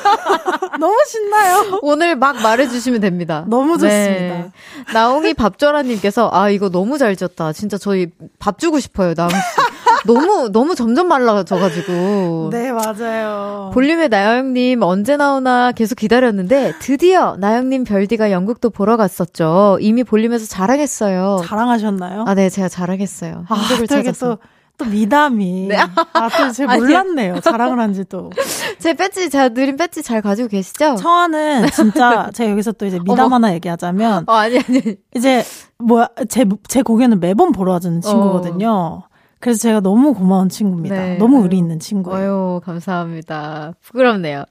너무 0.79 0.95
신나요. 1.07 1.79
오늘 1.81 2.15
막 2.15 2.41
말해주시면 2.41 3.01
됩니다. 3.01 3.45
너무 3.47 3.77
네. 3.77 3.79
좋습니다. 3.79 4.35
네. 4.35 4.51
나옹이 4.93 5.33
밥조라님께서, 5.35 6.29
아, 6.33 6.49
이거 6.49 6.69
너무 6.69 6.97
잘 6.97 7.15
지었다. 7.15 7.53
진짜 7.53 7.77
저희 7.77 8.07
밥 8.39 8.59
주고 8.59 8.79
싶어요, 8.79 9.13
나옹 9.15 9.29
씨. 9.29 9.35
너무, 10.05 10.49
너무 10.51 10.75
점점 10.75 11.07
말라져가지고. 11.07 12.49
네, 12.51 12.71
맞아요. 12.71 13.71
볼륨의 13.73 14.09
나영님 14.09 14.81
언제 14.83 15.17
나오나 15.17 15.71
계속 15.71 15.95
기다렸는데 15.95 16.73
드디어 16.79 17.35
나영님 17.37 17.83
별디가 17.83 18.31
연극도 18.31 18.69
보러 18.69 18.97
갔었죠. 18.97 19.77
이미 19.81 20.03
볼륨에서 20.03 20.45
자랑했어요. 20.45 21.41
자랑하셨나요? 21.45 22.25
아, 22.27 22.35
네, 22.35 22.49
제가 22.49 22.69
자랑했어요. 22.69 23.45
아, 23.49 23.67
되게 23.87 24.11
또, 24.11 24.37
또 24.77 24.85
미담이. 24.85 25.67
네. 25.69 25.77
아, 25.77 26.29
또 26.29 26.51
제가 26.51 26.75
몰랐네요. 26.77 27.39
자랑을 27.39 27.79
한지도. 27.79 28.29
제 28.79 28.93
배지, 28.93 29.29
제가 29.29 29.49
느린 29.49 29.77
배지 29.77 30.03
잘 30.03 30.21
가지고 30.21 30.49
계시죠? 30.49 30.95
청아는 30.95 31.71
진짜, 31.71 32.29
제가 32.35 32.51
여기서 32.51 32.73
또 32.73 32.85
이제 32.85 32.99
미담 32.99 33.25
어머. 33.25 33.35
하나 33.35 33.53
얘기하자면. 33.53 34.25
어, 34.27 34.33
아니, 34.33 34.57
아니. 34.59 34.81
이제, 35.15 35.43
뭐야, 35.79 36.09
제, 36.29 36.45
제 36.67 36.81
공연을 36.81 37.17
매번 37.17 37.51
보러 37.51 37.71
와주는 37.73 38.01
친구거든요. 38.01 38.69
어. 38.69 39.14
그래서 39.45 39.59
제가 39.59 39.79
너무 39.79 40.15
고마운 40.15 40.49
친구입니다. 40.49 40.95
네. 40.95 41.17
너무 41.17 41.43
의리 41.43 41.55
있는 41.59 41.79
친구예요. 41.79 42.17
아유, 42.17 42.61
감사합니다. 42.65 43.73
부끄럽네요. 43.83 44.45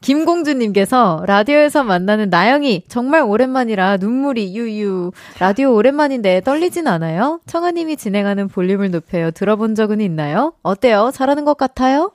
김공주님께서 0.00 1.22
라디오에서 1.28 1.84
만나는 1.84 2.28
나영이 2.28 2.82
정말 2.88 3.22
오랜만이라 3.22 3.98
눈물이 3.98 4.56
유유. 4.56 5.12
라디오 5.38 5.72
오랜만인데 5.76 6.40
떨리진 6.40 6.88
않아요? 6.88 7.38
청아님이 7.46 7.96
진행하는 7.96 8.48
볼륨을 8.48 8.90
높여요. 8.90 9.30
들어본 9.30 9.76
적은 9.76 10.00
있나요? 10.00 10.54
어때요? 10.64 11.12
잘하는 11.14 11.44
것 11.44 11.56
같아요? 11.56 12.10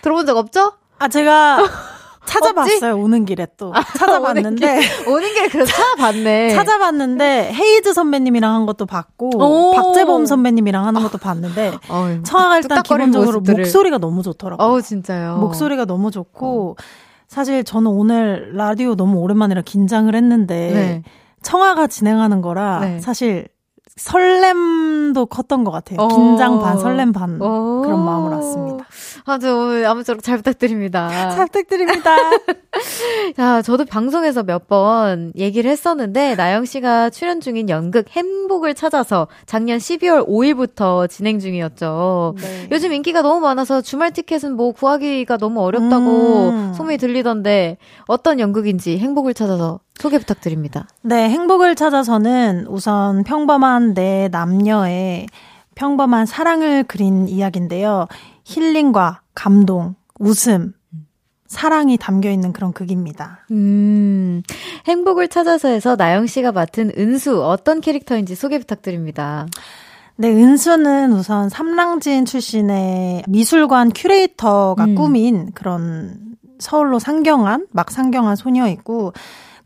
들어본 0.00 0.24
적 0.24 0.38
없죠? 0.38 0.72
아, 0.98 1.08
제가 1.08 1.58
찾아봤어요. 2.26 2.96
오는 2.98 3.24
길에 3.24 3.46
또 3.56 3.72
아, 3.74 3.82
찾아봤는데 3.84 4.48
오는, 4.48 4.80
길, 4.80 5.08
오는 5.08 5.28
길에 5.34 5.48
그래서 5.48 5.72
찾아봤네. 5.72 6.54
찾아봤는데 6.54 7.52
헤이즈 7.54 7.92
선배님이랑 7.92 8.52
한 8.54 8.66
것도 8.66 8.86
봤고 8.86 9.72
박재범 9.74 10.26
선배님이랑 10.26 10.86
하는 10.86 11.02
것도 11.02 11.18
봤는데 11.18 11.72
어, 11.88 12.18
청아가 12.24 12.58
일단 12.58 12.82
기본적으로 12.82 13.40
모습들을. 13.40 13.58
목소리가 13.64 13.98
너무 13.98 14.22
좋더라고요. 14.22 14.66
어 14.66 14.80
진짜요. 14.80 15.36
목소리가 15.38 15.84
너무 15.84 16.10
좋고 16.10 16.76
어. 16.78 16.82
사실 17.28 17.64
저는 17.64 17.90
오늘 17.90 18.52
라디오 18.54 18.94
너무 18.96 19.18
오랜만이라 19.18 19.62
긴장을 19.62 20.14
했는데 20.14 20.54
네. 20.72 21.02
청아가 21.42 21.86
진행하는 21.86 22.40
거라 22.40 22.80
네. 22.80 23.00
사실 23.00 23.48
설렘도 23.96 25.26
컸던 25.26 25.62
것 25.62 25.70
같아요. 25.70 26.00
어. 26.00 26.08
긴장 26.08 26.58
반, 26.60 26.78
설렘 26.78 27.12
반 27.12 27.38
어. 27.40 27.82
그런 27.84 28.04
마음으로 28.04 28.36
왔습니다. 28.36 28.86
아주 29.24 29.56
오늘 29.56 29.86
아무쪼록 29.86 30.22
잘 30.22 30.36
부탁드립니다. 30.36 31.08
잘 31.30 31.46
부탁드립니다. 31.46 32.16
자, 33.36 33.62
저도 33.62 33.84
방송에서 33.84 34.42
몇 34.42 34.64
번 34.66 35.30
얘기를 35.36 35.70
했었는데 35.70 36.34
나영 36.36 36.64
씨가 36.64 37.10
출연 37.10 37.40
중인 37.40 37.68
연극 37.68 38.08
행복을 38.08 38.74
찾아서 38.74 39.28
작년 39.44 39.76
12월 39.78 40.26
5일부터 40.26 41.06
진행 41.08 41.38
중이었죠. 41.38 42.34
네. 42.40 42.68
요즘 42.72 42.94
인기가 42.94 43.20
너무 43.20 43.40
많아서 43.40 43.82
주말 43.82 44.10
티켓은 44.12 44.56
뭐 44.56 44.72
구하기가 44.72 45.36
너무 45.36 45.60
어렵다고 45.60 46.48
음. 46.48 46.72
소문이 46.74 46.96
들리던데 46.96 47.76
어떤 48.06 48.40
연극인지 48.40 48.98
행복을 48.98 49.34
찾아서 49.34 49.80
소개 49.98 50.18
부탁드립니다. 50.18 50.86
네, 51.02 51.28
행복을 51.28 51.74
찾아서는 51.74 52.66
우선 52.68 53.24
평범한 53.24 53.94
내 53.94 54.28
남녀의 54.30 55.26
평범한 55.74 56.26
사랑을 56.26 56.84
그린 56.84 57.28
이야기인데요. 57.28 58.06
힐링과 58.44 59.22
감동, 59.34 59.94
웃음, 60.18 60.72
사랑이 61.46 61.96
담겨 61.96 62.30
있는 62.30 62.52
그런 62.52 62.72
극입니다. 62.72 63.46
음, 63.50 64.42
행복을 64.86 65.28
찾아서에서 65.28 65.96
나영 65.96 66.26
씨가 66.26 66.52
맡은 66.52 66.92
은수 66.98 67.44
어떤 67.44 67.80
캐릭터인지 67.80 68.34
소개 68.34 68.58
부탁드립니다. 68.58 69.46
네, 70.16 70.30
은수는 70.30 71.12
우선 71.12 71.48
삼랑진 71.48 72.24
출신의 72.24 73.24
미술관 73.28 73.92
큐레이터가 73.94 74.84
음. 74.84 74.94
꾸민 74.94 75.52
그런 75.52 76.36
서울로 76.58 76.98
상경한 76.98 77.66
막 77.72 77.90
상경한 77.90 78.36
소녀이고 78.36 79.12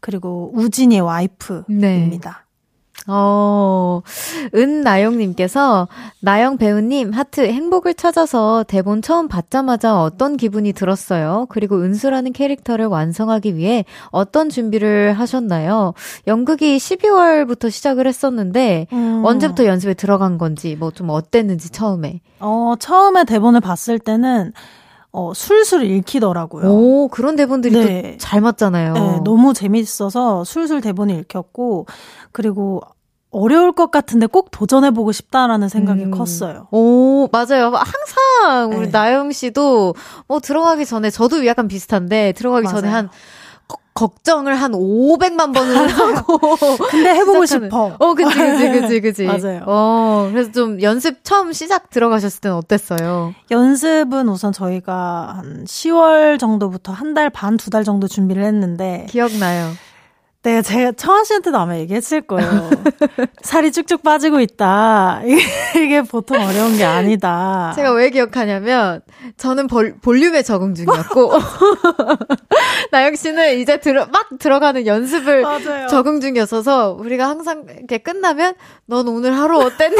그리고 0.00 0.50
우진이의 0.54 1.00
와이프입니다. 1.00 2.30
네. 2.30 2.48
어, 3.10 4.02
은나영님께서, 4.54 5.88
나영 6.20 6.58
배우님, 6.58 7.12
하트, 7.12 7.40
행복을 7.40 7.94
찾아서 7.94 8.64
대본 8.68 9.00
처음 9.00 9.28
받자마자 9.28 10.02
어떤 10.02 10.36
기분이 10.36 10.74
들었어요? 10.74 11.46
그리고 11.48 11.80
은수라는 11.80 12.32
캐릭터를 12.34 12.84
완성하기 12.86 13.56
위해 13.56 13.86
어떤 14.10 14.50
준비를 14.50 15.14
하셨나요? 15.14 15.94
연극이 16.26 16.76
12월부터 16.76 17.70
시작을 17.70 18.06
했었는데, 18.06 18.88
음. 18.92 19.22
언제부터 19.24 19.64
연습에 19.64 19.94
들어간 19.94 20.36
건지, 20.36 20.76
뭐 20.78 20.90
좀 20.90 21.08
어땠는지 21.10 21.70
처음에. 21.70 22.20
어, 22.40 22.74
처음에 22.78 23.24
대본을 23.24 23.60
봤을 23.60 23.98
때는, 23.98 24.52
어, 25.18 25.34
술술 25.34 25.82
읽히더라고요. 25.84 26.70
오, 26.70 27.08
그런 27.08 27.34
대본들이 27.34 27.74
네. 27.74 28.16
잘 28.20 28.40
맞잖아요. 28.40 28.92
네, 28.92 29.20
너무 29.24 29.52
재밌어서 29.52 30.44
술술 30.44 30.80
대본이 30.80 31.12
읽혔고, 31.18 31.86
그리고 32.30 32.80
어려울 33.30 33.72
것 33.72 33.90
같은데 33.90 34.26
꼭 34.26 34.52
도전해보고 34.52 35.10
싶다라는 35.10 35.68
생각이 35.68 36.04
음. 36.04 36.10
컸어요. 36.12 36.68
오, 36.70 37.28
맞아요. 37.32 37.72
항상 37.74 38.70
우리 38.70 38.86
네. 38.86 38.90
나영 38.92 39.32
씨도 39.32 39.96
뭐 40.28 40.38
들어가기 40.38 40.86
전에 40.86 41.10
저도 41.10 41.44
약간 41.46 41.66
비슷한데 41.66 42.32
들어가기 42.32 42.66
맞아요. 42.66 42.80
전에 42.80 42.88
한 42.88 43.10
걱정을 43.98 44.54
한 44.54 44.72
500만 44.72 45.52
번을 45.52 45.88
하고. 45.88 46.38
근데 46.90 47.10
해보고 47.14 47.46
싶어. 47.46 47.96
어, 47.98 48.14
그치, 48.14 48.34
그치, 48.38 48.68
그치, 48.80 49.00
그치. 49.00 49.24
맞아요. 49.24 49.62
어, 49.66 50.28
그래서 50.32 50.52
좀 50.52 50.80
연습 50.82 51.24
처음 51.24 51.52
시작 51.52 51.90
들어가셨을 51.90 52.40
때는 52.40 52.56
어땠어요? 52.56 53.34
연습은 53.50 54.28
우선 54.28 54.52
저희가 54.52 55.34
한 55.36 55.64
10월 55.64 56.38
정도부터 56.38 56.92
한 56.92 57.14
달 57.14 57.30
반, 57.30 57.56
두 57.56 57.70
달 57.70 57.84
정도 57.84 58.06
준비를 58.06 58.44
했는데. 58.44 59.06
기억나요. 59.08 59.70
네, 60.44 60.62
제가 60.62 60.92
청아 60.92 61.24
씨한테도 61.24 61.58
아마 61.58 61.76
얘기했을 61.78 62.20
거예요. 62.22 62.70
살이 63.42 63.72
쭉쭉 63.72 64.02
빠지고 64.04 64.40
있다. 64.40 65.20
이게 65.76 66.00
보통 66.02 66.40
어려운 66.40 66.76
게 66.76 66.84
아니다. 66.84 67.72
제가 67.74 67.92
왜 67.92 68.08
기억하냐면 68.10 69.02
저는 69.36 69.66
볼, 69.66 69.96
볼륨에 70.00 70.42
적응 70.42 70.74
중이었고 70.74 71.32
나영 72.92 73.16
씨는 73.16 73.58
이제 73.58 73.78
들어 73.80 74.06
막 74.06 74.28
들어가는 74.38 74.86
연습을 74.86 75.42
맞아요. 75.42 75.88
적응 75.88 76.20
중이었어서 76.20 76.92
우리가 76.98 77.28
항상 77.28 77.64
이렇게 77.76 77.98
끝나면 77.98 78.54
넌 78.86 79.08
오늘 79.08 79.36
하루 79.36 79.58
어땠니? 79.58 79.96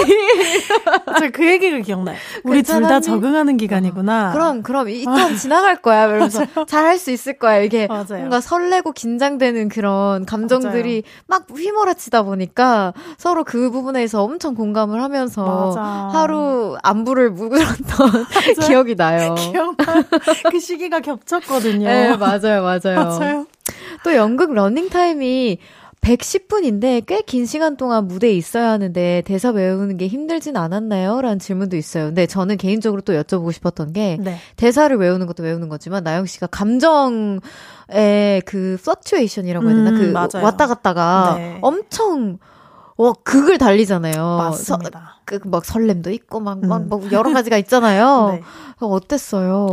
제가 1.18 1.30
그 1.32 1.46
얘기가 1.46 1.78
기억나요. 1.80 2.16
우리 2.44 2.62
둘 2.62 2.82
다 2.88 3.00
적응하는 3.00 3.56
기간이구나. 3.56 4.30
어, 4.30 4.32
그럼 4.32 4.62
그럼 4.62 4.88
일단 4.88 5.36
지나갈 5.36 5.82
거야. 5.82 6.06
이러면서 6.06 6.46
잘 6.66 6.84
할 6.86 6.96
수 6.98 7.10
있을 7.10 7.38
거야. 7.38 7.58
이게 7.58 7.86
맞아요. 7.88 8.06
뭔가 8.18 8.40
설레고 8.40 8.92
긴장되는 8.92 9.68
그런 9.68 10.24
감 10.24 10.37
정들이 10.46 11.02
맞아요. 11.26 11.42
막 11.42 11.46
휘몰아치다 11.50 12.22
보니까 12.22 12.92
서로 13.16 13.42
그 13.42 13.70
부분에서 13.70 14.22
엄청 14.22 14.54
공감을 14.54 15.02
하면서 15.02 15.42
맞아. 15.74 15.82
하루 16.12 16.76
안부를 16.82 17.30
물었던 17.30 18.26
기억이 18.68 18.94
나요. 18.94 19.34
기억나. 19.50 20.04
그 20.50 20.60
시기가 20.60 21.00
겹쳤거든요. 21.00 21.86
네, 21.88 22.16
맞아요, 22.16 22.62
맞아요. 22.62 22.96
맞아요. 22.96 23.46
또 24.04 24.14
연극 24.14 24.52
러닝 24.52 24.88
타임이 24.90 25.58
110분인데 26.00 27.04
꽤 27.06 27.22
긴 27.26 27.44
시간 27.44 27.76
동안 27.76 28.08
무대에 28.08 28.32
있어야 28.32 28.70
하는데 28.70 29.22
대사 29.26 29.50
외우는 29.50 29.96
게 29.98 30.08
힘들진 30.08 30.56
않았나요? 30.56 31.20
라는 31.20 31.38
질문도 31.38 31.76
있어요. 31.76 32.06
근데 32.06 32.26
저는 32.26 32.56
개인적으로 32.56 33.02
또 33.02 33.12
여쭤보고 33.12 33.52
싶었던 33.52 33.92
게 33.92 34.16
네. 34.20 34.38
대사를 34.56 34.96
외우는 34.96 35.26
것도 35.26 35.42
외우는 35.42 35.68
거지만 35.68 36.04
나영 36.04 36.24
씨가 36.26 36.46
감정의 36.46 37.40
그 38.46 38.78
fluctuation이라고 38.82 39.66
해야 39.68 39.74
되나? 39.76 39.90
음, 39.90 39.98
그 39.98 40.04
맞아요. 40.12 40.44
왔다 40.44 40.66
갔다가 40.66 41.34
네. 41.36 41.58
엄청 41.60 42.38
어, 42.96 43.12
극을 43.12 43.58
달리잖아요. 43.58 44.36
맞습니다. 44.38 44.98
서, 44.98 45.06
그, 45.24 45.40
막 45.44 45.64
설렘도 45.64 46.10
있고 46.10 46.40
막, 46.40 46.58
막, 46.66 46.88
막뭐 46.88 47.10
여러 47.12 47.32
가지가 47.32 47.56
있잖아요. 47.58 48.30
네. 48.40 48.42
어땠어요? 48.80 49.68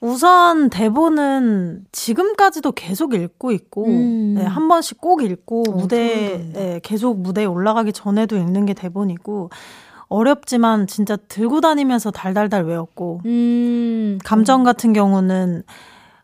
우선 0.00 0.70
대본은 0.70 1.86
지금까지도 1.90 2.72
계속 2.72 3.14
읽고 3.14 3.50
있고 3.52 3.86
음. 3.86 4.34
네, 4.36 4.44
한 4.44 4.68
번씩 4.68 5.00
꼭 5.00 5.22
읽고 5.22 5.64
어, 5.68 5.72
무대에 5.72 6.38
네, 6.52 6.80
계속 6.82 7.18
무대에 7.18 7.44
올라가기 7.44 7.92
전에도 7.92 8.36
읽는 8.36 8.66
게 8.66 8.74
대본이고 8.74 9.50
어렵지만 10.08 10.86
진짜 10.86 11.16
들고 11.16 11.60
다니면서 11.60 12.10
달달달 12.10 12.64
외웠고 12.64 13.20
음. 13.26 14.18
감정 14.24 14.62
같은 14.62 14.92
경우는 14.92 15.64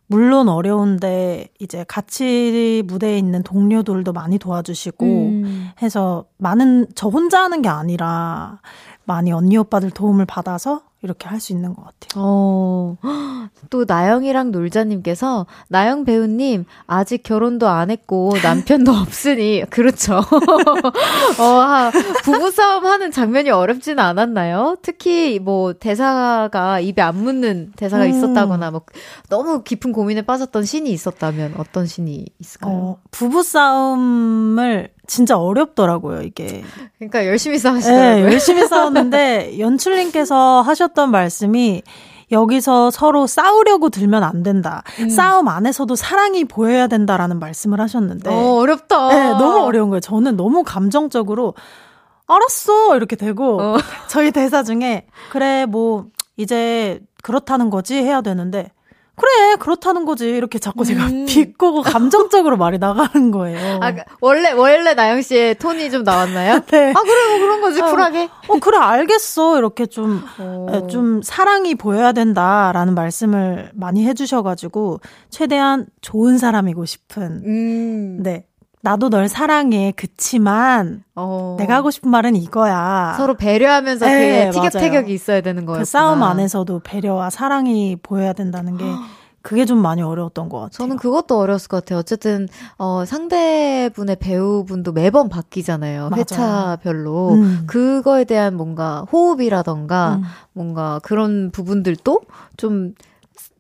물론 0.07 0.49
어려운데 0.49 1.49
이제 1.59 1.85
같이 1.89 2.83
무대에 2.87 3.19
있는 3.19 3.43
동료들도 3.43 4.13
많이 4.13 4.39
도와주시고 4.39 5.05
음. 5.05 5.69
해서 5.83 6.27
많은 6.39 6.87
저 6.95 7.09
혼자 7.09 7.43
하는 7.43 7.63
게 7.63 7.69
아니라 7.69 8.61
많이 9.05 9.33
언니 9.33 9.57
오빠들 9.57 9.91
도움을 9.91 10.27
받아서 10.27 10.83
이렇게 11.05 11.29
할 11.29 11.39
수 11.45 11.53
있는 11.53 11.75
것 11.75 11.83
같아요. 11.85 12.15
어, 12.17 12.97
또 13.71 13.85
나영이랑 13.87 14.51
놀자님께서 14.51 15.47
나영 15.69 16.05
배우님 16.07 16.65
아직 16.87 17.23
결혼도 17.23 17.69
안 17.69 17.91
했고 17.91 18.33
남편도 18.43 18.91
없으니 18.97 19.63
그렇죠. 19.69 20.17
어, 21.39 21.91
부부 22.23 22.51
싸움 22.51 22.87
하는 22.87 23.11
장면이 23.11 23.51
어렵지는 23.51 23.99
않았나요? 24.03 24.77
특히 24.81 25.39
뭐 25.39 25.75
대사가 25.75 26.81
입에 26.81 27.03
안 27.03 27.17
묻는 27.17 27.73
대사가 27.77 28.05
음. 28.05 28.09
있었다거나 28.11 28.71
뭐 28.71 28.83
너무 29.29 29.63
깊은 29.63 29.93
고민에 29.93 30.23
빠졌던 30.23 30.65
신이 30.65 30.91
있었다면 30.91 31.55
어떤 31.59 31.87
신이 31.87 32.25
있을까요? 32.39 32.73
어, 32.75 32.99
부부 33.11 33.43
싸움을 33.43 34.95
진짜 35.07 35.37
어렵더라고요, 35.37 36.23
이게. 36.23 36.65
그러니까 36.97 37.27
열심히 37.27 37.59
싸우시더라고요. 37.59 38.15
네, 38.27 38.33
열심히 38.33 38.67
싸웠는데 38.67 39.59
연출님께서 39.59 40.63
하셨 40.63 40.94
던 40.95 41.11
말씀이 41.11 41.83
여기서 42.33 42.91
서로 42.91 43.27
싸우려고 43.27 43.91
들면 43.91 44.23
안 44.23 44.43
된다. 44.43 44.83
음. 45.01 45.09
싸움 45.09 45.49
안에서도 45.49 45.95
사랑이 45.95 46.45
보여야 46.45 46.87
된다라는 46.87 47.39
말씀을 47.39 47.81
하셨는데. 47.81 48.31
어, 48.31 48.55
어렵다. 48.55 49.09
네, 49.09 49.29
너무 49.31 49.65
어려운 49.65 49.91
거예요. 49.91 50.01
저는 50.01 50.37
너무 50.37 50.63
감정적으로 50.65 51.55
알았어 52.27 52.97
이렇게 52.97 53.17
되고 53.17 53.61
어. 53.61 53.77
저희 54.09 54.31
대사 54.31 54.63
중에 54.63 55.07
그래 55.31 55.67
뭐 55.67 56.07
이제 56.37 57.01
그렇다는 57.23 57.71
거지 57.71 57.97
해야 57.97 58.23
되는데 58.23 58.71
그래 59.17 59.57
그렇다는 59.61 60.05
거지 60.05 60.29
이렇게 60.29 60.59
자꾸 60.59 60.85
제가 60.85 61.07
음. 61.07 61.27
비꼬고 61.29 61.83
감정적으로 61.83 62.57
말이 62.57 62.79
나가는 62.79 63.31
거예요. 63.31 63.79
아 63.81 63.95
원래 64.21 64.51
원래 64.53 64.95
나영 64.95 65.23
씨의 65.23 65.57
톤이 65.57 65.91
좀 65.91 66.03
나왔나요? 66.03 66.61
네. 66.67 66.91
아 66.91 67.01
그래 67.01 67.29
뭐 67.31 67.39
그런 67.39 67.61
거지 67.61 67.81
아, 67.81 67.91
쿨하게. 67.91 68.29
어 68.49 68.59
그래 68.59 68.79
알겠어 68.79 69.59
이렇게 69.59 69.87
좀좀 69.87 70.25
어. 70.39 70.87
좀 70.89 71.23
사랑이 71.23 71.75
보여야 71.77 72.13
된다라는 72.13 72.95
말씀을 72.95 73.71
많이 73.75 74.05
해주셔가지고 74.07 75.01
최대한 75.31 75.87
좋은 76.01 76.39
사람이고 76.39 76.85
싶은. 76.85 77.43
음. 77.45 78.23
네. 78.23 78.47
나도 78.85 79.09
널 79.09 79.29
사랑해. 79.29 79.95
그치만 79.97 81.05
어. 81.15 81.57
내가 81.59 81.77
하고 81.77 81.91
싶은 81.91 82.11
말은 82.11 82.37
이거야. 82.37 83.15
서로 83.17 83.35
배려하면서 83.35 84.05
네, 84.05 84.51
그게 84.51 84.51
티격태격이 84.51 85.13
있어야 85.13 85.41
되는 85.41 85.65
거예요. 85.65 85.79
그 85.79 85.85
싸움 85.87 86.23
안에서도 86.23 86.81
배려와 86.85 87.31
사랑이 87.31 87.97
보여야 88.03 88.35
된다는 88.35 88.77
게 88.77 88.85
그게 89.41 89.65
좀 89.65 89.79
많이 89.79 90.03
어려웠던 90.03 90.51
것 90.51 90.59
같아요. 90.59 90.71
저는 90.71 90.97
그것도 90.99 91.39
어려웠을 91.39 91.69
것 91.69 91.79
같아요. 91.79 91.99
어쨌든 91.99 92.47
어 92.77 93.05
상대분의 93.07 94.17
배우분도 94.17 94.93
매번 94.93 95.31
바뀌잖아요. 95.31 96.11
맞아요. 96.11 96.21
회차별로. 96.21 97.33
음. 97.33 97.65
그거에 97.67 98.25
대한 98.25 98.55
뭔가 98.55 99.07
호흡이라던가 99.11 100.17
음. 100.17 100.23
뭔가 100.53 101.01
그런 101.03 101.51
부분들도 101.51 102.21
좀 102.59 102.95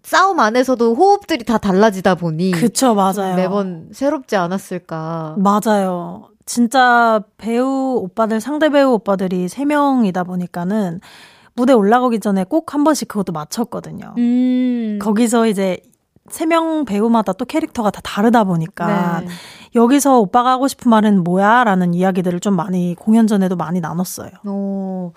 싸움 0.04 0.38
안에서도 0.38 0.94
호흡들이 0.94 1.44
다 1.44 1.58
달라지다 1.58 2.14
보니 2.14 2.52
그쵸 2.52 2.94
맞아요 2.94 3.34
매번 3.34 3.88
새롭지 3.92 4.36
않았을까 4.36 5.36
맞아요 5.38 6.28
진짜 6.46 7.22
배우 7.38 7.96
오빠들 8.02 8.40
상대 8.40 8.68
배우 8.68 8.92
오빠들이 8.92 9.48
세 9.48 9.64
명이다 9.64 10.24
보니까는 10.24 11.00
무대 11.56 11.72
올라가기 11.72 12.20
전에 12.20 12.44
꼭 12.44 12.74
한 12.74 12.84
번씩 12.84 13.08
그것도 13.08 13.32
맞췄거든요 13.32 14.14
음. 14.18 14.98
거기서 15.00 15.46
이제 15.46 15.78
세 16.30 16.46
명 16.46 16.84
배우마다 16.86 17.34
또 17.34 17.44
캐릭터가 17.44 17.90
다 17.90 18.00
다르다 18.02 18.44
보니까 18.44 19.20
네. 19.20 19.28
여기서 19.74 20.20
오빠가 20.20 20.52
하고 20.52 20.68
싶은 20.68 20.88
말은 20.88 21.22
뭐야? 21.22 21.64
라는 21.64 21.92
이야기들을 21.92 22.40
좀 22.40 22.54
많이 22.56 22.94
공연 22.98 23.26
전에도 23.26 23.56
많이 23.56 23.80
나눴어요. 23.80 24.30
오. 24.46 25.12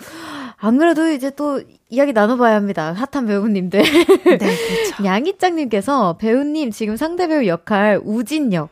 안 0.60 0.78
그래도 0.78 1.08
이제 1.12 1.30
또 1.36 1.62
이야기 1.90 2.14
나눠봐야 2.14 2.56
합니다. 2.56 2.94
핫한 2.94 3.28
배우님들. 3.28 3.82
네, 3.82 4.38
그렇죠. 4.38 5.04
양희짱님께서 5.06 6.18
배우님 6.18 6.72
지금 6.72 6.98
상대 6.98 7.28
배우 7.28 7.46
역할 7.46 8.00
우진 8.04 8.54
역. 8.54 8.70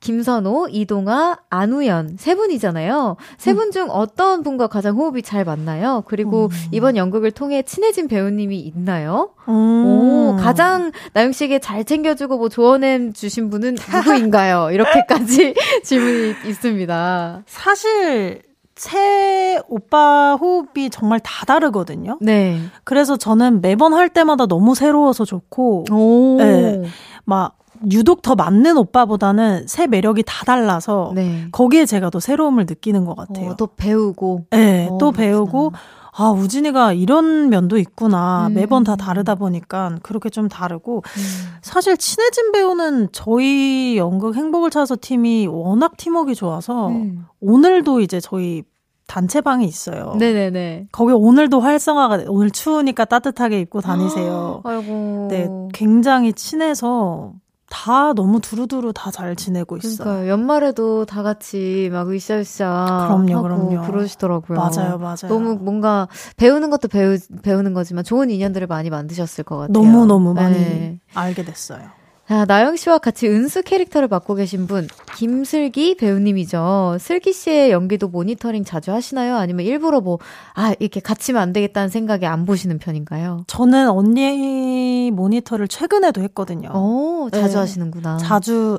김선호, 0.00 0.68
이동아, 0.70 1.38
안우연 1.50 2.18
세 2.20 2.36
분이잖아요. 2.36 3.16
세 3.36 3.52
분 3.54 3.72
중 3.72 3.88
어떤 3.90 4.44
분과 4.44 4.68
가장 4.68 4.94
호흡이 4.96 5.22
잘 5.22 5.44
맞나요? 5.44 6.04
그리고 6.06 6.44
음. 6.52 6.68
이번 6.70 6.96
연극을 6.96 7.32
통해 7.32 7.62
친해진 7.62 8.06
배우님이 8.06 8.60
있나요? 8.60 9.30
음. 9.48 9.52
오, 9.52 10.36
가장 10.40 10.92
나영 11.14 11.32
씨에게 11.32 11.58
잘 11.58 11.84
챙겨주고 11.84 12.38
뭐 12.38 12.48
조언해 12.48 13.12
주신 13.12 13.50
분은 13.50 13.74
누구인가요? 13.92 14.70
이렇게까지 14.74 15.54
질문이 15.82 16.34
있습니다. 16.46 17.42
사실 17.46 18.42
새 18.78 19.60
오빠 19.68 20.36
호흡이 20.36 20.88
정말 20.90 21.20
다 21.20 21.44
다르거든요. 21.44 22.18
네. 22.20 22.60
그래서 22.84 23.16
저는 23.16 23.60
매번 23.60 23.92
할 23.92 24.08
때마다 24.08 24.46
너무 24.46 24.74
새로워서 24.74 25.24
좋고, 25.24 25.84
오. 25.90 26.36
네. 26.38 26.82
막 27.24 27.58
유독 27.90 28.22
더 28.22 28.34
맞는 28.34 28.76
오빠보다는 28.76 29.66
새 29.66 29.86
매력이 29.86 30.24
다 30.26 30.44
달라서 30.44 31.12
네. 31.14 31.46
거기에 31.52 31.86
제가 31.86 32.10
더 32.10 32.20
새로움을 32.20 32.66
느끼는 32.66 33.04
것 33.04 33.14
같아요. 33.16 33.50
어, 33.50 33.56
또 33.56 33.66
배우고, 33.66 34.46
네, 34.50 34.88
어, 34.90 34.98
또 34.98 35.12
배우고. 35.12 35.72
아, 36.18 36.30
우진이가 36.30 36.94
이런 36.94 37.48
면도 37.48 37.78
있구나. 37.78 38.48
음. 38.48 38.54
매번 38.54 38.82
다 38.82 38.96
다르다 38.96 39.36
보니까 39.36 39.96
그렇게 40.02 40.30
좀 40.30 40.48
다르고. 40.48 40.96
음. 40.96 41.22
사실 41.62 41.96
친해진 41.96 42.50
배우는 42.50 43.08
저희 43.12 43.96
연극 43.96 44.34
행복을 44.34 44.70
찾아서 44.70 44.96
팀이 45.00 45.46
워낙 45.46 45.96
팀워크가 45.96 46.34
좋아서 46.34 46.88
음. 46.88 47.24
오늘도 47.40 48.00
이제 48.00 48.20
저희 48.20 48.64
단체방이 49.06 49.64
있어요. 49.64 50.16
네네네. 50.18 50.88
거기 50.92 51.12
오늘도 51.12 51.60
활성화가, 51.60 52.24
오늘 52.28 52.50
추우니까 52.50 53.04
따뜻하게 53.06 53.60
입고 53.60 53.80
다니세요. 53.80 54.60
아이고. 54.64 55.28
네, 55.30 55.48
굉장히 55.72 56.32
친해서 56.34 57.32
다 57.70 58.12
너무 58.14 58.40
두루두루 58.40 58.92
다 58.94 59.10
잘 59.10 59.36
지내고 59.36 59.76
있어요. 59.76 59.96
그러니까 59.98 60.28
연말에도 60.28 61.04
다 61.04 61.22
같이 61.22 61.88
막 61.92 62.08
으쌰으쌰 62.10 63.04
그럼요, 63.06 63.36
하고 63.36 63.42
그럼요. 63.42 63.82
그러시더라고요. 63.82 64.58
맞아요, 64.58 64.98
맞아요. 64.98 65.28
너무 65.28 65.56
뭔가 65.56 66.08
배우는 66.36 66.70
것도 66.70 66.88
배우 66.88 67.18
배우는 67.42 67.74
거지만 67.74 68.04
좋은 68.04 68.30
인연들을 68.30 68.66
많이 68.66 68.90
만드셨을 68.90 69.44
것 69.44 69.56
같아요. 69.58 69.72
너무 69.72 70.06
너무 70.06 70.34
많이 70.34 70.54
네. 70.56 71.00
알게 71.14 71.42
됐어요. 71.44 71.97
자, 72.28 72.44
나영 72.44 72.76
씨와 72.76 72.98
같이 72.98 73.26
은수 73.26 73.62
캐릭터를 73.62 74.06
맡고 74.06 74.34
계신 74.34 74.66
분, 74.66 74.86
김슬기 75.16 75.96
배우님이죠. 75.96 76.98
슬기 77.00 77.32
씨의 77.32 77.70
연기도 77.70 78.08
모니터링 78.08 78.64
자주 78.64 78.92
하시나요? 78.92 79.36
아니면 79.36 79.64
일부러 79.64 80.02
뭐, 80.02 80.18
아, 80.52 80.74
이렇게 80.78 81.00
갇히면 81.00 81.40
안 81.40 81.54
되겠다는 81.54 81.88
생각에 81.88 82.26
안 82.26 82.44
보시는 82.44 82.80
편인가요? 82.80 83.44
저는 83.46 83.88
언니 83.88 85.10
모니터를 85.10 85.68
최근에도 85.68 86.20
했거든요. 86.20 86.68
오, 86.74 87.30
자주 87.30 87.54
네. 87.54 87.58
하시는구나. 87.60 88.18
자주, 88.18 88.78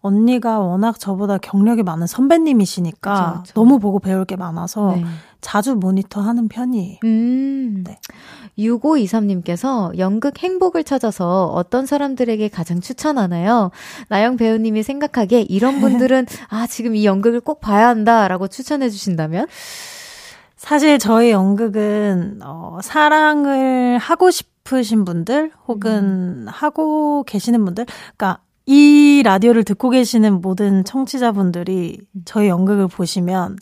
언니가 0.00 0.60
워낙 0.60 0.98
저보다 0.98 1.38
경력이 1.38 1.82
많은 1.82 2.06
선배님이시니까 2.06 3.14
그쵸, 3.14 3.42
그쵸. 3.42 3.52
너무 3.54 3.78
보고 3.78 3.98
배울 3.98 4.24
게 4.24 4.36
많아서 4.36 4.94
네. 4.96 5.04
자주 5.40 5.74
모니터 5.74 6.20
하는 6.20 6.48
편이에요. 6.48 6.98
음. 7.04 7.84
네. 7.84 7.98
6523님께서 8.58 9.96
연극 9.98 10.38
행복을 10.38 10.84
찾아서 10.84 11.46
어떤 11.46 11.86
사람들에게 11.86 12.48
가장 12.48 12.80
추천하나요? 12.80 13.70
나영 14.08 14.36
배우님이 14.36 14.82
생각하기에 14.82 15.42
이런 15.42 15.80
분들은 15.80 16.26
아, 16.48 16.66
지금 16.66 16.96
이 16.96 17.04
연극을 17.04 17.40
꼭 17.40 17.60
봐야 17.60 17.88
한다라고 17.88 18.48
추천해 18.48 18.90
주신다면? 18.90 19.46
사실 20.56 20.98
저희 20.98 21.30
연극은 21.30 22.40
어, 22.42 22.78
사랑을 22.82 23.96
하고 23.98 24.30
싶으신 24.30 25.04
분들 25.04 25.52
혹은 25.68 25.92
음. 25.92 26.46
하고 26.48 27.22
계시는 27.22 27.64
분들 27.64 27.86
그러니까 28.16 28.42
이 28.66 29.22
라디오를 29.24 29.64
듣고 29.64 29.88
계시는 29.88 30.42
모든 30.42 30.84
청취자분들이 30.84 32.00
저희 32.24 32.48
연극을 32.48 32.88
보시면 32.88 33.56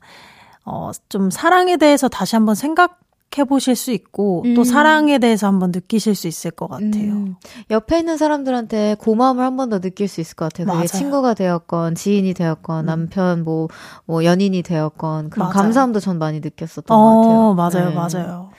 어, 0.65 0.91
좀 1.09 1.31
사랑에 1.31 1.77
대해서 1.77 2.09
다시 2.09 2.35
한번 2.35 2.57
생각 2.57 2.99
해보실 3.39 3.77
수 3.77 3.91
있고 3.93 4.43
음. 4.45 4.55
또 4.55 4.65
사랑에 4.65 5.19
대해서 5.19 5.47
한번 5.47 5.71
느끼실 5.71 6.15
수 6.15 6.27
있을 6.29 6.51
것 6.51 6.69
같아요. 6.69 7.13
음. 7.13 7.35
옆에 7.71 7.99
있는 7.99 8.17
사람들한테 8.17 8.97
고마움을 8.99 9.45
한 9.45 9.57
번 9.57 9.71
더 9.71 9.81
느낄 9.81 10.09
수 10.09 10.21
있을 10.21 10.37
것 10.37 10.47
같아요. 10.53 10.73
그게 10.75 10.87
친구가 10.87 11.35
되었건 11.35 11.95
지인이 11.97 12.33
되었건 12.35 12.85
음. 12.85 12.87
남편 12.87 13.45
뭐, 13.45 13.69
뭐 14.05 14.25
연인이 14.25 14.63
되었건 14.63 15.31
그런 15.31 15.49
맞아요. 15.49 15.53
감사함도 15.63 16.01
전 16.01 16.19
많이 16.19 16.41
느꼈었던 16.41 16.97
어, 16.97 17.01
것 17.01 17.21
같아요. 17.21 17.55
맞아요, 17.55 17.89
네. 17.91 17.95
맞아요. 17.95 18.51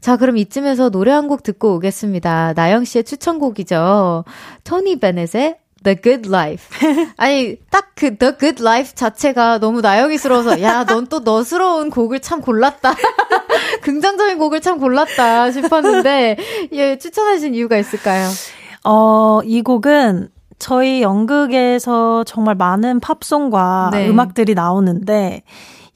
자, 0.00 0.16
그럼 0.16 0.36
이쯤에서 0.36 0.90
노래 0.90 1.10
한 1.12 1.28
곡 1.28 1.42
듣고 1.42 1.74
오겠습니다. 1.74 2.52
나영 2.54 2.84
씨의 2.84 3.04
추천곡이죠. 3.04 4.24
토니 4.64 5.00
베넷의 5.00 5.56
The 5.84 5.96
Good 6.02 6.28
Life. 6.28 6.68
아니, 7.16 7.56
딱 7.70 7.88
그 7.98 8.16
The 8.16 8.34
Good 8.38 8.62
Life 8.62 8.94
자체가 8.94 9.58
너무 9.58 9.80
나영이스러워서, 9.80 10.62
야, 10.62 10.84
넌 10.84 11.08
또 11.08 11.20
너스러운 11.20 11.90
곡을 11.90 12.20
참 12.20 12.40
골랐다. 12.40 12.94
긍정적인 13.82 14.38
곡을 14.38 14.60
참 14.60 14.78
골랐다 14.78 15.50
싶었는데, 15.50 16.36
예, 16.72 16.96
추천하신 16.98 17.54
이유가 17.54 17.76
있을까요? 17.76 18.28
어, 18.84 19.40
이 19.44 19.62
곡은 19.62 20.28
저희 20.60 21.02
연극에서 21.02 22.22
정말 22.24 22.54
많은 22.54 23.00
팝송과 23.00 23.90
네. 23.92 24.08
음악들이 24.08 24.54
나오는데, 24.54 25.42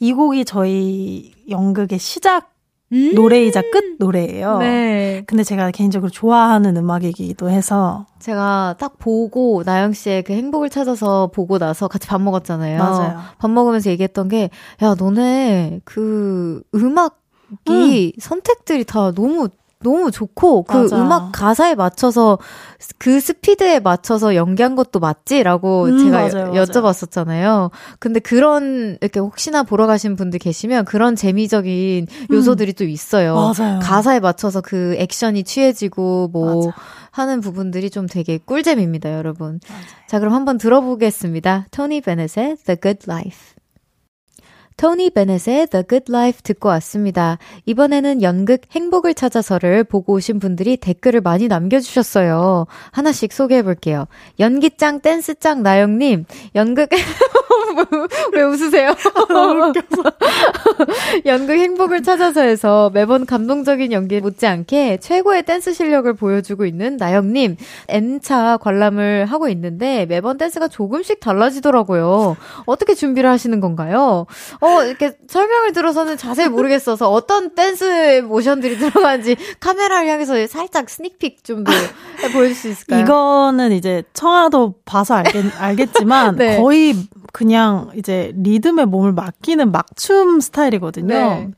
이 0.00 0.12
곡이 0.12 0.44
저희 0.44 1.32
연극의 1.48 2.00
시작 2.00 2.51
음~ 2.92 3.14
노래이자 3.14 3.62
끝 3.62 3.96
노래예요. 3.98 4.58
네. 4.58 5.22
근데 5.26 5.44
제가 5.44 5.70
개인적으로 5.70 6.10
좋아하는 6.10 6.76
음악이기도 6.76 7.48
해서 7.50 8.06
제가 8.18 8.76
딱 8.78 8.98
보고 8.98 9.62
나영 9.64 9.92
씨의 9.92 10.22
그 10.24 10.32
행복을 10.32 10.68
찾아서 10.68 11.28
보고 11.32 11.58
나서 11.58 11.88
같이 11.88 12.06
밥 12.06 12.20
먹었잖아요. 12.20 12.78
맞아요. 12.78 13.18
밥 13.38 13.50
먹으면서 13.50 13.90
얘기했던 13.90 14.28
게 14.28 14.50
야, 14.82 14.94
너네 14.98 15.80
그 15.84 16.62
음악 16.74 17.20
이 17.68 18.12
음. 18.14 18.20
선택들이 18.20 18.84
다 18.84 19.12
너무 19.12 19.48
너무 19.82 20.10
좋고 20.10 20.64
그 20.64 20.76
맞아. 20.76 20.96
음악 20.96 21.32
가사에 21.32 21.74
맞춰서 21.74 22.38
그 22.98 23.20
스피드에 23.20 23.80
맞춰서 23.80 24.34
연기한 24.34 24.74
것도 24.74 25.00
맞지라고 25.00 25.84
음, 25.84 25.98
제가 25.98 26.28
맞아요, 26.28 26.52
여쭤봤었잖아요. 26.52 27.70
근데 27.98 28.20
그런 28.20 28.98
이렇게 29.00 29.20
혹시나 29.20 29.62
보러 29.62 29.86
가신 29.86 30.16
분들 30.16 30.38
계시면 30.38 30.84
그런 30.84 31.16
재미적인 31.16 32.06
음. 32.10 32.26
요소들이 32.34 32.72
음. 32.72 32.74
또 32.78 32.84
있어요. 32.84 33.34
맞아요. 33.34 33.80
가사에 33.80 34.20
맞춰서 34.20 34.60
그 34.60 34.94
액션이 34.98 35.44
취해지고 35.44 36.28
뭐 36.32 36.66
맞아. 36.66 36.76
하는 37.10 37.40
부분들이 37.40 37.90
좀 37.90 38.06
되게 38.06 38.38
꿀잼입니다, 38.38 39.14
여러분. 39.14 39.60
맞아요. 39.68 39.82
자, 40.08 40.18
그럼 40.18 40.34
한번 40.34 40.58
들어보겠습니다. 40.58 41.66
토니 41.70 42.00
베넷의 42.00 42.56
The 42.64 42.76
Good 42.80 43.00
Life. 43.08 43.61
토니 44.76 45.10
베넷의 45.10 45.66
The 45.68 45.84
Good 45.88 46.04
Life 46.10 46.40
듣고 46.42 46.68
왔습니다. 46.70 47.38
이번에는 47.66 48.22
연극 48.22 48.62
행복을 48.70 49.14
찾아서를 49.14 49.84
보고 49.84 50.14
오신 50.14 50.38
분들이 50.38 50.76
댓글을 50.76 51.20
많이 51.20 51.48
남겨주셨어요. 51.48 52.66
하나씩 52.90 53.32
소개해 53.32 53.62
볼게요. 53.62 54.06
연기짱, 54.40 55.00
댄스짱, 55.00 55.62
나영님, 55.62 56.24
연극, 56.54 56.90
왜 58.32 58.42
웃으세요? 58.42 58.94
연극 61.26 61.58
행복을 61.58 62.02
찾아서에서 62.02 62.90
매번 62.92 63.26
감동적인 63.26 63.92
연기 63.92 64.20
못지않게 64.20 64.98
최고의 64.98 65.44
댄스 65.44 65.72
실력을 65.72 66.12
보여주고 66.14 66.64
있는 66.66 66.96
나영님, 66.96 67.56
N차 67.88 68.58
관람을 68.58 69.26
하고 69.26 69.48
있는데 69.48 70.06
매번 70.06 70.38
댄스가 70.38 70.68
조금씩 70.68 71.20
달라지더라고요. 71.20 72.36
어떻게 72.66 72.94
준비를 72.94 73.28
하시는 73.30 73.60
건가요? 73.60 74.26
어, 74.62 74.84
이렇게 74.84 75.16
설명을 75.26 75.72
들어서는 75.72 76.16
자세히 76.16 76.48
모르겠어서 76.48 77.10
어떤 77.10 77.56
댄스 77.56 78.22
모션들이 78.22 78.78
들어가는지 78.78 79.36
카메라를 79.58 80.08
향해서 80.08 80.46
살짝 80.46 80.88
sneak 80.88 81.18
peek 81.18 81.42
좀 81.42 81.64
보여줄 82.32 82.54
수 82.54 82.68
있을까요? 82.68 83.00
이거는 83.00 83.72
이제 83.72 84.04
청하도 84.14 84.74
봐서 84.84 85.14
알겠, 85.14 85.46
알겠지만 85.60 86.36
네. 86.38 86.58
거의 86.58 86.94
그냥 87.32 87.90
이제 87.96 88.32
리듬에 88.36 88.84
몸을 88.84 89.12
맡기는 89.12 89.72
막춤 89.72 90.38
스타일이거든요. 90.38 91.14
네. 91.14 91.50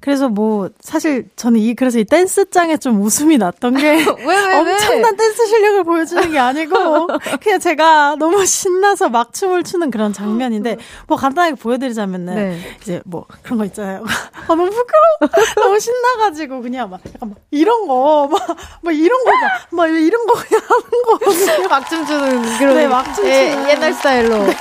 그래서 0.00 0.28
뭐 0.28 0.70
사실 0.80 1.28
저는 1.36 1.60
이 1.60 1.74
그래서 1.74 1.98
이 1.98 2.04
댄스 2.04 2.34
장면에 2.34 2.78
좀 2.78 3.02
웃음이 3.02 3.36
났던 3.38 3.76
게 3.76 3.90
왜, 4.24 4.46
왜, 4.46 4.54
엄청난 4.56 5.12
왜? 5.12 5.16
댄스 5.16 5.46
실력을 5.46 5.84
보여주는 5.84 6.30
게 6.32 6.38
아니고 6.38 7.06
그냥 7.42 7.60
제가 7.60 8.16
너무 8.18 8.46
신나서 8.46 9.10
막 9.10 9.32
춤을 9.32 9.62
추는 9.62 9.90
그런 9.90 10.12
장면인데 10.12 10.78
뭐 11.06 11.16
간단하게 11.18 11.56
보여드리자면은 11.56 12.34
네. 12.34 12.76
이제 12.80 13.02
뭐 13.04 13.26
그런 13.42 13.58
거 13.58 13.64
있잖아요. 13.66 14.04
아 14.48 14.54
너무 14.54 14.70
부끄러워. 14.70 15.46
너무 15.56 15.78
신나가지고 15.78 16.62
그냥 16.62 16.88
막 16.88 17.00
약간 17.14 17.28
막 17.30 17.38
이런 17.50 17.86
거막 17.86 18.56
막 18.80 18.92
이런 18.92 19.24
거 19.24 19.30
막, 19.30 19.50
막 19.70 19.86
이런 19.86 20.26
거 20.26 20.34
그냥 20.34 20.62
하는 20.66 21.62
거 21.62 21.68
막춤 21.68 22.06
추는 22.06 22.58
그런 22.58 22.74
네, 22.76 22.88
막춤 22.88 23.14
추는 23.24 23.68
옛날 23.68 23.92
스타일로. 23.92 24.46
네. 24.46 24.56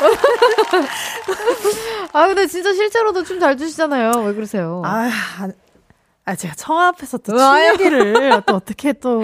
아 2.12 2.28
근데 2.28 2.46
진짜 2.48 2.74
실제로도 2.74 3.24
춤 3.24 3.40
잘 3.40 3.56
추시잖아요. 3.56 4.12
왜 4.26 4.34
그러세요? 4.34 4.82
아 4.84 5.10
아, 6.25 6.36
제가 6.36 6.53
청 6.55 6.77
앞에서 6.80 7.17
또춤 7.17 7.39
얘기를 7.73 8.43
또 8.45 8.55
어떻게 8.55 8.93
또. 8.93 9.23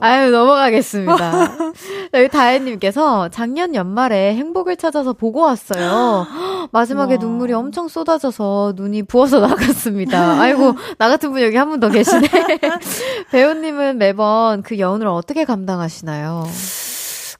아유, 0.00 0.30
넘어가겠습니다. 0.30 1.48
여기 2.14 2.28
다혜님께서 2.28 3.30
작년 3.30 3.74
연말에 3.74 4.32
행복을 4.36 4.76
찾아서 4.76 5.12
보고 5.12 5.40
왔어요. 5.40 6.24
마지막에 6.70 7.14
와. 7.14 7.18
눈물이 7.18 7.52
엄청 7.52 7.88
쏟아져서 7.88 8.74
눈이 8.76 9.04
부어서 9.04 9.40
나갔습니다. 9.46 10.40
아이고, 10.40 10.74
나 10.98 11.08
같은 11.08 11.32
분 11.32 11.42
여기 11.42 11.56
한 11.56 11.68
분 11.68 11.80
더 11.80 11.88
계시네. 11.88 12.28
배우님은 13.32 13.98
매번 13.98 14.62
그 14.62 14.78
여운을 14.78 15.08
어떻게 15.08 15.44
감당하시나요? 15.44 16.44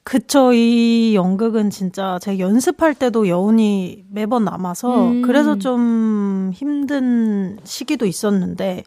그쵸. 0.07 0.53
이 0.53 1.17
연극은 1.17 1.69
진짜 1.69 2.21
제가 2.21 2.39
연습할 2.39 2.95
때도 2.95 3.27
여운이 3.27 4.05
매번 4.09 4.45
남아서 4.45 5.09
음. 5.09 5.23
그래서 5.23 5.59
좀 5.59 6.53
힘든 6.55 7.59
시기도 7.65 8.07
있었는데 8.07 8.85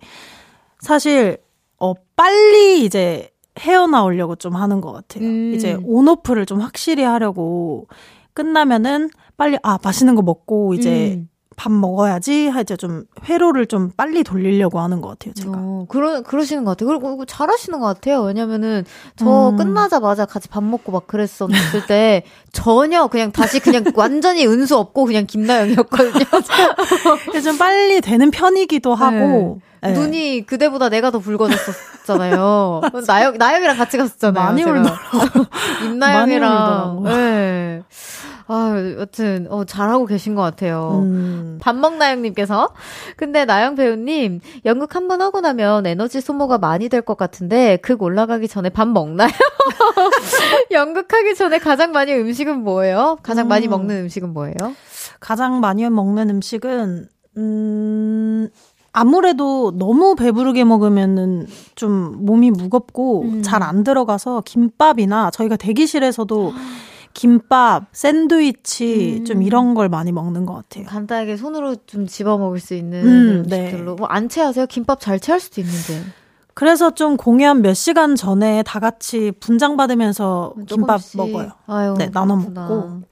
사실 0.80 1.38
어 1.78 1.94
빨리 2.16 2.86
이제 2.86 3.32
헤어나오려고 3.60 4.38
좀 4.38 4.56
하는 4.56 4.80
것 4.80 4.94
같아요. 4.94 5.26
음. 5.26 5.54
이제 5.54 5.78
온오프를 5.84 6.46
좀 6.46 6.62
확실히 6.62 7.04
하려고 7.04 7.90
끝나면은 8.34 9.10
빨리 9.36 9.58
아 9.62 9.78
맛있는 9.84 10.16
거 10.16 10.22
먹고 10.22 10.74
이제 10.74 11.16
음. 11.16 11.28
밥 11.60 11.74
먹어야지 11.74 12.50
이제 12.62 12.78
좀 12.78 13.04
회로를 13.26 13.66
좀 13.66 13.92
빨리 13.98 14.24
돌리려고 14.24 14.80
하는 14.80 15.02
것 15.02 15.10
같아요 15.10 15.34
제가. 15.34 15.52
어, 15.54 15.86
그러 15.90 16.22
그러시는 16.22 16.64
것 16.64 16.72
같아요. 16.72 16.88
그리고 16.88 17.26
잘하시는 17.26 17.78
것 17.82 17.86
같아요. 17.86 18.22
왜냐면은 18.22 18.86
저 19.18 19.50
음. 19.50 19.58
끝나자마자 19.58 20.26
같이 20.26 20.48
밥 20.48 20.64
먹고 20.64 20.94
막 20.94 21.06
그랬었을 21.06 21.86
때 21.86 22.24
전혀 22.54 23.08
그냥 23.08 23.34
다시 23.34 23.60
그냥 23.60 23.84
완전히 23.94 24.48
은수 24.48 24.78
없고 24.78 25.04
그냥 25.04 25.26
김나영이었거든요. 25.26 26.24
좀 27.44 27.58
빨리 27.58 28.00
되는 28.00 28.32
편이기도 28.32 28.96
하고. 28.96 29.60
네. 29.82 29.90
네. 29.92 29.94
눈이 29.94 30.46
그대보다 30.46 30.88
내가 30.88 31.12
더 31.12 31.20
붉어졌었죠. 31.20 32.00
갔었잖아요. 32.10 32.82
나영, 33.08 33.38
나영이랑 33.38 33.78
같이 33.78 33.98
갔었잖아요. 33.98 34.44
많이 34.44 34.64
울더라고. 34.64 34.98
임나영이랑. 35.84 37.04
네. 37.04 37.84
아, 38.52 38.74
여튼, 38.98 39.46
어, 39.52 39.64
잘하고 39.64 40.08
계신 40.08 40.34
것 40.34 40.42
같아요. 40.42 41.02
음. 41.04 41.60
밥먹나영님께서. 41.62 42.70
근데 43.16 43.46
나영 43.46 43.76
배우님, 43.76 44.40
연극 44.66 44.96
한 44.96 45.08
번 45.08 45.22
하고 45.22 45.40
나면 45.40 45.86
에너지 45.86 46.20
소모가 46.20 46.58
많이 46.58 46.90
될 46.90 47.02
것 47.04 47.16
같은데, 47.16 47.78
극 47.78 48.02
올라가기 48.02 48.48
전에 48.48 48.70
밥 48.70 48.88
먹나요? 48.88 49.30
연극하기 50.72 51.36
전에 51.36 51.60
가장 51.60 51.92
많이 51.92 52.14
음식은 52.14 52.64
뭐예요? 52.64 53.18
가장 53.24 53.46
음. 53.46 53.50
많이 53.50 53.68
먹는 53.68 54.04
음식은 54.04 54.34
뭐예요? 54.34 54.56
가장 55.20 55.60
많이 55.60 55.88
먹는 55.90 56.30
음식은, 56.32 57.08
음, 57.38 58.50
아무래도 58.92 59.72
너무 59.78 60.16
배부르게 60.16 60.64
먹으면은 60.64 61.46
좀 61.76 62.26
몸이 62.26 62.50
무겁고 62.52 63.22
음. 63.24 63.42
잘안 63.44 63.84
들어가서 63.84 64.42
김밥이나 64.46 65.30
저희가 65.32 65.56
대기실에서도 65.56 66.54
김밥, 67.14 67.86
샌드위치 67.92 69.18
음. 69.20 69.26
좀 69.26 69.42
이런 69.44 69.74
걸 69.74 69.90
많이 69.90 70.12
먹는 70.12 70.46
것 70.46 70.54
같아요. 70.54 70.86
간단하게 70.86 71.38
손으로 71.38 71.76
좀 71.88 72.08
집어 72.08 72.38
먹을 72.38 72.60
수 72.60 72.74
있는 72.74 73.06
음, 73.06 73.44
네. 73.48 73.60
음식들로. 73.60 73.78
네. 73.78 73.84
뭐 73.84 73.96
뭐안 73.96 74.30
체하세요? 74.30 74.68
김밥 74.68 75.00
잘 75.00 75.20
체할 75.20 75.40
수도 75.40 75.62
있는데. 75.62 76.04
그래서 76.54 76.92
좀 76.92 77.16
공연 77.16 77.62
몇 77.62 77.74
시간 77.74 78.16
전에 78.16 78.64
다 78.64 78.80
같이 78.80 79.32
분장 79.40 79.78
받으면서 79.78 80.54
김밥 80.68 81.00
먹어요. 81.16 81.52
아유, 81.68 81.96
네, 81.98 82.10
나눠 82.12 82.36
먹고. 82.36 83.04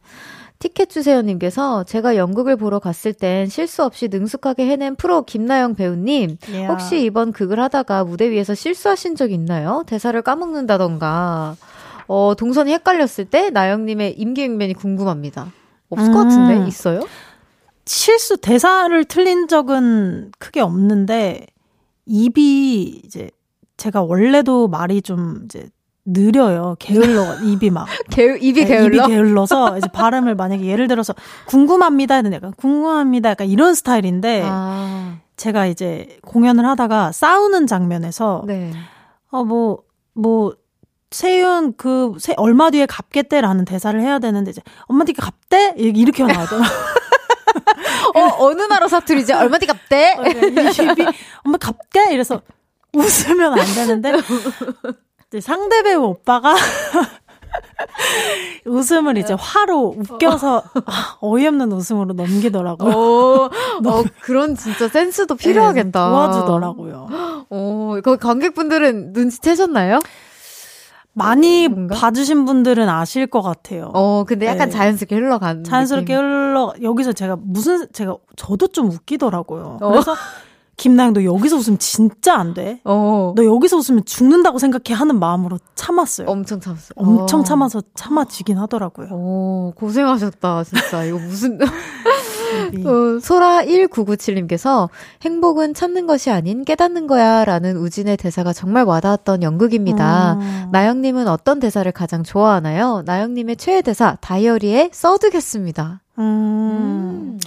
티켓 0.59 0.89
주세요님께서 0.89 1.83
제가 1.83 2.15
연극을 2.15 2.55
보러 2.55 2.79
갔을 2.79 3.13
땐 3.13 3.47
실수 3.47 3.83
없이 3.83 4.07
능숙하게 4.07 4.65
해낸 4.65 4.95
프로 4.95 5.23
김나영 5.23 5.75
배우님 5.75 6.37
yeah. 6.49 6.67
혹시 6.67 7.03
이번 7.03 7.31
극을 7.31 7.59
하다가 7.59 8.03
무대 8.05 8.31
위에서 8.31 8.55
실수하신 8.55 9.15
적 9.15 9.31
있나요? 9.31 9.83
대사를 9.85 10.19
까먹는다던가 10.21 11.55
어, 12.07 12.33
동선이 12.37 12.71
헷갈렸을 12.73 13.25
때 13.25 13.49
나영님의 13.49 14.13
임기응변이 14.19 14.73
궁금합니다. 14.73 15.51
없을 15.89 16.09
음. 16.09 16.13
것 16.13 16.23
같은데 16.23 16.67
있어요? 16.67 17.01
실수 17.85 18.37
대사를 18.37 19.03
틀린 19.05 19.47
적은 19.47 20.31
크게 20.39 20.59
없는데 20.61 21.45
입이 22.05 23.01
이제 23.05 23.29
제가 23.77 24.01
원래도 24.03 24.67
말이 24.67 25.01
좀 25.01 25.41
이제 25.45 25.69
느려요. 26.05 26.75
게을러 26.79 27.35
입이 27.43 27.69
막 27.69 27.85
게, 28.09 28.37
입이 28.39 28.61
네, 28.61 28.65
게을러 28.65 29.05
입이 29.05 29.13
게을러서 29.13 29.77
이제 29.77 29.87
발음을 29.89 30.35
만약에 30.35 30.65
예를 30.65 30.87
들어서 30.87 31.13
궁금합니다는 31.47 32.31
약간 32.33 32.53
궁금합니다 32.53 33.31
약간 33.31 33.47
이런 33.47 33.73
스타일인데 33.73 34.43
아. 34.45 35.17
제가 35.35 35.65
이제 35.67 36.17
공연을 36.23 36.65
하다가 36.65 37.11
싸우는 37.11 37.67
장면에서 37.67 38.43
네. 38.47 38.71
어뭐뭐 39.29 39.83
뭐 40.13 40.55
세윤 41.11 41.75
그 41.77 42.13
세, 42.19 42.33
얼마 42.37 42.69
뒤에 42.69 42.85
갚겠대라는 42.85 43.65
대사를 43.65 43.99
해야 43.99 44.19
되는데 44.19 44.51
이제 44.51 44.61
엄마 44.87 45.05
뒤에 45.05 45.13
갚대 45.17 45.73
이렇게 45.77 46.23
나오더라고. 46.23 46.65
어 48.15 48.45
어느 48.45 48.61
나라 48.63 48.87
사투리지? 48.87 49.33
얼마 49.33 49.57
뒤에 49.57 49.67
갚대? 49.67 50.15
어, 50.17 50.23
네, 50.23 51.05
엄마 51.43 51.57
갚게 51.57 52.13
이래서 52.13 52.41
웃으면 52.93 53.57
안 53.57 53.65
되는데 53.75 54.11
상대 55.41 55.83
배우 55.83 56.03
오빠가 56.03 56.55
웃음을 58.65 59.17
이제 59.17 59.35
화로 59.37 59.95
웃겨서 59.97 60.63
아, 60.85 61.17
어이없는 61.21 61.71
웃음으로 61.71 62.13
넘기더라고요. 62.13 62.93
어, 62.93 63.45
어, 63.45 64.03
그런 64.21 64.55
진짜 64.55 64.87
센스도 64.87 65.35
필요하겠다. 65.35 66.05
네, 66.05 66.09
도와주더라고요. 66.09 67.07
어, 67.49 67.95
거 68.03 68.17
관객분들은 68.17 69.13
눈치채셨나요? 69.13 69.99
많이 71.17 71.67
뭔가? 71.67 71.95
봐주신 71.95 72.45
분들은 72.45 72.87
아실 72.89 73.27
것 73.27 73.41
같아요. 73.41 73.91
어, 73.93 74.23
근데 74.27 74.45
약간 74.45 74.69
네. 74.69 74.75
자연스럽게 74.75 75.15
흘러간. 75.15 75.63
자연스럽게 75.63 76.13
느낌. 76.13 76.25
흘러, 76.25 76.73
여기서 76.81 77.13
제가 77.13 77.37
무슨, 77.41 77.87
제가, 77.91 78.15
저도 78.35 78.67
좀 78.67 78.89
웃기더라고요. 78.89 79.79
어. 79.81 79.89
그래서, 79.89 80.15
김나영, 80.77 81.13
너 81.13 81.23
여기서 81.23 81.55
웃으면 81.55 81.79
진짜 81.79 82.35
안 82.35 82.53
돼. 82.53 82.81
어. 82.83 83.33
너 83.35 83.43
여기서 83.43 83.77
웃으면 83.77 84.05
죽는다고 84.05 84.59
생각해 84.59 84.95
하는 84.95 85.19
마음으로 85.19 85.57
참았어요. 85.73 86.27
엄청 86.27 86.59
참았어요. 86.59 86.93
엄청 86.95 87.39
어. 87.39 87.43
참아서 87.43 87.81
참아지긴 87.95 88.59
하더라고요. 88.59 89.07
오, 89.11 89.73
고생하셨다, 89.75 90.63
진짜. 90.65 91.03
이거 91.03 91.17
무슨. 91.17 91.57
어, 92.85 93.19
소라1997님께서 93.19 94.89
행복은 95.21 95.73
찾는 95.73 96.07
것이 96.07 96.29
아닌 96.31 96.65
깨닫는 96.65 97.07
거야 97.07 97.45
라는 97.45 97.77
우진의 97.77 98.17
대사가 98.17 98.53
정말 98.53 98.83
와닿았던 98.83 99.43
연극입니다. 99.43 100.33
음. 100.33 100.69
나영님은 100.71 101.27
어떤 101.27 101.59
대사를 101.59 101.89
가장 101.91 102.23
좋아하나요? 102.23 103.03
나영님의 103.05 103.57
최애 103.57 103.81
대사, 103.81 104.17
다이어리에 104.21 104.89
써두겠습니다. 104.91 106.01
음. 106.19 106.23
음. 106.23 107.39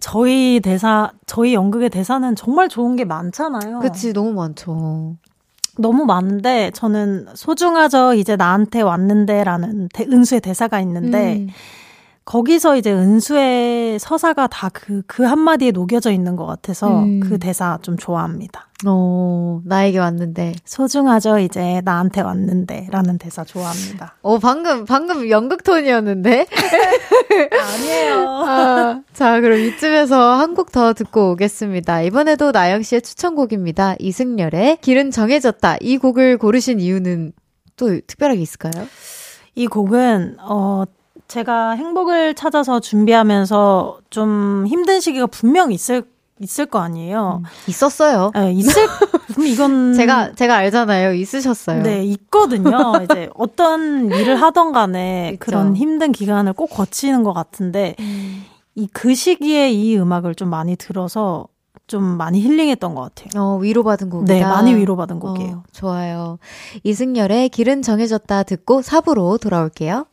저희 0.00 0.60
대사, 0.60 1.12
저희 1.26 1.54
연극의 1.54 1.90
대사는 1.90 2.34
정말 2.34 2.68
좋은 2.68 2.96
게 2.96 3.04
많잖아요. 3.04 3.80
그치, 3.80 4.12
너무 4.12 4.32
많죠. 4.32 5.16
너무 5.78 6.04
많은데, 6.04 6.70
저는 6.72 7.28
소중하죠, 7.34 8.14
이제 8.14 8.34
나한테 8.34 8.80
왔는데, 8.80 9.44
라는 9.44 9.88
대, 9.92 10.04
은수의 10.04 10.40
대사가 10.40 10.80
있는데, 10.80 11.36
음. 11.36 11.48
거기서 12.30 12.76
이제 12.76 12.92
은수의 12.92 13.98
서사가 13.98 14.46
다 14.46 14.68
그, 14.72 15.02
그 15.08 15.24
한마디에 15.24 15.72
녹여져 15.72 16.12
있는 16.12 16.36
것 16.36 16.46
같아서 16.46 17.00
음. 17.02 17.18
그 17.18 17.40
대사 17.40 17.76
좀 17.82 17.96
좋아합니다. 17.96 18.68
어, 18.86 19.60
나에게 19.64 19.98
왔는데. 19.98 20.54
소중하죠, 20.64 21.40
이제 21.40 21.82
나한테 21.84 22.20
왔는데. 22.20 22.86
라는 22.92 23.18
대사 23.18 23.42
좋아합니다. 23.42 24.14
어, 24.22 24.38
방금, 24.38 24.84
방금 24.84 25.28
연극 25.28 25.64
톤이었는데? 25.64 26.46
아니에요. 27.50 28.28
아, 28.46 29.00
자, 29.12 29.40
그럼 29.40 29.58
이쯤에서 29.58 30.34
한 30.38 30.54
곡 30.54 30.70
더 30.70 30.92
듣고 30.92 31.32
오겠습니다. 31.32 32.02
이번에도 32.02 32.52
나영 32.52 32.82
씨의 32.82 33.02
추천곡입니다. 33.02 33.96
이승열의 33.98 34.78
길은 34.82 35.10
정해졌다. 35.10 35.78
이 35.80 35.98
곡을 35.98 36.38
고르신 36.38 36.78
이유는 36.78 37.32
또 37.74 37.88
특별하게 38.06 38.40
있을까요? 38.40 38.86
이 39.56 39.66
곡은, 39.66 40.36
어, 40.38 40.84
제가 41.30 41.70
행복을 41.76 42.34
찾아서 42.34 42.80
준비하면서 42.80 44.00
좀 44.10 44.66
힘든 44.66 44.98
시기가 44.98 45.26
분명 45.26 45.70
있을 45.70 46.02
있을 46.40 46.66
거 46.66 46.80
아니에요. 46.80 47.42
음, 47.44 47.48
있었어요. 47.68 48.32
네, 48.34 48.52
있을 48.52 48.88
그럼 49.28 49.46
이건 49.46 49.94
제가 49.94 50.32
제가 50.32 50.56
알잖아요. 50.56 51.12
있으셨어요. 51.12 51.82
네, 51.82 52.02
있거든요. 52.04 52.94
이제 53.04 53.28
어떤 53.34 54.10
일을 54.10 54.36
하던 54.36 54.72
간에 54.72 55.32
있죠. 55.34 55.38
그런 55.38 55.76
힘든 55.76 56.10
기간을 56.12 56.54
꼭 56.54 56.68
거치는 56.68 57.22
것 57.22 57.32
같은데 57.32 57.94
음. 58.00 58.44
이그 58.74 59.14
시기에 59.14 59.70
이 59.70 59.96
음악을 59.98 60.34
좀 60.34 60.48
많이 60.48 60.74
들어서 60.74 61.46
좀 61.86 62.02
많이 62.02 62.40
힐링했던 62.40 62.94
것 62.94 63.02
같아요. 63.14 63.40
어, 63.40 63.56
위로받은 63.58 64.10
곡이다. 64.10 64.32
네, 64.34 64.42
많이 64.42 64.74
위로받은 64.74 65.20
곡이에요. 65.20 65.56
어, 65.58 65.62
좋아요. 65.72 66.38
이승열의 66.82 67.50
길은 67.50 67.82
정해졌다 67.82 68.42
듣고 68.44 68.80
4부로 68.80 69.40
돌아올게요. 69.40 70.06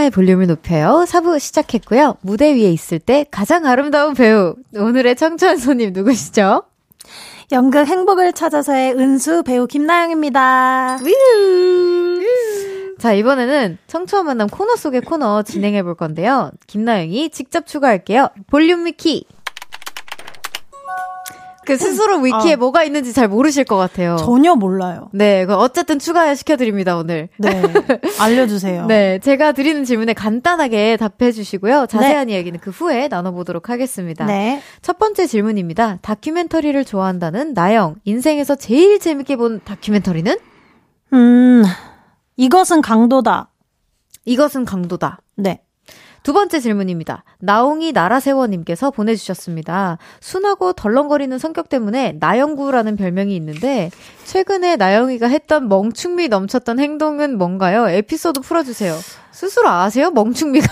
청하의 0.00 0.10
볼륨을 0.10 0.46
높여요. 0.46 1.04
4부 1.06 1.38
시작했고요. 1.38 2.16
무대 2.22 2.54
위에 2.54 2.70
있을 2.72 2.98
때 2.98 3.24
가장 3.30 3.66
아름다운 3.66 4.14
배우. 4.14 4.56
오늘의 4.74 5.16
청춘 5.16 5.58
손님 5.58 5.92
누구시죠? 5.92 6.62
연극 7.52 7.86
행복을 7.86 8.32
찾아서의 8.32 8.94
은수 8.94 9.42
배우 9.42 9.66
김나영입니다. 9.66 10.98
자, 12.98 13.12
이번에는 13.12 13.78
청초한 13.86 14.26
만남 14.26 14.48
코너 14.48 14.76
속의 14.76 15.02
코너 15.02 15.42
진행해 15.42 15.82
볼 15.82 15.94
건데요. 15.94 16.50
김나영이 16.66 17.30
직접 17.30 17.66
추가할게요. 17.66 18.28
볼륨 18.46 18.86
위키. 18.86 19.26
그 21.70 21.76
스스로 21.76 22.18
위키에 22.18 22.54
어. 22.54 22.56
뭐가 22.56 22.82
있는지 22.82 23.12
잘 23.12 23.28
모르실 23.28 23.64
것 23.64 23.76
같아요. 23.76 24.16
전혀 24.16 24.54
몰라요. 24.56 25.08
네, 25.12 25.46
그 25.46 25.54
어쨌든 25.54 25.98
추가 26.00 26.34
시켜드립니다, 26.34 26.96
오늘. 26.96 27.28
네. 27.38 27.62
알려주세요. 28.18 28.86
네, 28.86 29.20
제가 29.20 29.52
드리는 29.52 29.84
질문에 29.84 30.12
간단하게 30.12 30.96
답해 30.96 31.30
주시고요. 31.30 31.86
자세한 31.86 32.26
네. 32.26 32.34
이야기는 32.34 32.58
그 32.60 32.70
후에 32.70 33.06
나눠보도록 33.08 33.70
하겠습니다. 33.70 34.26
네. 34.26 34.60
첫 34.82 34.98
번째 34.98 35.26
질문입니다. 35.26 35.98
다큐멘터리를 36.02 36.84
좋아한다는 36.84 37.54
나영. 37.54 37.96
인생에서 38.04 38.56
제일 38.56 38.98
재밌게 38.98 39.36
본 39.36 39.60
다큐멘터리는? 39.64 40.36
음, 41.12 41.64
이것은 42.36 42.80
강도다. 42.80 43.50
이것은 44.24 44.64
강도다. 44.64 45.20
네. 45.36 45.62
두 46.22 46.32
번째 46.32 46.60
질문입니다. 46.60 47.24
나옹이 47.38 47.92
나라세워님께서 47.92 48.90
보내주셨습니다. 48.90 49.98
순하고 50.20 50.72
덜렁거리는 50.72 51.38
성격 51.38 51.68
때문에 51.68 52.16
나영구라는 52.20 52.96
별명이 52.96 53.34
있는데 53.36 53.90
최근에 54.24 54.76
나영이가 54.76 55.28
했던 55.28 55.68
멍충미 55.68 56.28
넘쳤던 56.28 56.78
행동은 56.78 57.38
뭔가요? 57.38 57.88
에피소드 57.88 58.40
풀어주세요. 58.40 58.94
스스로 59.32 59.68
아세요? 59.68 60.10
멍충미가 60.10 60.66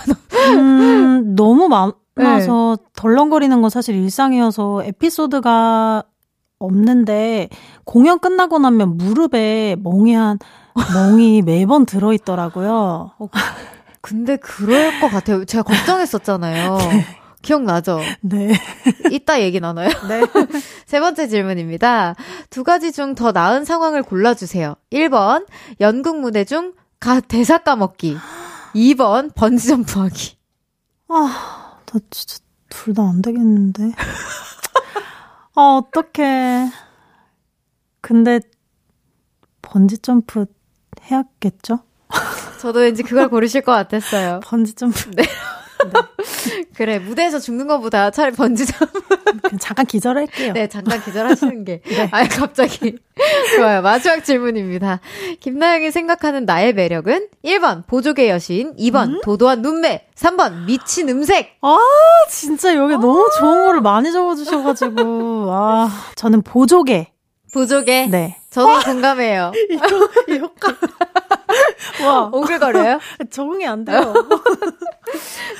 음, 0.55 1.35
너무 1.35 1.67
많아서 1.67 2.77
네. 2.77 2.83
덜렁거리는 2.95 3.61
건 3.61 3.69
사실 3.69 3.95
일상이어서 3.95 4.83
에피소드가 4.83 6.03
없는데 6.59 7.49
공연 7.85 8.19
끝나고 8.19 8.59
나면 8.59 8.97
무릎에 8.97 9.77
멍이 9.81 10.13
한 10.13 10.37
멍이 10.93 11.41
매번 11.41 11.85
들어있더라고요. 11.85 13.11
어, 13.99 14.01
근데 14.01 14.37
그럴 14.37 14.99
것 14.99 15.09
같아요. 15.09 15.45
제가 15.45 15.63
걱정했었잖아요. 15.63 16.77
네. 16.91 17.05
기억나죠? 17.41 17.99
네. 18.21 18.53
이따 19.11 19.41
얘기 19.41 19.59
나눠요. 19.59 19.89
네. 20.09 20.21
세 20.85 20.99
번째 20.99 21.27
질문입니다. 21.27 22.15
두 22.49 22.63
가지 22.63 22.91
중 22.91 23.15
더 23.15 23.31
나은 23.31 23.63
상황을 23.65 24.03
골라주세요. 24.03 24.75
1번, 24.91 25.45
연극 25.79 26.19
무대 26.19 26.43
중 26.43 26.73
가, 26.99 27.19
대사 27.21 27.57
까먹기. 27.59 28.17
2번, 28.75 29.33
번지점프하기. 29.35 30.37
아, 31.09 31.77
나 31.85 31.99
진짜 32.09 32.37
둘 32.69 32.93
다 32.93 33.03
안 33.03 33.21
되겠는데. 33.21 33.91
아, 35.55 35.81
어떡해. 35.81 36.69
근데, 38.01 38.39
번지점프 39.61 40.45
해야겠죠? 41.09 41.79
저도 42.59 42.79
왠지 42.79 43.03
그걸 43.03 43.29
고르실 43.29 43.61
것 43.61 43.71
같았어요. 43.71 44.41
번지 44.45 44.73
점프. 44.73 45.11
네. 45.15 45.23
네. 45.23 46.63
그래 46.75 46.99
무대에서 46.99 47.39
죽는 47.39 47.67
것보다 47.67 48.11
차라리 48.11 48.35
번지 48.35 48.65
점프. 48.65 48.99
잠깐 49.59 49.85
기절할게요. 49.85 50.51
네, 50.51 50.67
잠깐 50.67 51.01
기절하시는 51.01 51.63
게. 51.63 51.81
네. 51.87 52.09
아, 52.11 52.27
갑자기 52.27 52.97
좋아요. 53.55 53.81
마지막 53.81 54.23
질문입니다. 54.25 54.99
김나영이 55.39 55.91
생각하는 55.91 56.43
나의 56.43 56.73
매력은 56.73 57.29
1번 57.45 57.87
보조개 57.87 58.29
여신, 58.29 58.75
2번 58.75 59.07
음? 59.07 59.21
도도한 59.23 59.61
눈매, 59.61 60.07
3번 60.15 60.65
미친 60.65 61.07
음색. 61.07 61.57
아, 61.61 61.77
진짜 62.29 62.75
여기 62.75 62.95
아~ 62.95 62.97
너무 62.97 63.29
좋은 63.39 63.65
거를 63.65 63.81
많이 63.81 64.11
적어주셔가지고. 64.11 65.47
아, 65.49 65.89
저는 66.15 66.41
보조개. 66.41 67.07
보조개? 67.53 68.07
네. 68.07 68.37
저도 68.49 68.69
아! 68.69 68.79
공감해요. 68.81 69.51
이거, 69.69 70.09
이 70.27 70.39
효과. 70.39 70.73
와. 72.03 72.29
오글거려요? 72.33 72.99
적응이 73.29 73.67
안 73.67 73.85
돼요. 73.85 74.13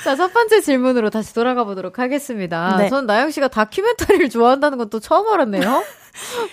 자, 0.04 0.16
첫 0.16 0.32
번째 0.32 0.60
질문으로 0.60 1.10
다시 1.10 1.32
돌아가 1.34 1.64
보도록 1.64 1.98
하겠습니다. 1.98 2.76
네. 2.78 2.88
전 2.88 3.06
나영 3.06 3.30
씨가 3.30 3.48
다큐멘터리를 3.48 4.28
좋아한다는 4.30 4.78
건 4.78 4.90
또 4.90 4.98
처음 4.98 5.28
알았네요. 5.28 5.84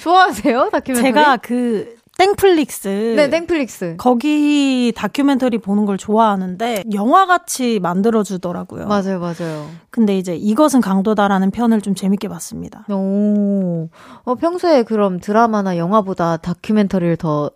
좋아하세요? 0.01 0.69
다큐멘터리? 0.71 1.11
제가 1.13 1.37
그 1.37 1.96
땡플릭스. 2.17 2.87
네, 3.15 3.29
땡플릭스. 3.29 3.95
거기 3.97 4.91
다큐멘터리 4.95 5.59
보는 5.59 5.85
걸 5.85 5.97
좋아하는데 5.97 6.83
영화 6.93 7.25
같이 7.27 7.79
만들어 7.79 8.23
주더라고요. 8.23 8.87
맞아요, 8.87 9.19
맞아요. 9.19 9.69
근데 9.91 10.17
이제 10.17 10.35
이것은 10.35 10.81
강도다라는 10.81 11.51
편을 11.51 11.81
좀 11.81 11.93
재밌게 11.93 12.27
봤습니다. 12.27 12.85
오. 12.89 13.89
어, 14.23 14.35
평소에 14.35 14.83
그럼 14.83 15.19
드라마나 15.19 15.77
영화보다 15.77 16.37
다큐멘터리를 16.37 17.17
더 17.17 17.51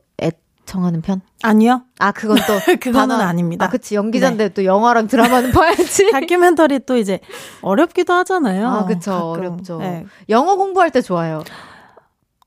정하는 0.63 1.01
편? 1.01 1.19
아니요. 1.41 1.81
아, 1.99 2.11
그건 2.13 2.37
또. 2.47 2.53
그거는 2.79 3.17
단호. 3.17 3.23
아닙니다. 3.23 3.65
아, 3.65 3.69
그치. 3.69 3.95
연기자인데 3.95 4.49
네. 4.49 4.53
또 4.53 4.63
영화랑 4.63 5.07
드라마는 5.07 5.51
봐야지. 5.51 6.11
다큐멘터리 6.11 6.79
또 6.85 6.95
이제 6.95 7.19
어렵기도 7.61 8.13
하잖아요. 8.13 8.67
아, 8.67 8.85
그쵸. 8.85 9.11
가끔. 9.11 9.29
어렵죠. 9.31 9.79
네. 9.79 10.05
영어 10.29 10.55
공부할 10.55 10.91
때 10.91 11.01
좋아요. 11.01 11.43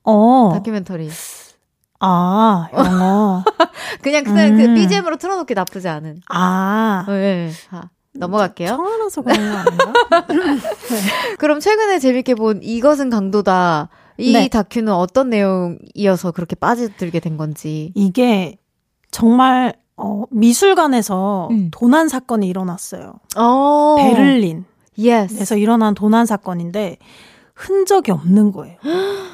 어. 0.04 0.52
다큐멘터리. 0.54 1.10
아, 2.00 2.68
영어. 2.72 3.44
그냥, 4.02 4.24
그냥 4.24 4.56
그 4.56 4.62
음. 4.62 4.66
그 4.66 4.74
BGM으로 4.74 5.16
틀어놓기 5.16 5.54
나쁘지 5.54 5.88
않은. 5.88 6.20
아. 6.28 7.04
네. 7.08 7.50
아, 7.70 7.82
넘어갈게요. 8.14 8.68
청하나서 8.68 9.22
그런 9.22 9.36
거 9.36 9.56
아닌가? 9.58 9.92
네. 10.28 11.36
그럼 11.38 11.60
최근에 11.60 11.98
재밌게 11.98 12.34
본 12.34 12.60
이것은 12.62 13.10
강도다. 13.10 13.88
이 14.18 14.32
네. 14.32 14.48
다큐는 14.48 14.92
어떤 14.92 15.30
내용이어서 15.30 16.30
그렇게 16.32 16.54
빠져들게 16.54 17.18
된 17.20 17.36
건지. 17.36 17.92
이게 17.94 18.58
정말 19.10 19.74
어, 19.96 20.24
미술관에서 20.30 21.48
음. 21.50 21.70
도난 21.72 22.08
사건이 22.08 22.46
일어났어요. 22.48 23.14
어. 23.36 23.96
베를린. 23.98 24.64
Yes. 24.98 25.40
에서 25.40 25.56
일어난 25.56 25.94
도난 25.94 26.26
사건인데 26.26 26.98
흔적이 27.54 28.12
없는 28.12 28.52
거예요. 28.52 28.76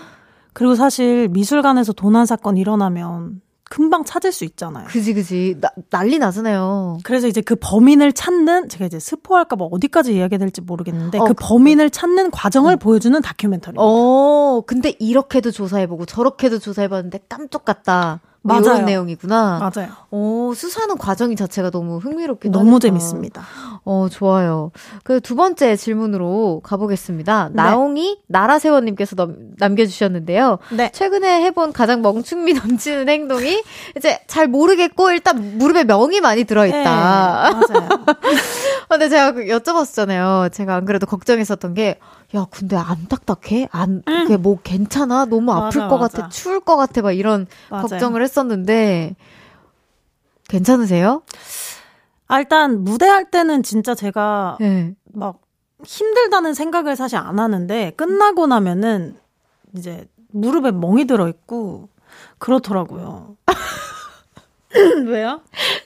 그리고 0.60 0.74
사실 0.74 1.26
미술관에서 1.28 1.94
도난 1.94 2.26
사건 2.26 2.58
일어나면 2.58 3.40
금방 3.70 4.04
찾을 4.04 4.30
수 4.30 4.44
있잖아요. 4.44 4.88
그지, 4.88 5.14
그지. 5.14 5.56
나, 5.58 5.70
난리 5.88 6.18
나잖아요. 6.18 6.98
그래서 7.02 7.28
이제 7.28 7.40
그 7.40 7.56
범인을 7.58 8.12
찾는, 8.12 8.68
제가 8.68 8.84
이제 8.84 8.98
스포할까봐 8.98 9.64
어디까지 9.64 10.14
이야기해야 10.14 10.38
될지 10.38 10.60
모르겠는데, 10.60 11.18
어, 11.18 11.24
그 11.24 11.32
범인을 11.32 11.88
찾는 11.88 12.30
과정을 12.30 12.74
음. 12.74 12.78
보여주는 12.78 13.18
다큐멘터리입니다. 13.22 13.82
어, 13.82 14.62
근데 14.66 14.92
이렇게도 14.98 15.50
조사해보고 15.50 16.04
저렇게도 16.04 16.58
조사해봤는데 16.58 17.20
깜짝 17.26 17.64
같다. 17.64 18.20
맞아요. 18.42 18.62
이런 18.62 18.84
내용이구나. 18.86 19.58
맞아요. 19.74 19.90
오, 20.10 20.54
수사하는 20.54 20.96
과정이 20.96 21.36
자체가 21.36 21.70
너무 21.70 21.98
흥미롭기도 21.98 22.52
너무 22.58 22.70
하니까. 22.72 22.80
재밌습니다. 22.80 23.42
어, 23.84 24.08
좋아요. 24.10 24.70
그 25.04 25.20
두 25.20 25.34
번째 25.36 25.76
질문으로 25.76 26.60
가보겠습니다. 26.64 27.48
네. 27.50 27.54
나옹이 27.54 28.20
나라세원님께서 28.26 29.14
남겨주셨는데요. 29.58 30.58
네. 30.72 30.90
최근에 30.92 31.42
해본 31.44 31.72
가장 31.72 32.00
멍충미 32.02 32.54
넘치는 32.64 33.08
행동이 33.08 33.62
이제 33.96 34.18
잘 34.26 34.48
모르겠고 34.48 35.10
일단 35.12 35.58
무릎에 35.58 35.84
명이 35.84 36.20
많이 36.20 36.44
들어있다. 36.44 36.78
네, 36.82 36.84
맞아요. 36.84 37.88
근데 38.88 39.08
제가 39.08 39.32
그 39.32 39.44
여쭤봤잖아요. 39.44 40.50
제가 40.52 40.74
안 40.74 40.84
그래도 40.84 41.06
걱정했었던 41.06 41.74
게 41.74 41.98
야, 42.36 42.46
근데 42.50 42.76
안 42.76 43.06
딱딱해? 43.08 43.68
안, 43.72 44.02
응. 44.06 44.22
그게 44.22 44.36
뭐 44.36 44.58
괜찮아? 44.62 45.24
너무 45.24 45.52
아플 45.52 45.80
맞아, 45.80 45.88
것 45.88 45.98
맞아. 45.98 46.16
같아? 46.22 46.28
추울 46.28 46.60
것 46.60 46.76
같아? 46.76 47.02
막 47.02 47.12
이런 47.12 47.46
맞아요. 47.70 47.82
걱정을 47.88 48.22
했었는데, 48.22 49.16
괜찮으세요? 50.48 51.22
아, 52.28 52.38
일단 52.38 52.84
무대할 52.84 53.30
때는 53.30 53.62
진짜 53.64 53.94
제가 53.96 54.58
네. 54.60 54.94
막 55.12 55.40
힘들다는 55.84 56.54
생각을 56.54 56.94
사실 56.94 57.18
안 57.18 57.40
하는데, 57.40 57.92
끝나고 57.96 58.46
나면은 58.46 59.16
이제 59.76 60.06
무릎에 60.28 60.70
멍이 60.70 61.06
들어 61.06 61.26
있고, 61.28 61.88
그렇더라고요. 62.38 63.36
왜요? 65.06 65.40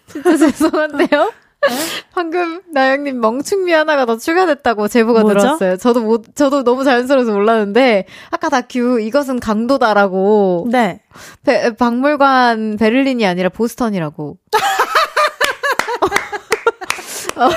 진짜 0.06 0.36
죄송한데요? 0.36 1.32
방금 2.12 2.62
나영님 2.72 3.20
멍충미 3.20 3.72
하나가 3.72 4.06
더 4.06 4.16
추가됐다고 4.16 4.88
제보가 4.88 5.22
뭐죠? 5.22 5.38
들어왔어요. 5.38 5.76
저도 5.76 6.02
못, 6.02 6.34
저도 6.34 6.64
너무 6.64 6.84
자연스러워서 6.84 7.32
몰랐는데 7.32 8.06
아까 8.30 8.48
다큐 8.48 9.00
이것은 9.00 9.40
강도다라고. 9.40 10.68
네. 10.70 11.00
베, 11.44 11.74
박물관 11.74 12.76
베를린이 12.78 13.26
아니라 13.26 13.48
보스턴이라고. 13.48 14.36
어, 17.36 17.48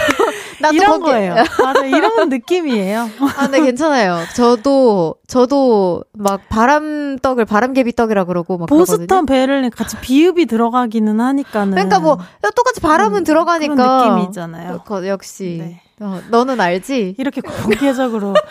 이런 0.74 1.00
거기... 1.00 1.12
거예요. 1.12 1.36
맞아, 1.62 1.86
이런 1.86 2.30
느낌이에요. 2.30 3.10
아, 3.38 3.48
네, 3.48 3.62
괜찮아요. 3.62 4.24
저도, 4.36 5.16
저도 5.28 6.04
막 6.14 6.48
바람떡을 6.50 7.46
바람개비떡이라 7.46 8.26
그러고 8.26 8.58
막 8.58 8.68
보스턴. 8.68 9.26
베를린 9.26 9.70
같이 9.72 9.98
비읍이 9.98 10.46
들어가기는 10.46 11.20
하니까는. 11.20 11.72
그러니까 11.72 12.00
뭐, 12.00 12.18
똑같이 12.56 12.82
바람은 12.82 13.20
음, 13.20 13.24
들어가니까. 13.24 13.76
그런 13.76 14.16
느낌이잖아요. 14.16 14.82
그, 14.86 15.08
역시. 15.08 15.58
네. 15.60 15.82
어, 16.00 16.20
너는 16.30 16.60
알지? 16.60 17.16
이렇게 17.18 17.42
공개적으로. 17.42 18.34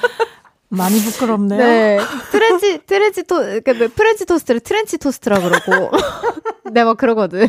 많이 0.69 1.01
부끄럽네요. 1.01 1.59
네. 1.59 1.99
트렌치, 2.33 2.79
트렌치 2.87 3.23
토, 3.23 3.37
그러니까 3.37 3.73
뭐 3.75 3.89
프렌치 3.95 4.27
토스트를 4.27 4.61
트렌치 4.61 4.99
토스트라 4.99 5.39
그러고. 5.41 5.91
내가 6.67 6.81
네, 6.81 6.85
막 6.85 6.97
그러거든. 6.97 7.49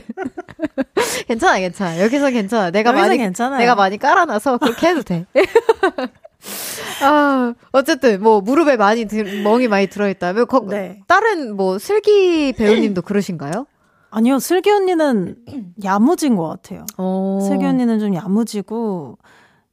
괜찮아, 1.27 1.59
괜찮아. 1.59 2.01
여기서 2.01 2.29
괜찮아. 2.29 2.71
내가 2.71 2.91
여기서 2.91 3.07
많이, 3.07 3.17
괜찮아요. 3.17 3.59
내가 3.59 3.75
많이 3.75 3.97
깔아놔서 3.97 4.57
그렇게 4.59 4.87
해도 4.87 5.01
돼. 5.03 5.25
아, 7.03 7.53
어쨌든, 7.71 8.21
뭐, 8.21 8.41
무릎에 8.41 8.77
많이, 8.77 9.05
들, 9.05 9.43
멍이 9.43 9.67
많이 9.67 9.87
들어있다면, 9.87 10.47
거, 10.47 10.61
네. 10.67 11.01
다른, 11.07 11.55
뭐, 11.55 11.79
슬기 11.79 12.53
배우님도 12.53 13.01
그러신가요? 13.01 13.65
아니요, 14.09 14.39
슬기 14.39 14.71
언니는 14.71 15.35
야무진 15.83 16.35
것 16.35 16.47
같아요. 16.47 16.85
오. 16.97 17.41
슬기 17.41 17.65
언니는 17.65 17.99
좀 17.99 18.15
야무지고, 18.15 19.17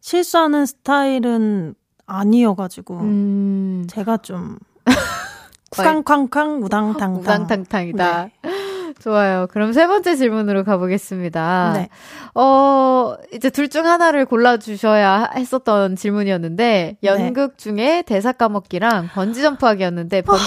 실수하는 0.01 0.67
스타일은 0.67 1.75
아니어가지고, 2.07 2.95
음. 3.01 3.87
제가 3.89 4.19
좀, 4.19 4.59
쾅쾅쾅 5.71 6.63
우당탕탕. 6.63 7.17
우당탕탕이다. 7.17 8.31
네. 8.43 8.51
좋아요. 9.05 9.47
그럼 9.51 9.73
세 9.75 9.87
번째 9.87 10.17
질문으로 10.17 10.65
가보겠습니다. 10.65 11.73
네. 11.75 11.89
어, 12.35 13.15
이제 13.35 13.51
둘 13.51 13.69
중 13.69 13.85
하나를 13.87 14.25
골라주셔야 14.25 15.31
했었던 15.37 15.95
질문이었는데, 15.97 16.97
네. 17.01 17.09
연극 17.09 17.59
중에 17.59 18.03
대사 18.07 18.33
까먹기랑 18.33 19.09
번지점프 19.13 19.67
하기였는데, 19.67 20.23
번지, 20.23 20.43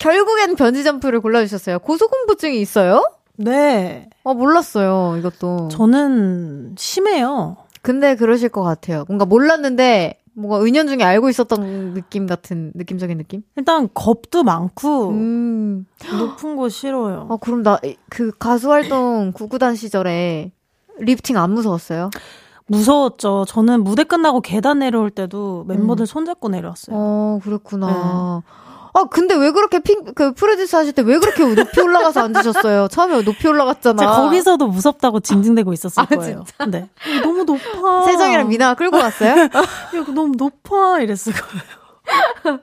결국엔 0.00 0.56
번지점프를 0.56 1.20
골라주셨어요. 1.20 1.78
고소공포증이 1.80 2.60
있어요? 2.60 3.04
네. 3.36 4.08
어, 4.24 4.34
몰랐어요, 4.34 5.16
이것도. 5.18 5.68
저는 5.68 6.74
심해요. 6.76 7.56
근데 7.82 8.16
그러실 8.16 8.48
것 8.48 8.62
같아요. 8.62 9.04
뭔가 9.06 9.24
몰랐는데, 9.26 10.18
뭔가 10.36 10.62
은연중에 10.64 11.02
알고 11.04 11.28
있었던 11.28 11.94
느낌 11.94 12.26
같은 12.26 12.72
느낌적인 12.74 13.18
느낌? 13.18 13.42
일단 13.56 13.88
겁도 13.94 14.42
많고 14.42 15.10
음. 15.10 15.86
높은 16.18 16.56
거 16.56 16.68
싫어요. 16.68 17.28
아 17.30 17.36
그럼 17.40 17.62
나 17.62 17.78
그 18.10 18.30
가수 18.38 18.70
활동 18.70 19.32
구구단 19.32 19.74
시절에 19.76 20.52
리프팅 20.98 21.36
안 21.36 21.52
무서웠어요? 21.52 22.10
무서웠죠. 22.66 23.44
저는 23.46 23.84
무대 23.84 24.04
끝나고 24.04 24.40
계단 24.40 24.78
내려올 24.78 25.10
때도 25.10 25.64
멤버들 25.68 26.04
음. 26.04 26.06
손잡고 26.06 26.48
내려왔어요. 26.48 26.96
어, 26.98 27.38
그렇구나. 27.42 28.42
네. 28.42 28.50
아, 28.96 29.04
근데 29.10 29.34
왜 29.34 29.50
그렇게 29.50 29.80
핑, 29.80 30.04
그, 30.14 30.32
프로듀스 30.32 30.76
하실 30.76 30.92
때 30.92 31.02
왜 31.02 31.18
그렇게 31.18 31.44
높이 31.44 31.80
올라가서 31.80 32.20
앉으셨어요? 32.20 32.88
처음에 32.88 33.22
높이 33.22 33.48
올라갔잖아. 33.48 33.98
제가 34.00 34.12
거기서도 34.22 34.68
무섭다고 34.68 35.18
징징대고 35.20 35.72
있었을 35.72 36.00
아, 36.02 36.06
거예요. 36.06 36.44
진짜? 36.46 36.66
네. 36.66 36.88
너무 37.22 37.42
높아. 37.44 38.04
세정이랑 38.06 38.48
미나가 38.48 38.74
끌고 38.74 38.96
왔어요? 38.96 39.30
야, 39.50 39.50
너무 40.14 40.34
높아. 40.36 41.00
이랬을 41.00 41.32
거예요. 41.32 41.64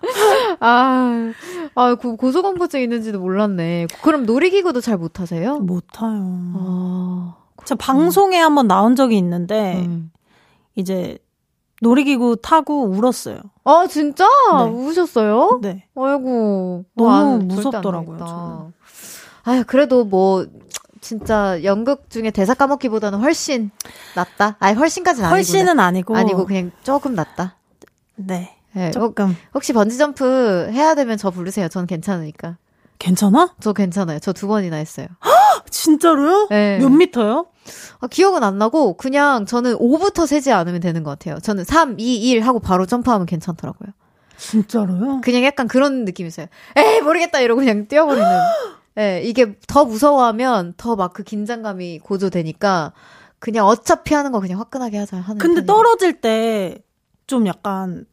아, 0.60 1.32
아, 1.76 1.96
고, 1.96 2.16
고소공포증 2.16 2.82
있는지도 2.82 3.20
몰랐네. 3.20 3.88
그럼 4.02 4.26
놀이기구도 4.26 4.82
잘 4.82 4.98
못하세요? 4.98 5.58
못타요. 5.58 6.54
아, 6.56 7.36
저 7.66 7.76
방송에 7.76 8.38
한번 8.38 8.68
나온 8.68 8.96
적이 8.96 9.18
있는데, 9.18 9.78
음. 9.86 10.12
이제 10.76 11.18
놀이기구 11.82 12.38
타고 12.44 12.86
울었어요. 12.86 13.40
아, 13.64 13.88
진짜? 13.90 14.26
네. 14.58 14.70
우셨어요? 14.70 15.60
네. 15.62 15.86
아이고. 15.96 16.86
너무 16.96 17.10
아, 17.12 17.38
무섭더라고요. 17.38 18.72
아, 19.44 19.64
그래도 19.66 20.06
뭐, 20.06 20.46
진짜 21.02 21.64
연극 21.64 22.10
중에 22.12 22.30
대사 22.30 22.54
까먹기보다는 22.54 23.20
훨씬 23.20 23.72
낫다. 24.16 24.58
아니, 24.60 24.78
훨씬까지는 24.78 25.26
아니고. 25.26 25.36
훨씬은 25.36 25.80
아니고. 25.80 26.16
아니고, 26.16 26.46
그냥 26.46 26.72
조금 26.84 27.16
낫다. 27.16 27.56
네. 28.16 28.56
네 28.74 28.92
조금. 28.92 29.36
혹시 29.56 29.74
번지점프 29.74 30.70
해야 30.72 30.94
되면 30.96 31.18
저 31.18 31.32
부르세요. 31.32 31.68
전 31.68 31.88
괜찮으니까. 31.88 32.58
괜찮아? 33.00 33.56
저 33.60 33.74
괜찮아요. 33.74 34.20
저 34.20 34.32
두 34.32 34.48
번이나 34.48 34.76
했어요. 34.78 35.08
진짜로요? 35.70 36.48
네. 36.50 36.78
몇 36.80 36.90
미터요? 36.90 37.48
아, 38.00 38.08
기억은 38.08 38.44
안 38.44 38.58
나고 38.58 38.98
그냥 38.98 39.46
저는 39.46 39.76
5부터 39.78 40.26
세지 40.28 40.52
않으면 40.52 40.82
되는 40.82 41.04
것 41.04 41.12
같아요. 41.12 41.40
저는 41.40 41.64
3, 41.64 42.00
2, 42.00 42.30
1 42.32 42.42
하고 42.46 42.60
바로 42.60 42.86
점프하면 42.86 43.26
괜찮더라고요. 43.26 43.90
진짜로요? 44.38 45.22
그냥 45.24 45.44
약간 45.44 45.68
그런 45.68 46.04
느낌이었어요. 46.06 46.48
에이 46.76 47.02
모르겠다 47.02 47.40
이러고 47.42 47.60
그냥 47.62 47.88
뛰어버리는. 47.88 48.28
예, 48.98 49.02
네, 49.02 49.22
이게 49.24 49.56
더 49.68 49.86
무서워하면 49.86 50.74
더 50.78 50.96
막 50.96 51.14
그 51.14 51.24
긴장감이 51.24 52.00
고조되니까 52.00 52.92
그냥 53.40 53.66
어차피 53.68 54.14
하는 54.16 54.32
거 54.32 54.40
그냥 54.40 54.60
화끈하게 54.60 54.98
하자 54.98 55.18
하는. 55.18 55.38
근데 55.38 55.62
편이에요. 55.62 55.66
떨어질 55.68 56.22
때 56.22 56.80
좀 57.28 57.48
약간 57.48 58.06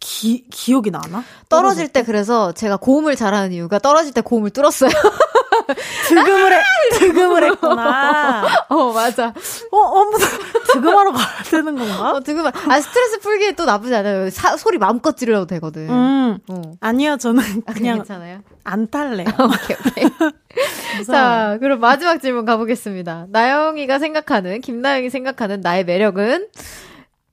기, 0.00 0.46
기억이 0.50 0.90
나나? 0.90 1.24
떨어질, 1.48 1.48
떨어질 1.48 1.88
때? 1.88 2.00
때? 2.00 2.02
그래서 2.06 2.52
제가 2.52 2.76
고음을 2.76 3.16
잘하는 3.16 3.52
이유가 3.52 3.78
떨어질 3.78 4.12
때 4.12 4.20
고음을 4.20 4.50
뚫었어요. 4.50 4.90
득음을 6.08 6.52
해, 6.52 6.62
득음을 6.98 7.44
했구나. 7.50 8.46
어, 8.68 8.92
맞아. 8.92 9.32
어, 9.72 9.76
어, 9.78 10.04
득음하러 10.72 11.12
가야 11.12 11.42
되는 11.50 11.76
건가? 11.76 12.12
어, 12.12 12.20
득음. 12.20 12.46
아, 12.46 12.80
스트레스 12.80 13.18
풀기에 13.20 13.52
또 13.52 13.64
나쁘지 13.64 13.94
않아요. 13.94 14.30
사, 14.30 14.56
소리 14.56 14.78
마음껏 14.78 15.16
지르려도 15.16 15.46
되거든. 15.46 15.88
음. 15.90 16.38
어. 16.48 16.62
아니요, 16.80 17.16
저는 17.16 17.42
아, 17.66 17.72
그냥. 17.72 17.96
괜찮아요? 17.96 18.40
안 18.64 18.88
탈래요. 18.90 19.26
오케이, 19.28 19.76
오케이. 19.86 20.10
자, 21.06 21.58
그럼 21.60 21.80
마지막 21.80 22.18
질문 22.20 22.44
가보겠습니다. 22.44 23.26
나영이가 23.30 23.98
생각하는, 23.98 24.60
김나영이 24.60 25.10
생각하는 25.10 25.60
나의 25.60 25.84
매력은? 25.84 26.48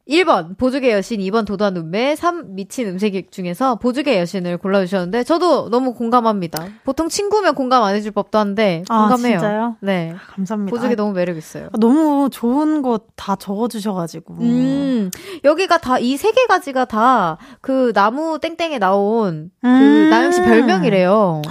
1번 0.10 0.58
보조개 0.58 0.91
여신, 0.91 1.22
2번 1.22 1.45
도도한 1.45 1.74
눈매, 1.76 2.18
3 2.18 2.56
미친 2.56 2.89
음색 2.89 3.32
중에서 3.32 3.76
보조개 3.76 4.20
여신을 4.20 4.58
골라주셨는데 4.58 5.24
저도 5.24 5.70
너무 5.70 5.93
공감합니다. 5.93 6.68
보통 6.84 7.08
친구면 7.08 7.56
공감 7.56 7.84
안 7.84 7.95
해줄 7.95 8.12
법도 8.12 8.38
한데 8.38 8.84
아, 8.89 8.99
공감해요. 9.08 9.36
아, 9.38 9.39
진짜요? 9.39 9.76
네, 9.80 10.12
아, 10.14 10.20
감사합니다. 10.36 10.76
보조개 10.76 10.95
너무 10.95 11.14
매력 11.14 11.38
있어요. 11.38 11.70
너무 11.80 12.30
좋은 12.30 12.82
거 12.82 12.99
다 13.16 13.36
적어주셔가지고. 13.38 14.34
음, 14.41 15.10
여기가 15.45 15.78
다 15.78 15.97
이 15.99 16.16
세 16.18 16.32
개 16.34 16.45
가지가 16.47 16.86
다 16.86 17.38
그 17.62 17.93
나무 17.93 18.39
땡땡에 18.39 18.80
나온 18.80 19.51
그 19.62 19.68
음~ 19.68 20.10
나영 20.10 20.32
씨 20.34 20.41
별명이래요. 20.41 21.41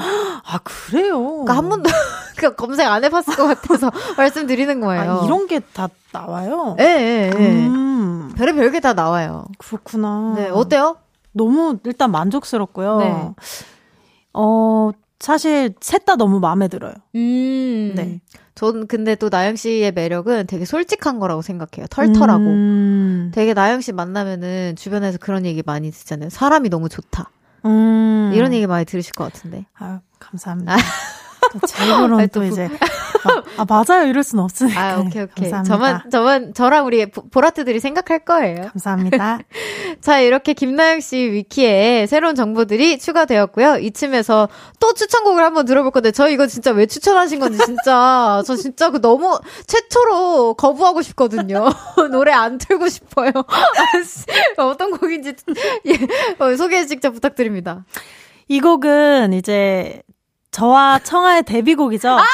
아 0.45 0.59
그래요? 0.59 1.21
그러니까 1.45 1.57
한 1.57 1.69
번도 1.71 1.89
그 2.37 2.55
검색 2.55 2.87
안 2.89 3.05
해봤을 3.05 3.37
것 3.37 3.47
같아서 3.47 3.91
말씀드리는 4.17 4.81
거예요. 4.81 5.21
아, 5.21 5.25
이런 5.25 5.47
게 5.47 5.61
다 5.73 5.89
나와요? 6.13 6.77
예, 6.81 6.85
예, 6.85 7.33
예. 7.39 7.67
음. 7.67 8.33
별의 8.37 8.55
별게 8.55 8.81
다 8.81 8.93
나와요. 8.95 9.47
그렇구나. 9.59 10.35
네, 10.37 10.49
어때요? 10.49 10.97
너무 11.33 11.79
일단 11.85 12.11
만족스럽고요. 12.11 12.99
네. 12.99 13.31
어, 14.35 14.91
사실 15.21 15.75
셋 15.81 16.05
다 16.05 16.17
너무 16.17 16.41
마음에 16.41 16.69
들어요. 16.69 16.93
음. 17.15 17.93
네. 17.95 18.21
전 18.55 18.87
근데 18.87 19.15
또 19.15 19.29
나영 19.31 19.57
씨의 19.57 19.93
매력은 19.93 20.47
되게 20.47 20.65
솔직한 20.67 21.19
거라고 21.19 21.41
생각해요. 21.43 21.87
털털하고. 21.89 22.43
음. 22.45 23.31
되게 23.35 23.55
나영 23.55 23.81
씨 23.81 23.93
만나면은 23.93 24.77
주변에서 24.77 25.19
그런 25.19 25.47
얘기 25.47 25.63
많이 25.65 25.91
듣잖아요. 25.91 26.29
사람이 26.29 26.69
너무 26.69 26.89
좋다. 26.91 27.31
음. 27.65 28.31
이런 28.35 28.53
얘기 28.53 28.67
많이 28.67 28.85
들으실 28.85 29.13
것 29.15 29.25
같은데. 29.33 29.65
아, 29.79 30.01
감사합니다. 30.19 30.77
제 31.67 31.85
입으로는 31.85 32.29
또, 32.29 32.41
또 32.41 32.47
이제 32.47 32.69
아, 33.25 33.43
아, 33.59 33.65
맞아요 33.69 34.09
이럴 34.09 34.23
순 34.23 34.41
없으니까. 34.41 34.81
아 34.81 34.99
오케이 34.99 35.23
오케이. 35.23 35.51
감사합니다. 35.51 35.65
저만 35.65 36.11
저만 36.11 36.55
저랑 36.55 36.87
우리 36.87 37.07
보라트들이 37.07 37.81
생각할 37.81 38.21
거예요. 38.21 38.69
감사합니다. 38.73 39.39
자 40.01 40.21
이렇게 40.21 40.53
김나영 40.55 41.01
씨 41.01 41.17
위키에 41.17 42.07
새로운 42.07 42.35
정보들이 42.35 42.99
추가되었고요. 42.99 43.77
이쯤에서 43.77 44.49
또 44.81 44.93
추천곡을 44.95 45.43
한번 45.43 45.67
들어볼 45.67 45.93
건데 45.93 46.11
저 46.11 46.29
이거 46.29 46.47
진짜 46.47 46.73
왜 46.73 46.87
추천하신 46.87 47.39
건지 47.39 47.59
진짜 47.65 48.43
저 48.47 48.57
진짜 48.57 48.91
그 48.91 49.01
너무 49.01 49.39
최초로 49.67 50.55
거부하고 50.55 51.03
싶거든요. 51.03 51.69
노래 52.11 52.33
안 52.33 52.59
틀고 52.59 52.89
싶어요. 52.89 53.33
어떤 54.57 54.91
곡인지 54.99 55.35
예, 55.87 55.93
어, 56.39 56.57
소개 56.57 56.85
직접 56.87 57.13
부탁드립니다. 57.13 57.85
이 58.49 58.61
곡은 58.61 59.33
이제 59.33 60.03
저와 60.53 61.01
청아의 61.01 61.43
데뷔곡이죠. 61.45 62.11
아! 62.11 62.21
아! 62.21 62.25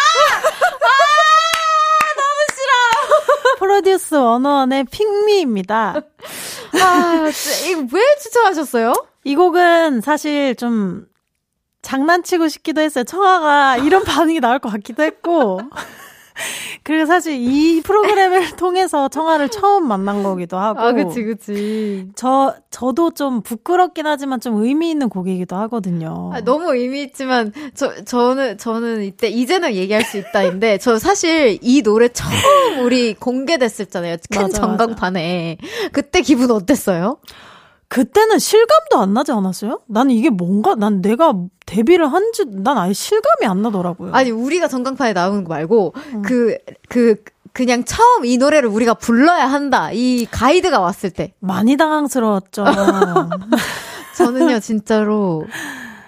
너무 2.16 2.46
싫어! 2.52 3.56
프로듀스 3.58 4.16
101의 4.16 4.90
핑미입니다. 4.90 5.94
아, 5.94 7.30
이거 7.68 7.86
왜 7.92 8.16
추천하셨어요? 8.20 8.92
이 9.24 9.36
곡은 9.36 10.00
사실 10.00 10.56
좀 10.56 11.06
장난치고 11.82 12.48
싶기도 12.48 12.80
했어요. 12.80 13.04
청아가 13.04 13.76
이런 13.78 14.02
반응이 14.04 14.40
나올 14.40 14.58
것 14.58 14.68
같기도 14.70 15.04
했고. 15.04 15.60
그리고 16.82 17.06
사실 17.06 17.34
이 17.34 17.80
프로그램을 17.82 18.54
통해서 18.56 19.08
청아를 19.08 19.48
처음 19.48 19.88
만난 19.88 20.22
거기도 20.22 20.58
하고. 20.58 20.80
아, 20.80 20.92
그치, 20.92 21.22
그치. 21.24 22.08
저, 22.14 22.54
저도 22.70 23.12
좀 23.12 23.42
부끄럽긴 23.42 24.06
하지만 24.06 24.40
좀 24.40 24.62
의미 24.62 24.90
있는 24.90 25.08
곡이기도 25.08 25.56
하거든요. 25.56 26.30
아, 26.32 26.40
너무 26.40 26.74
의미 26.74 27.02
있지만, 27.02 27.52
저, 27.74 28.04
저는, 28.04 28.58
저는 28.58 29.02
이때, 29.02 29.28
이제는 29.28 29.74
얘기할 29.74 30.02
수 30.04 30.18
있다인데, 30.18 30.78
저 30.78 30.98
사실 30.98 31.58
이 31.62 31.82
노래 31.82 32.08
처음 32.08 32.84
우리 32.84 33.14
공개됐었잖아요. 33.14 34.16
큰 34.30 34.42
맞아, 34.42 34.60
전광판에. 34.60 35.58
맞아. 35.60 35.88
그때 35.92 36.20
기분 36.20 36.50
어땠어요? 36.50 37.18
그때는 37.88 38.38
실감도 38.38 38.98
안 38.98 39.14
나지 39.14 39.32
않았어요? 39.32 39.80
나는 39.86 40.14
이게 40.14 40.28
뭔가, 40.30 40.74
난 40.74 41.00
내가 41.00 41.32
데뷔를 41.66 42.12
한 42.12 42.32
지, 42.32 42.44
난 42.46 42.76
아예 42.76 42.92
실감이 42.92 43.46
안 43.46 43.62
나더라고요. 43.62 44.12
아니, 44.12 44.30
우리가 44.30 44.68
전광판에 44.68 45.14
나오는 45.14 45.44
거 45.44 45.48
말고, 45.48 45.94
음. 45.96 46.22
그, 46.22 46.58
그, 46.88 47.16
그냥 47.54 47.84
처음 47.84 48.26
이 48.26 48.36
노래를 48.36 48.68
우리가 48.68 48.94
불러야 48.94 49.46
한다. 49.46 49.90
이 49.92 50.26
가이드가 50.30 50.80
왔을 50.80 51.10
때. 51.10 51.32
많이 51.40 51.76
당황스러웠죠. 51.76 52.64
저는요, 54.16 54.60
진짜로, 54.60 55.46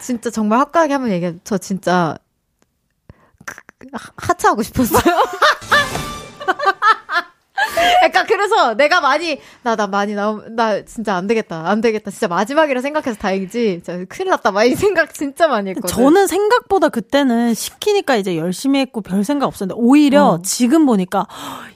진짜 0.01 0.31
정말 0.31 0.59
화끈하게 0.61 0.93
한번 0.93 1.13
얘기해. 1.13 1.37
저 1.45 1.57
진짜, 1.57 2.17
하차하고 4.17 4.63
싶었어요. 4.63 5.03
그러니까 8.01 8.25
그래서 8.25 8.75
내가 8.75 9.01
많이 9.01 9.39
나 9.63 9.77
나 9.77 9.87
많이 9.87 10.15
나나 10.15 10.85
진짜 10.85 11.15
안 11.15 11.27
되겠다 11.27 11.69
안 11.69 11.81
되겠다 11.81 12.11
진짜 12.11 12.29
마지막이라 12.29 12.81
생각해서 12.81 13.19
다행이지 13.19 13.83
진짜 13.85 14.05
큰일 14.09 14.31
났다 14.31 14.51
막 14.51 14.65
이 14.65 14.75
생각 14.75 15.15
진짜 15.15 15.49
많이 15.49 15.71
했거든. 15.71 15.89
저는 15.89 16.27
생각보다 16.27 16.89
그때는 16.91 17.55
시키니까 17.55 18.17
이제 18.17 18.37
열심히 18.37 18.81
했고 18.81 19.01
별 19.01 19.25
생각 19.25 19.47
없었는데 19.47 19.81
오히려 19.81 20.25
어. 20.25 20.43
지금 20.43 20.87
보니까 20.87 21.27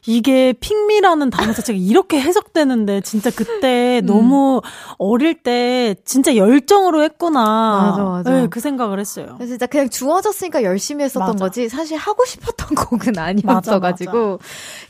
이게 0.07 0.53
핑미라는 0.53 1.31
단어 1.31 1.53
자체가 1.53 1.79
이렇게 1.81 2.21
해석되는데 2.21 3.01
진짜 3.01 3.31
그때 3.31 4.01
음. 4.03 4.07
너무 4.07 4.61
어릴 4.99 5.35
때 5.43 5.95
진짜 6.05 6.37
열정으로 6.37 7.03
했구나. 7.05 7.91
맞아 7.97 8.03
맞아. 8.05 8.31
네, 8.31 8.47
그 8.49 8.61
생각을 8.61 9.01
했어요. 9.01 9.37
진짜 9.41 9.67
그냥 9.67 9.89
주어졌으니까 9.89 10.63
열심히 10.63 11.05
했었던 11.05 11.27
맞아. 11.33 11.45
거지 11.47 11.69
사실 11.69 11.97
하고 11.97 12.25
싶었던 12.27 12.69
곡은 12.77 13.19
아니었어가지고 13.19 14.41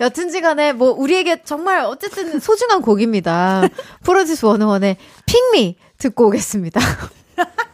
여튼지간에 0.01 0.73
뭐 0.73 0.91
우리에게 0.93 1.43
정말 1.45 1.85
어쨌든 1.85 2.41
소중한 2.41 2.83
곡입니다. 2.83 3.69
프로듀스 4.05 4.45
원어원의 4.47 4.97
핑미 5.27 5.77
듣고 5.99 6.29
오겠습니다. 6.29 6.81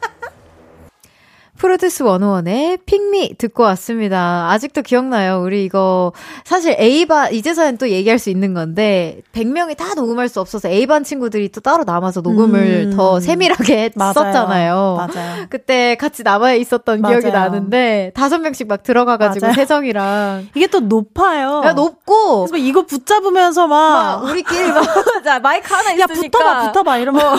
프로듀스 1.64 2.04
101의 2.04 2.78
픽미 2.86 3.34
듣고 3.36 3.64
왔습니다. 3.64 4.48
아직도 4.50 4.80
기억나요. 4.80 5.42
우리 5.42 5.62
이거 5.66 6.10
사실 6.42 6.74
A반 6.80 7.34
이제서야 7.34 7.72
또 7.72 7.90
얘기할 7.90 8.18
수 8.18 8.30
있는 8.30 8.54
건데 8.54 9.20
100명이 9.34 9.76
다 9.76 9.92
녹음할 9.94 10.30
수 10.30 10.40
없어서 10.40 10.70
A반 10.70 11.04
친구들이 11.04 11.50
또 11.50 11.60
따로 11.60 11.84
남아서 11.84 12.22
녹음을 12.22 12.88
음. 12.92 12.96
더 12.96 13.20
세밀하게 13.20 13.90
했었잖아요. 14.00 14.96
맞아요. 14.96 15.46
그때 15.50 15.96
같이 15.96 16.22
남아 16.22 16.54
있었던 16.54 17.02
맞아요. 17.02 17.18
기억이 17.18 17.30
나는데 17.30 18.12
다섯 18.14 18.38
명씩 18.38 18.66
막 18.66 18.82
들어가 18.82 19.18
가지고 19.18 19.52
세정이랑 19.52 20.48
이게 20.54 20.66
또 20.66 20.80
높아요. 20.80 21.60
야, 21.66 21.74
높고 21.74 22.46
그래서 22.46 22.56
이거 22.56 22.86
붙잡으면서 22.86 23.66
막, 23.66 24.22
막 24.22 24.30
우리끼리 24.30 24.72
막 24.72 24.82
자, 25.24 25.38
마이크 25.40 25.74
하나 25.74 25.92
있으니까 25.92 26.02
야, 26.02 26.06
붙어봐 26.06 26.66
붙어봐 26.72 26.96
이러면서 26.98 27.38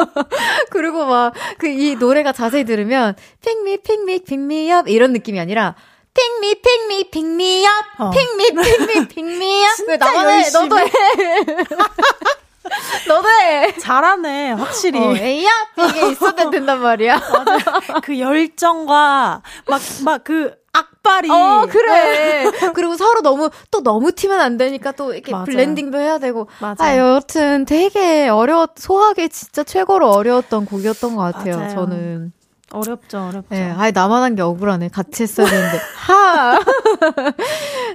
그리고 0.72 1.04
막 1.04 1.34
그 1.58 1.68
이 1.70 1.94
노래가 1.96 2.32
자세히 2.32 2.64
들으면 2.64 3.14
픽미 3.50 3.78
픽미 3.78 4.18
픽미업 4.20 4.88
이런 4.88 5.12
느낌이 5.12 5.40
아니라 5.40 5.74
픽미 6.14 6.54
픽미 6.62 7.10
픽미업 7.10 7.72
픽미 8.12 8.62
픽미 8.62 9.08
픽미업 9.08 9.70
왜 9.88 9.96
나만 9.96 10.30
해? 10.30 10.50
너도 10.50 10.78
해. 10.78 10.90
너도 13.08 13.28
해. 13.28 13.74
잘하네 13.78 14.52
확실히. 14.52 15.00
어, 15.00 15.16
에이야 15.16 15.50
이게 15.88 16.10
있어야 16.10 16.32
된단 16.50 16.80
말이야. 16.80 17.18
맞아. 17.44 18.00
그 18.02 18.18
열정과 18.18 19.42
막 19.66 19.80
막 20.04 20.22
그 20.24 20.52
악발이. 20.72 21.28
어 21.30 21.66
그래. 21.68 22.44
그리고 22.74 22.96
서로 22.96 23.22
너무 23.22 23.50
또 23.72 23.82
너무 23.82 24.12
튀면 24.12 24.38
안 24.38 24.56
되니까 24.56 24.92
또 24.92 25.12
이렇게 25.12 25.32
맞아요. 25.32 25.46
블렌딩도 25.46 25.98
해야 25.98 26.18
되고. 26.18 26.48
맞아요. 26.60 26.76
아 26.78 26.96
여튼 27.16 27.64
되게 27.64 28.28
어려웠 28.28 28.72
소화하기 28.76 29.28
진짜 29.30 29.64
최고로 29.64 30.08
어려웠던 30.10 30.66
곡이었던 30.66 31.16
것 31.16 31.22
같아요 31.22 31.56
맞아요. 31.56 31.70
저는 31.74 32.32
어렵죠, 32.72 33.18
어렵죠. 33.28 33.46
네, 33.50 33.72
아예 33.76 33.90
나만 33.90 34.22
한 34.22 34.34
게 34.36 34.42
억울하네. 34.42 34.88
같이 34.88 35.24
했어야 35.24 35.48
되는데. 35.48 35.78
하! 35.96 36.60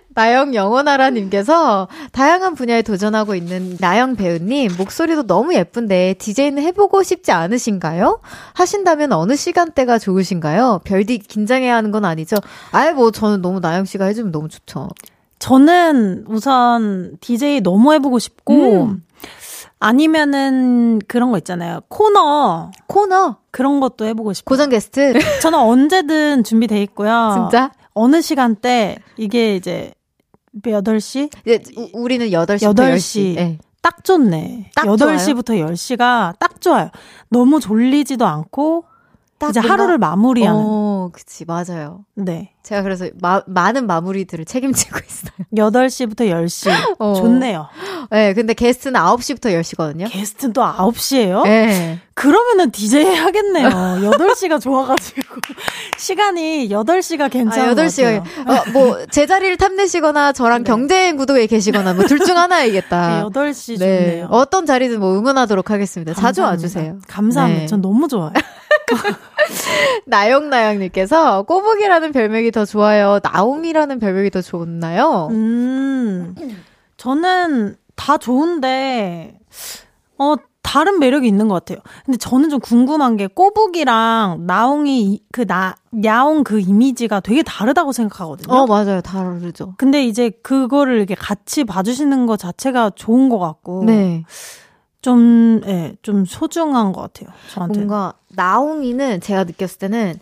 나영 0.10 0.54
영원하라님께서 0.54 1.88
다양한 2.12 2.56
분야에 2.56 2.82
도전하고 2.82 3.36
있는 3.36 3.78
나영 3.80 4.16
배우님, 4.16 4.72
목소리도 4.78 5.28
너무 5.28 5.54
예쁜데, 5.54 6.16
디제이는 6.20 6.62
해보고 6.64 7.04
싶지 7.04 7.32
않으신가요? 7.32 8.20
하신다면 8.54 9.12
어느 9.14 9.36
시간대가 9.36 9.98
좋으신가요? 9.98 10.82
별디 10.84 11.20
긴장해야 11.20 11.76
하는 11.76 11.92
건 11.92 12.06
아니죠? 12.06 12.38
아예 12.72 12.92
뭐, 12.92 13.12
저는 13.12 13.42
너무 13.42 13.60
나영 13.60 13.86
씨가 13.86 14.06
해주면 14.06 14.32
너무 14.32 14.50
좋죠. 14.50 14.90
저는 15.40 16.26
우선 16.28 17.18
DJ 17.22 17.62
너무 17.62 17.94
해보고 17.94 18.20
싶고, 18.20 18.84
음. 18.86 19.04
아니면은 19.86 21.00
그런 21.08 21.30
거 21.30 21.38
있잖아요. 21.38 21.82
코너. 21.90 22.72
코너? 22.88 23.38
그런 23.52 23.80
것도 23.80 24.06
해보고 24.06 24.34
싶어요. 24.34 24.56
고정 24.56 24.70
게스트? 24.70 25.14
저는 25.44 25.60
언제든 25.60 26.44
준비돼 26.44 26.82
있고요. 26.84 27.36
진짜? 27.36 27.72
어느 27.94 28.22
시간대, 28.22 28.98
이게 29.16 29.56
이제 29.56 29.94
8시? 30.64 31.30
이제 31.46 31.62
우리는 31.94 32.28
8시부터 32.28 32.76
8시. 32.76 32.96
10시. 32.96 33.36
네. 33.36 33.60
딱 33.84 34.04
좋네. 34.04 34.72
딱 34.76 34.86
8시부터 34.86 35.48
좋아요? 35.48 35.68
10시가 35.68 36.40
딱 36.40 36.60
좋아요. 36.60 36.90
너무 37.30 37.60
졸리지도 37.60 38.26
않고, 38.26 38.86
이제 39.50 39.60
뭔가, 39.60 39.74
하루를 39.74 39.98
마무리하는. 39.98 40.60
어, 40.64 41.10
그치, 41.12 41.46
맞아요. 41.46 42.06
네. 42.16 42.52
제가 42.64 42.82
그래서 42.82 43.08
마, 43.22 43.42
많은 43.46 43.86
마무리들을 43.86 44.46
책임지고 44.46 44.98
있어요. 45.06 45.32
8시부터 45.56 46.22
10시. 46.32 46.72
어. 47.00 47.14
좋네요. 47.16 47.68
네, 48.10 48.34
근데 48.34 48.54
게스트는 48.54 49.00
9시부터 49.00 49.52
10시거든요. 49.60 50.10
게스트는 50.10 50.54
또 50.54 50.62
9시예요? 50.64 51.44
네. 51.44 52.00
그러면은 52.16 52.72
DJ 52.72 53.04
해야겠네요. 53.06 53.70
8시가 53.70 54.60
좋아가지고. 54.62 55.36
시간이 56.00 56.70
8시가 56.70 57.30
괜찮아요. 57.30 57.72
아, 57.72 57.74
8시가. 57.76 58.20
어, 58.50 58.72
뭐, 58.72 59.06
제 59.12 59.28
자리를 59.28 59.58
탐내시거나 59.58 60.32
저랑 60.34 60.64
네. 60.64 60.70
경쟁 60.72 61.18
구도에 61.18 61.46
계시거나 61.48 61.94
뭐 61.94 62.06
둘 62.08 62.20
중 62.20 62.38
하나이겠다. 62.38 63.08
네, 63.18 63.24
8시 63.24 63.80
네. 63.80 63.98
좋네요. 64.08 64.28
어떤 64.32 64.66
자리든 64.66 65.00
뭐 65.00 65.16
응원하도록 65.18 65.70
하겠습니다. 65.70 66.14
감사합니다. 66.14 66.22
자주 66.22 66.42
와주세요. 66.42 66.98
감사합니다. 67.08 67.62
네. 67.62 67.68
전 67.68 67.82
너무 67.82 68.08
좋아요. 68.08 68.32
나영나영님께서 70.06 71.44
꼬북이라는 71.44 72.12
별명이 72.12 72.52
더 72.52 72.66
좋아요. 72.66 73.20
나옹이라는 73.24 74.00
별명이 74.00 74.30
더 74.30 74.42
좋나요? 74.42 75.28
음, 75.32 76.36
저는 76.98 77.76
다 77.96 78.18
좋은데, 78.18 79.40
어, 80.18 80.36
다른 80.62 81.00
매력이 81.00 81.28
있는 81.28 81.48
것 81.48 81.54
같아요. 81.54 81.78
근데 82.06 82.18
저는 82.18 82.50
좀 82.50 82.60
궁금한 82.60 83.18
게 83.18 83.28
꼬북이랑 83.28 84.46
나옹이 84.48 85.22
그 85.32 85.46
나, 85.46 85.76
야옹 86.04 86.44
그 86.44 86.60
이미지가 86.60 87.20
되게 87.20 87.44
다르다고 87.44 87.92
생각하거든요. 87.92 88.54
어, 88.54 88.66
맞아요. 88.66 89.00
다르죠. 89.02 89.76
근데 89.78 90.04
이제 90.04 90.32
그거를 90.42 90.98
이렇게 90.98 91.14
같이 91.14 91.64
봐주시는 91.64 92.26
것 92.26 92.38
자체가 92.38 92.92
좋은 92.96 93.30
것 93.30 93.38
같고. 93.38 93.84
네. 93.86 94.26
좀, 95.06 95.62
예, 95.68 95.72
네, 95.72 95.96
좀 96.02 96.26
소중한 96.26 96.92
것 96.92 97.02
같아요. 97.02 97.30
저한테. 97.54 97.78
뭔가, 97.78 98.14
나옹이는 98.30 99.22
제가 99.22 99.44
느꼈을 99.44 99.78
때는 99.78 100.16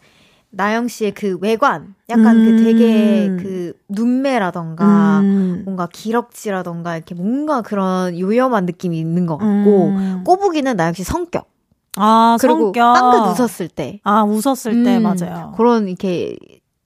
나영 0.50 0.90
씨의 0.90 1.14
그 1.14 1.38
외관, 1.40 1.96
약간 2.10 2.36
음. 2.36 2.46
그 2.46 2.64
되게 2.66 3.28
그 3.42 3.74
눈매라던가 3.88 5.22
음. 5.22 5.62
뭔가 5.64 5.88
기럭지라던가 5.88 6.98
이렇게 6.98 7.16
뭔가 7.16 7.62
그런 7.62 8.20
요염한 8.20 8.66
느낌이 8.66 9.00
있는 9.00 9.26
것 9.26 9.38
같고 9.38 9.88
음. 9.88 10.24
꼬부기는 10.26 10.76
나영 10.76 10.92
씨 10.94 11.06
성격. 11.06 11.50
아, 11.96 12.36
그리고 12.42 12.66
성격. 12.66 12.94
빵긋 12.94 13.40
웃었을 13.40 13.70
때. 13.70 14.02
아, 14.04 14.24
웃었을 14.24 14.84
때, 14.84 14.98
음. 14.98 15.04
맞아요. 15.04 15.54
그런 15.56 15.88
이렇게 15.88 16.36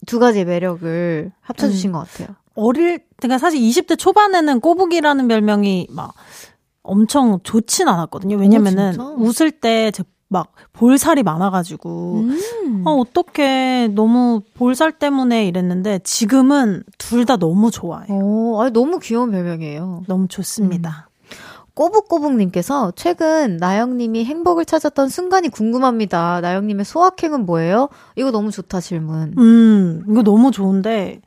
두 0.05 0.19
가지의 0.19 0.45
매력을 0.45 1.31
합쳐주신 1.41 1.89
음. 1.89 1.93
것 1.93 2.07
같아요. 2.07 2.35
어릴, 2.53 2.99
그러니까 3.17 3.37
사실 3.37 3.59
20대 3.59 3.97
초반에는 3.97 4.59
꼬부기라는 4.59 5.27
별명이 5.27 5.87
막 5.91 6.13
엄청 6.87 7.39
좋진 7.43 7.87
않았거든요. 7.87 8.37
왜냐면은 8.37 8.99
오, 8.99 9.15
웃을 9.19 9.51
때 9.51 9.91
막 10.29 10.51
볼살이 10.73 11.23
많아가지고 11.23 12.15
음. 12.25 12.83
어 12.85 12.91
어떻게 12.95 13.87
너무 13.93 14.41
볼살 14.55 14.91
때문에 14.91 15.47
이랬는데 15.47 15.99
지금은 16.03 16.83
둘 16.97 17.25
다 17.25 17.35
너무 17.37 17.71
좋아요. 17.71 18.05
오, 18.09 18.61
아니, 18.61 18.71
너무 18.71 18.99
귀여운 18.99 19.31
별명이에요. 19.31 20.03
너무 20.07 20.27
좋습니다. 20.27 21.09
음. 21.09 21.17
꼬북꼬북님께서 21.73 22.93
최근 22.95 23.57
나영님이 23.57 24.25
행복을 24.25 24.65
찾았던 24.65 25.09
순간이 25.09 25.49
궁금합니다. 25.49 26.41
나영님의 26.41 26.85
소확행은 26.85 27.45
뭐예요? 27.45 27.89
이거 28.15 28.31
너무 28.31 28.51
좋다 28.51 28.79
질문. 28.81 29.33
음 29.37 30.03
이거 30.09 30.23
너무 30.23 30.51
좋은데 30.51 31.21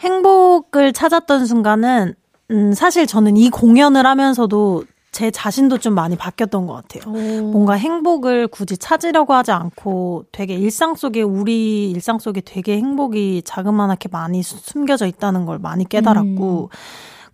행복을 0.00 0.92
찾았던 0.92 1.46
순간은 1.46 2.14
음 2.50 2.72
사실 2.72 3.06
저는 3.06 3.36
이 3.36 3.50
공연을 3.50 4.06
하면서도 4.06 4.84
제 5.10 5.30
자신도 5.30 5.78
좀 5.78 5.94
많이 5.94 6.16
바뀌었던 6.16 6.66
것 6.66 6.74
같아요. 6.74 7.12
오. 7.12 7.50
뭔가 7.50 7.74
행복을 7.74 8.48
굳이 8.48 8.76
찾으려고 8.76 9.34
하지 9.34 9.52
않고 9.52 10.24
되게 10.32 10.54
일상 10.54 10.94
속에 10.94 11.22
우리 11.22 11.90
일상 11.90 12.18
속에 12.18 12.40
되게 12.40 12.76
행복이 12.76 13.42
자그마하게 13.44 14.08
많이 14.12 14.42
숨겨져 14.42 15.06
있다는 15.06 15.44
걸 15.44 15.58
많이 15.58 15.88
깨달았고 15.88 16.70
음. 16.72 16.76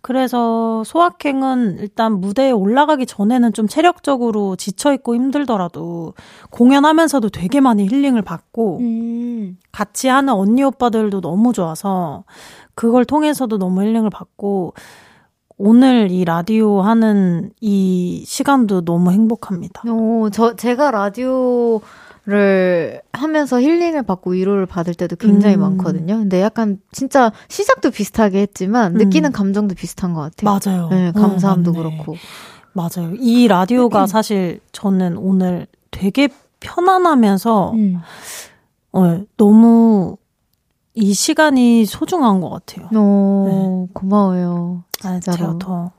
그래서 0.01 0.83
소확행은 0.83 1.77
일단 1.79 2.21
무대에 2.21 2.51
올라가기 2.51 3.07
전에는 3.07 3.53
좀 3.53 3.67
체력적으로 3.67 4.55
지쳐있고 4.55 5.15
힘들더라도 5.15 6.13
공연하면서도 6.51 7.29
되게 7.29 7.59
많이 7.59 7.87
힐링을 7.87 8.21
받고 8.21 8.77
음. 8.81 9.57
같이 9.71 10.07
하는 10.07 10.33
언니 10.33 10.63
오빠들도 10.63 11.21
너무 11.21 11.53
좋아서 11.53 12.23
그걸 12.75 13.03
통해서도 13.03 13.57
너무 13.57 13.81
힐링을 13.81 14.11
받고 14.11 14.75
오늘 15.57 16.11
이 16.11 16.25
라디오 16.25 16.81
하는 16.81 17.51
이 17.61 18.23
시간도 18.25 18.83
너무 18.83 19.11
행복합니다. 19.11 19.83
오, 19.89 20.29
저 20.29 20.55
제가 20.55 20.91
라디오를 20.91 21.81
하면서 23.13 23.61
힐링을 23.61 24.03
받고 24.03 24.31
위로를 24.31 24.65
받을 24.65 24.93
때도 24.93 25.15
굉장히 25.15 25.55
음. 25.55 25.61
많거든요. 25.61 26.17
근데 26.17 26.41
약간 26.41 26.79
진짜 26.91 27.31
시작도 27.47 27.91
비슷하게 27.91 28.41
했지만 28.41 28.95
음. 28.95 28.97
느끼는 28.97 29.31
감정도 29.31 29.75
비슷한 29.75 30.13
것 30.13 30.21
같아요. 30.21 30.59
맞아요. 30.59 30.89
네, 30.89 31.11
감사함도 31.13 31.71
어, 31.71 31.73
그렇고. 31.73 32.15
맞아요. 32.73 33.13
이 33.17 33.47
라디오가 33.47 34.01
음. 34.01 34.07
사실 34.07 34.59
저는 34.73 35.17
오늘 35.17 35.67
되게 35.91 36.27
편안하면서 36.59 37.71
음. 37.71 38.01
어, 38.91 39.21
너무 39.37 40.17
이 40.95 41.13
시간이 41.13 41.85
소중한 41.85 42.39
것 42.39 42.49
같아요. 42.49 42.87
오, 42.97 43.87
네. 43.87 43.93
고마워요. 43.93 44.83
아. 45.03 45.19
제가 45.19 45.55
더 45.59 45.91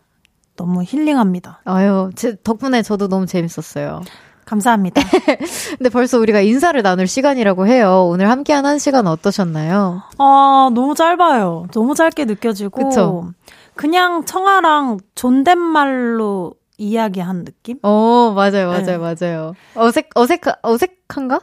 너무 0.57 0.83
힐링합니다. 0.83 1.61
아유, 1.65 2.11
제 2.17 2.37
덕분에 2.43 2.83
저도 2.83 3.09
너무 3.09 3.27
재밌었어요. 3.27 4.01
감사합니다. 4.47 5.03
근데 5.77 5.91
벌써 5.91 6.19
우리가 6.19 6.41
인사를 6.41 6.81
나눌 6.83 7.07
시간이라고 7.07 7.67
해요. 7.67 8.07
오늘 8.09 8.31
함께한 8.31 8.65
한 8.65 8.79
시간 8.79 9.07
어떠셨나요? 9.07 10.03
아, 10.19 10.71
너무 10.73 10.95
짧아요. 10.95 11.67
너무 11.73 11.95
짧게 11.95 12.25
느껴지고. 12.25 12.89
그쵸? 12.89 13.33
그냥 13.75 14.25
청아랑 14.25 14.99
존댓말로 15.15 16.55
이야기한 16.79 17.45
느낌? 17.45 17.79
어, 17.83 18.33
맞아요, 18.35 18.69
맞아요, 18.69 18.85
네. 18.85 18.99
맞아요. 18.99 19.55
어색, 19.75 20.11
어색, 20.15 20.43
어색한가? 20.63 21.41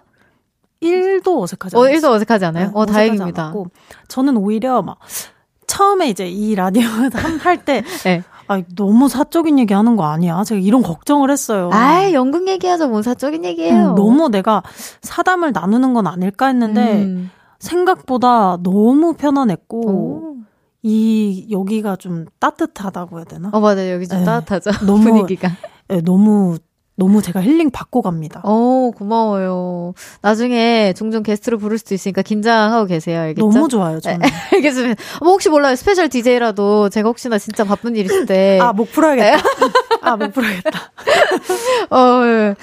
1도 0.83 1.41
어색하지 1.41 1.75
않아요. 1.75 1.89
어, 1.89 1.93
1도 1.95 2.11
어색하지 2.11 2.45
않아요? 2.45 2.65
네, 2.67 2.71
어, 2.73 2.85
다행입니다. 2.85 3.43
않았고, 3.43 3.67
저는 4.07 4.37
오히려 4.37 4.81
막, 4.81 4.97
처음에 5.67 6.09
이제 6.09 6.27
이 6.27 6.55
라디오 6.55 6.83
할 7.41 7.65
때, 7.65 7.83
네. 8.03 8.23
아, 8.47 8.61
너무 8.75 9.07
사적인 9.07 9.57
얘기 9.59 9.73
하는 9.73 9.95
거 9.95 10.03
아니야? 10.03 10.43
제가 10.43 10.59
이런 10.59 10.81
걱정을 10.83 11.31
했어요. 11.31 11.69
아, 11.71 12.11
연극 12.11 12.47
얘기하죠. 12.47 12.89
뭔 12.89 13.01
사적인 13.01 13.45
얘기예요. 13.45 13.91
음, 13.91 13.95
너무 13.95 14.29
내가 14.29 14.61
사담을 15.01 15.53
나누는 15.53 15.93
건 15.93 16.07
아닐까 16.07 16.47
했는데, 16.47 17.03
음. 17.03 17.31
생각보다 17.59 18.57
너무 18.61 19.13
편안했고, 19.13 19.79
오. 19.89 20.33
이 20.85 21.47
여기가 21.49 21.95
좀 21.95 22.25
따뜻하다고 22.39 23.17
해야 23.19 23.23
되나? 23.23 23.49
어 23.53 23.61
맞아요 23.61 23.93
여기 23.93 24.05
좀 24.05 24.19
네. 24.19 24.25
따뜻하죠 24.25 24.85
너무, 24.85 25.03
분위기가 25.23 25.49
네, 25.87 26.01
너무 26.01 26.57
너무 26.95 27.21
제가 27.21 27.41
힐링 27.41 27.71
받고 27.71 28.01
갑니다. 28.03 28.41
어, 28.43 28.91
고마워요. 28.95 29.93
나중에 30.21 30.93
종종 30.95 31.23
게스트로 31.23 31.57
부를 31.57 31.77
수도 31.79 31.95
있으니까 31.95 32.21
긴장하고 32.21 32.85
계세요. 32.85 33.19
알겠죠? 33.21 33.49
너무 33.49 33.67
좋아요, 33.67 33.99
저는. 33.99 34.19
네, 34.19 34.27
알겠습니다. 34.57 35.01
뭐 35.21 35.31
혹시 35.31 35.49
몰라요. 35.49 35.75
special 35.75 36.07
DJ라도 36.09 36.89
제가 36.89 37.09
혹시나 37.09 37.39
진짜 37.39 37.63
바쁜 37.63 37.95
일 37.95 38.05
있을 38.05 38.25
때. 38.27 38.59
아, 38.61 38.73
목 38.73 38.91
풀어야겠다. 38.91 39.37
네. 40.03 40.09
아, 40.09 40.15
목 40.17 40.33
풀어야겠다. 40.33 40.91
어, 41.89 42.21
예. 42.25 42.55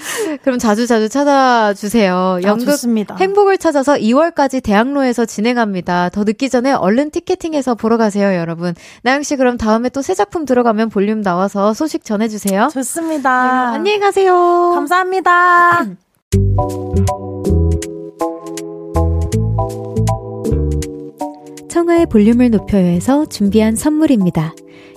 그럼 0.43 0.59
자주 0.59 0.85
자주 0.85 1.09
찾아주세요. 1.09 2.13
아, 2.15 2.41
연극 2.43 2.69
아, 3.09 3.15
행복을 3.15 3.57
찾아서 3.57 3.95
2월까지 3.95 4.61
대학로에서 4.61 5.25
진행합니다. 5.25 6.09
더 6.09 6.23
늦기 6.23 6.49
전에 6.49 6.73
얼른 6.73 7.09
티켓팅해서 7.11 7.75
보러 7.75 7.97
가세요, 7.97 8.35
여러분. 8.37 8.75
나영 9.03 9.23
씨 9.23 9.35
그럼 9.35 9.57
다음에 9.57 9.89
또 9.89 10.01
새 10.01 10.15
작품 10.15 10.45
들어가면 10.45 10.89
볼륨 10.89 11.21
나와서 11.21 11.73
소식 11.73 12.03
전해주세요. 12.03 12.69
좋습니다. 12.73 13.71
네, 13.71 13.75
안녕히 13.77 13.99
가세요. 13.99 14.71
감사합니다. 14.73 15.85
청하의 21.69 22.07
볼륨을 22.07 22.49
높여요에서 22.51 23.25
준비한 23.27 23.75
선물입니다. 23.75 24.53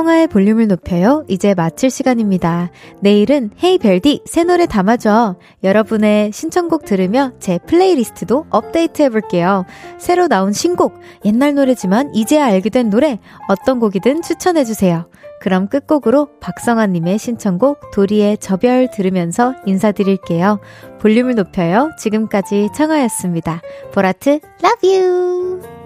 청하의 0.00 0.28
볼륨을 0.28 0.66
높여요. 0.66 1.26
이제 1.28 1.52
마칠 1.52 1.90
시간입니다. 1.90 2.70
내일은 3.00 3.50
hey 3.62 3.76
별디 3.76 4.22
새 4.24 4.44
노래 4.44 4.64
담아줘. 4.64 5.36
여러분의 5.62 6.32
신청곡 6.32 6.86
들으며 6.86 7.32
제 7.38 7.58
playlist도 7.66 8.46
업데이트 8.48 9.02
해볼게요. 9.02 9.66
새로 9.98 10.26
나온 10.26 10.54
신곡, 10.54 10.94
옛날 11.26 11.54
노래지만 11.54 12.14
이제야 12.14 12.46
알게 12.46 12.70
된 12.70 12.88
노래, 12.88 13.18
어떤 13.48 13.78
곡이든 13.78 14.22
추천해주세요. 14.22 15.06
그럼 15.42 15.68
끝곡으로 15.68 16.28
박성아님의 16.40 17.18
신청곡 17.18 17.90
도리의 17.90 18.38
저별 18.38 18.90
들으면서 18.90 19.54
인사드릴게요. 19.66 20.60
볼륨을 20.98 21.34
높여요. 21.34 21.90
지금까지 21.98 22.70
청하였습니다. 22.74 23.60
보라트, 23.92 24.40
love 24.64 24.98
you! 24.98 25.79